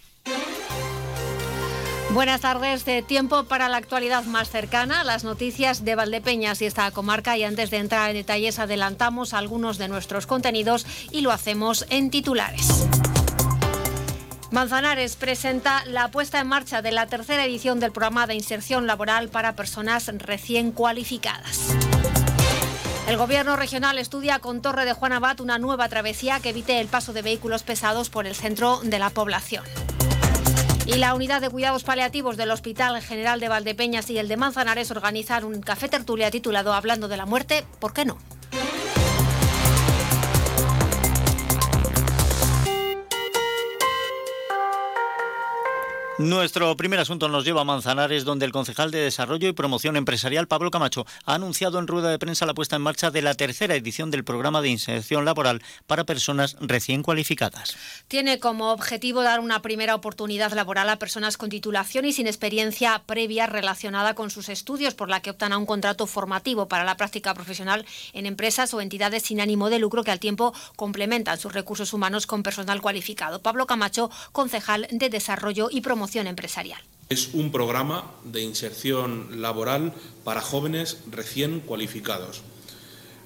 [2.11, 6.89] Buenas tardes, de tiempo para la actualidad más cercana, las noticias de Valdepeñas y esta
[6.91, 7.37] comarca.
[7.37, 12.11] Y antes de entrar en detalles, adelantamos algunos de nuestros contenidos y lo hacemos en
[12.11, 12.87] titulares.
[14.51, 19.27] Manzanares presenta la puesta en marcha de la tercera edición del programa de inserción laboral
[19.27, 21.75] para personas recién cualificadas.
[23.09, 26.87] El gobierno regional estudia con Torre de Juan Abad una nueva travesía que evite el
[26.87, 29.63] paso de vehículos pesados por el centro de la población.
[30.85, 34.91] Y la unidad de cuidados paliativos del Hospital General de Valdepeñas y el de Manzanares
[34.91, 38.19] organizan un café tertulia titulado Hablando de la muerte, ¿por qué no?
[46.19, 50.49] Nuestro primer asunto nos lleva a Manzanares, donde el concejal de Desarrollo y Promoción Empresarial,
[50.49, 53.73] Pablo Camacho, ha anunciado en rueda de prensa la puesta en marcha de la tercera
[53.73, 57.77] edición del programa de inserción laboral para personas recién cualificadas.
[58.09, 63.01] Tiene como objetivo dar una primera oportunidad laboral a personas con titulación y sin experiencia
[63.05, 66.97] previa relacionada con sus estudios, por la que optan a un contrato formativo para la
[66.97, 71.53] práctica profesional en empresas o entidades sin ánimo de lucro que al tiempo complementan sus
[71.53, 73.41] recursos humanos con personal cualificado.
[73.41, 76.08] Pablo Camacho, concejal de Desarrollo y Promoción
[77.09, 82.41] Es un programa de inserción laboral para jóvenes recién cualificados.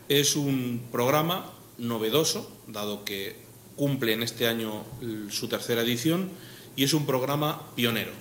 [0.09, 3.35] Es un programa novedoso, dado que
[3.75, 4.83] cumple en este año
[5.29, 6.29] su tercera edición,
[6.75, 8.11] y es un programa pionero.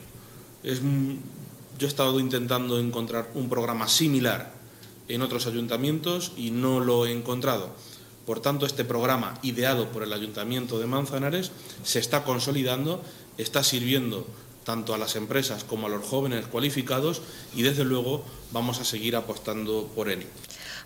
[0.62, 4.52] yo he estado intentando encontrar un programa similar
[5.08, 7.70] en otros ayuntamientos y no lo he encontrado.
[8.26, 11.50] Por tanto, este programa, ideado por el Ayuntamiento de Manzanares,
[11.82, 13.02] se está consolidando,
[13.36, 14.26] está sirviendo
[14.64, 17.22] tanto a las empresas como a los jóvenes cualificados
[17.54, 20.26] y desde luego vamos a seguir apostando por él.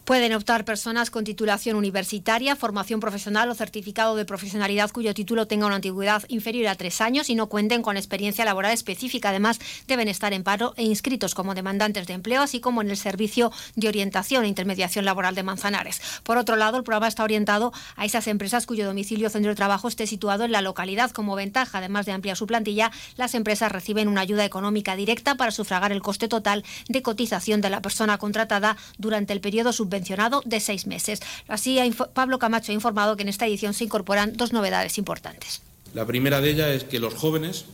[0.06, 5.66] Pueden optar personas con titulación universitaria, formación profesional o certificado de profesionalidad cuyo título tenga
[5.66, 9.30] una antigüedad inferior a tres años y no cuenten con experiencia laboral específica.
[9.30, 9.58] Además,
[9.88, 13.50] deben estar en paro e inscritos como demandantes de empleo, así como en el Servicio
[13.74, 16.00] de Orientación e Intermediación Laboral de Manzanares.
[16.22, 19.56] Por otro lado, el programa está orientado a esas empresas cuyo domicilio o centro de
[19.56, 21.10] trabajo esté situado en la localidad.
[21.10, 25.50] Como ventaja, además de ampliar su plantilla, las empresas reciben una ayuda económica directa para
[25.50, 29.95] sufragar el coste total de cotización de la persona contratada durante el periodo subvencionado
[30.44, 31.20] de seis meses.
[31.48, 31.78] Así,
[32.14, 35.62] Pablo Camacho ha informado que en esta edición se incorporan dos novedades importantes.
[35.94, 37.64] La primera de ellas es que los jóvenes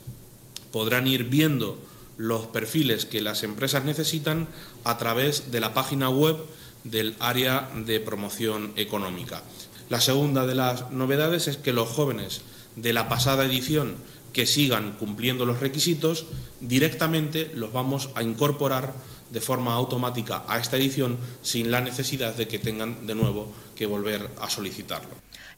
[0.70, 1.78] podrán ir viendo
[2.16, 4.48] los perfiles que las empresas necesitan
[4.84, 6.36] a través de la página web
[6.84, 9.42] del área de promoción económica.
[9.88, 12.42] La segunda de las novedades es que los jóvenes
[12.76, 13.96] de la pasada edición
[14.32, 16.24] que sigan cumpliendo los requisitos,
[16.60, 18.94] directamente los vamos a incorporar
[19.32, 23.86] de forma automática a esta edición sin la necesidad de que tengan de nuevo que
[23.86, 25.10] volver a solicitarlo.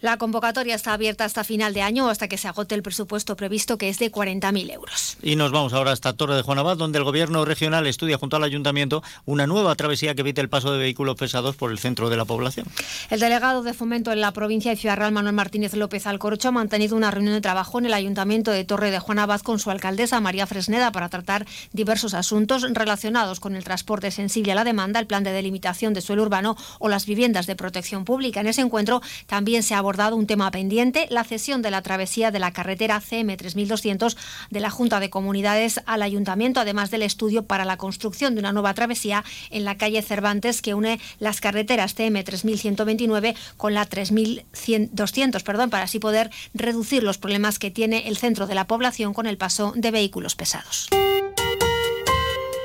[0.04, 3.36] La convocatoria está abierta hasta final de año o hasta que se agote el presupuesto
[3.36, 5.16] previsto, que es de 40.000 euros.
[5.22, 8.36] Y nos vamos ahora hasta Torre de Juan Abad, donde el Gobierno regional estudia junto
[8.36, 12.10] al Ayuntamiento una nueva travesía que evite el paso de vehículos pesados por el centro
[12.10, 12.66] de la población.
[13.08, 16.52] El delegado de Fomento en la provincia de Ciudad Real, Manuel Martínez López Alcorcho, ha
[16.52, 19.70] mantenido una reunión de trabajo en el Ayuntamiento de Torre de Juan Abad con su
[19.70, 25.00] alcaldesa María Fresneda para tratar diversos asuntos relacionados con el transporte sensible a la demanda,
[25.00, 28.40] el plan de delimitación de suelo urbano o las viviendas de protección pública.
[28.40, 32.40] En ese encuentro también se ha un tema pendiente, la cesión de la travesía de
[32.40, 34.16] la carretera CM 3200
[34.50, 38.52] de la Junta de Comunidades al Ayuntamiento, además del estudio para la construcción de una
[38.52, 45.42] nueva travesía en la calle Cervantes que une las carreteras CM 3129 con la 3200,
[45.44, 49.26] perdón, para así poder reducir los problemas que tiene el centro de la población con
[49.26, 50.88] el paso de vehículos pesados.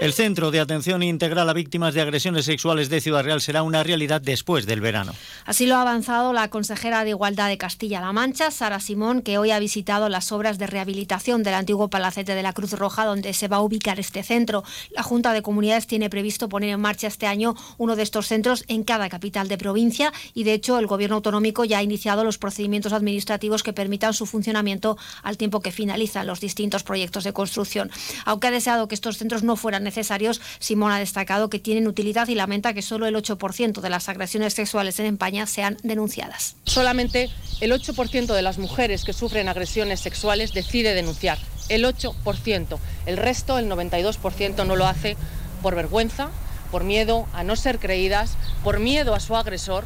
[0.01, 3.83] El Centro de Atención Integral a Víctimas de Agresiones Sexuales de Ciudad Real será una
[3.83, 5.13] realidad después del verano.
[5.43, 9.51] Así lo ha avanzado la consejera de Igualdad de Castilla-La Mancha, Sara Simón, que hoy
[9.51, 13.49] ha visitado las obras de rehabilitación del antiguo palacete de la Cruz Roja, donde se
[13.49, 14.63] va a ubicar este centro.
[14.91, 18.63] La Junta de Comunidades tiene previsto poner en marcha este año uno de estos centros
[18.69, 22.37] en cada capital de provincia y, de hecho, el Gobierno autonómico ya ha iniciado los
[22.37, 27.91] procedimientos administrativos que permitan su funcionamiento al tiempo que finalizan los distintos proyectos de construcción.
[28.23, 32.27] Aunque ha deseado que estos centros no fueran necesarios, Simón ha destacado que tienen utilidad
[32.27, 36.55] y lamenta que solo el 8% de las agresiones sexuales en España sean denunciadas.
[36.65, 37.29] Solamente
[37.59, 41.39] el 8% de las mujeres que sufren agresiones sexuales decide denunciar.
[41.69, 42.77] El 8%.
[43.07, 45.17] El resto, el 92%, no lo hace
[45.63, 46.29] por vergüenza,
[46.71, 49.85] por miedo a no ser creídas, por miedo a su agresor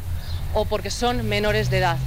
[0.53, 1.97] o porque son menores de edad.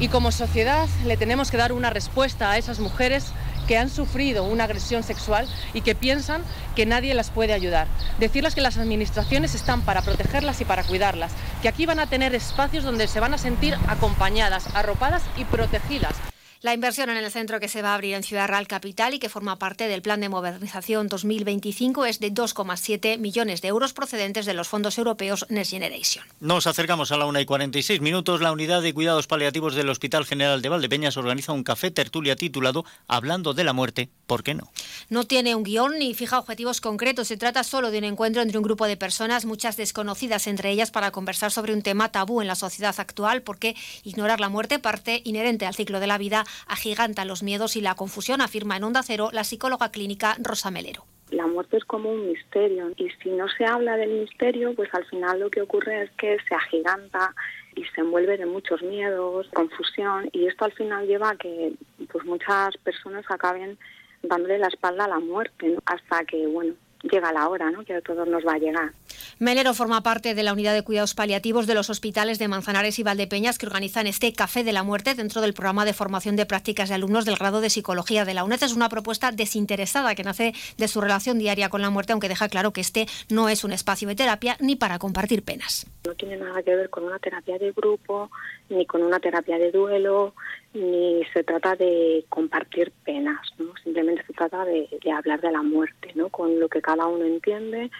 [0.00, 3.26] Y como sociedad le tenemos que dar una respuesta a esas mujeres
[3.66, 6.42] que han sufrido una agresión sexual y que piensan
[6.74, 7.86] que nadie las puede ayudar.
[8.18, 11.32] Decirles que las administraciones están para protegerlas y para cuidarlas,
[11.62, 16.14] que aquí van a tener espacios donde se van a sentir acompañadas, arropadas y protegidas.
[16.62, 19.18] La inversión en el centro que se va a abrir en Ciudad Real Capital y
[19.18, 24.46] que forma parte del Plan de Modernización 2025 es de 2,7 millones de euros procedentes
[24.46, 26.24] de los fondos europeos Next Generation.
[26.40, 28.40] Nos acercamos a la 1 y 46 minutos.
[28.40, 32.86] La unidad de cuidados paliativos del Hospital General de Valdepeñas organiza un café tertulia titulado
[33.06, 34.70] Hablando de la muerte, ¿por qué no?
[35.10, 37.28] No tiene un guion ni fija objetivos concretos.
[37.28, 40.90] Se trata solo de un encuentro entre un grupo de personas, muchas desconocidas entre ellas,
[40.90, 45.20] para conversar sobre un tema tabú en la sociedad actual, porque ignorar la muerte, parte
[45.24, 49.02] inherente al ciclo de la vida, agiganta los miedos y la confusión, afirma en Onda
[49.02, 51.04] Cero la psicóloga clínica Rosa Melero.
[51.30, 55.04] La muerte es como un misterio y si no se habla del misterio, pues al
[55.06, 57.34] final lo que ocurre es que se agiganta
[57.74, 61.72] y se envuelve de muchos miedos, confusión y esto al final lleva a que
[62.12, 63.76] pues muchas personas acaben
[64.22, 67.84] dándole la espalda a la muerte hasta que bueno llega la hora, ¿no?
[67.84, 68.92] que a todos nos va a llegar.
[69.38, 73.02] Melero forma parte de la unidad de cuidados paliativos de los hospitales de Manzanares y
[73.02, 76.88] Valdepeñas que organizan este Café de la Muerte dentro del programa de formación de prácticas
[76.88, 78.62] de alumnos del grado de Psicología de la UNED.
[78.62, 82.48] Es una propuesta desinteresada que nace de su relación diaria con la muerte, aunque deja
[82.48, 85.86] claro que este no es un espacio de terapia ni para compartir penas.
[86.06, 88.30] No tiene nada que ver con una terapia de grupo,
[88.68, 90.34] ni con una terapia de duelo,
[90.76, 93.72] ni se trata de compartir penas, ¿no?
[93.82, 96.28] simplemente se trata de, hablar de la muerte, ¿no?
[96.28, 97.90] con lo que cada uno entiende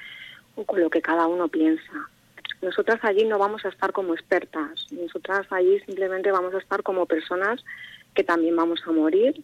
[0.54, 2.10] o con lo que cada uno piensa.
[2.62, 7.06] Nosotras allí no vamos a estar como expertas, nosotras allí simplemente vamos a estar como
[7.06, 7.64] personas
[8.14, 9.42] que también vamos a morir,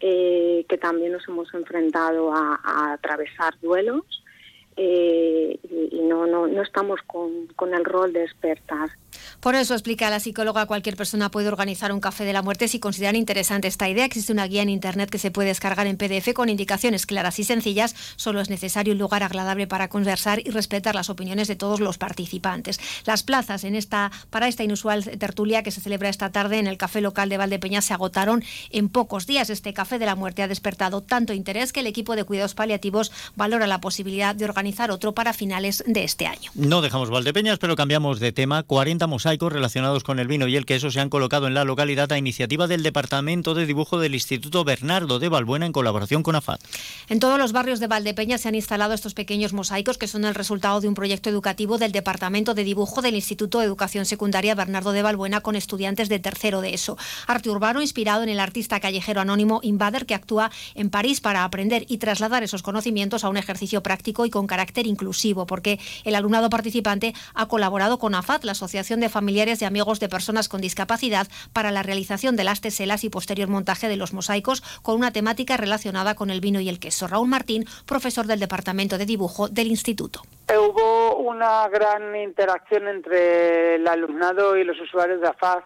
[0.00, 4.04] eh, que también nos hemos enfrentado a, a atravesar duelos
[4.76, 8.90] eh, y, y no, no, no estamos con, con el rol de expertas.
[9.40, 12.78] Por eso, explica la psicóloga, cualquier persona puede organizar un café de la muerte si
[12.80, 14.04] consideran interesante esta idea.
[14.04, 17.44] Existe una guía en Internet que se puede descargar en PDF con indicaciones claras y
[17.44, 17.94] sencillas.
[18.16, 21.98] Solo es necesario un lugar agradable para conversar y respetar las opiniones de todos los
[21.98, 22.80] participantes.
[23.04, 26.78] Las plazas en esta, para esta inusual tertulia que se celebra esta tarde en el
[26.78, 29.50] café local de Valdepeñas se agotaron en pocos días.
[29.50, 33.12] Este café de la muerte ha despertado tanto interés que el equipo de cuidados paliativos
[33.34, 36.50] valora la posibilidad de organizar otro para finales de este año.
[36.54, 38.62] No dejamos Valdepeñas, pero cambiamos de tema.
[38.62, 42.12] 40 mosaicos relacionados con el vino y el queso se han colocado en la localidad
[42.12, 46.58] a iniciativa del Departamento de Dibujo del Instituto Bernardo de Balbuena en colaboración con AFAD.
[47.08, 50.34] En todos los barrios de Valdepeña se han instalado estos pequeños mosaicos que son el
[50.34, 54.92] resultado de un proyecto educativo del Departamento de Dibujo del Instituto de Educación Secundaria Bernardo
[54.92, 56.96] de Balbuena con estudiantes de tercero de ESO.
[57.26, 61.84] Arte urbano inspirado en el artista callejero anónimo Invader que actúa en París para aprender
[61.88, 66.50] y trasladar esos conocimientos a un ejercicio práctico y con carácter inclusivo, porque el alumnado
[66.50, 71.26] participante ha colaborado con AFAD, la Asociación de Familiares y Amigos de Personas con Discapacidad,
[71.52, 75.56] para la realización de las teselas y posterior montaje de los mosaicos con una temática
[75.56, 77.06] relacionada con el vino y el queso.
[77.06, 80.22] Raúl Martín, profesor del Departamento de Dibujo del Instituto.
[80.48, 85.60] Hubo una gran interacción entre el alumnado y los usuarios de AFAD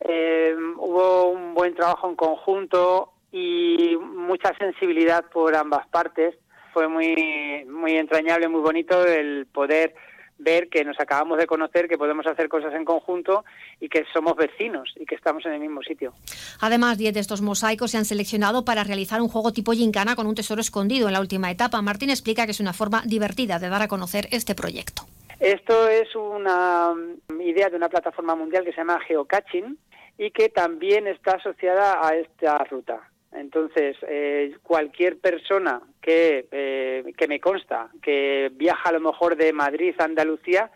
[0.00, 6.34] eh, hubo un buen trabajo en conjunto y mucha sensibilidad por ambas partes.
[6.72, 9.94] Fue muy, muy entrañable, muy bonito el poder
[10.38, 13.44] ver que nos acabamos de conocer, que podemos hacer cosas en conjunto
[13.80, 16.12] y que somos vecinos y que estamos en el mismo sitio.
[16.60, 20.26] Además, 10 de estos mosaicos se han seleccionado para realizar un juego tipo gincana con
[20.26, 21.80] un tesoro escondido en la última etapa.
[21.82, 25.02] Martín explica que es una forma divertida de dar a conocer este proyecto.
[25.40, 26.94] Esto es una
[27.40, 29.78] idea de una plataforma mundial que se llama Geocaching
[30.18, 33.10] y que también está asociada a esta ruta.
[33.36, 39.52] Entonces, eh, cualquier persona que, eh, que me consta que viaja a lo mejor de
[39.52, 40.70] Madrid a Andalucía,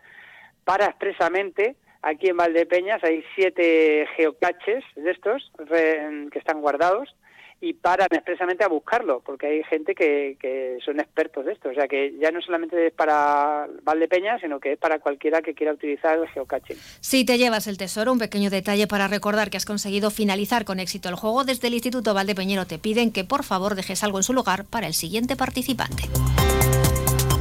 [0.64, 7.14] para expresamente aquí en Valdepeñas hay siete geocaches de estos que están guardados
[7.60, 11.68] y paran expresamente a buscarlo, porque hay gente que, que, son expertos de esto.
[11.68, 15.54] O sea, que ya no solamente es para Valdepeñas, sino que es para cualquiera que
[15.54, 16.76] quiera utilizar el geocaching.
[17.00, 20.80] Si te llevas el tesoro, un pequeño detalle para recordar que has conseguido finalizar con
[20.80, 24.24] éxito el juego, desde el Instituto Valdepeñero te piden que por favor dejes algo en
[24.24, 26.04] su lugar para el siguiente participante.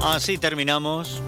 [0.01, 1.21] Así terminamos.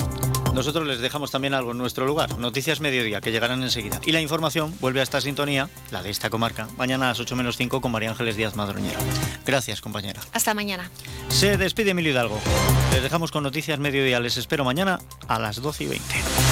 [0.53, 3.99] Nosotros les dejamos también algo en nuestro lugar, Noticias Mediodía, que llegarán enseguida.
[4.05, 7.35] Y la información vuelve a esta sintonía, la de esta comarca, mañana a las 8
[7.35, 8.99] menos 5 con María Ángeles Díaz Madroñero.
[9.45, 10.21] Gracias, compañera.
[10.33, 10.89] Hasta mañana.
[11.29, 12.39] Se despide Emilio Hidalgo.
[12.91, 14.19] Les dejamos con Noticias Mediodía.
[14.19, 16.50] Les espero mañana a las 12 y 20.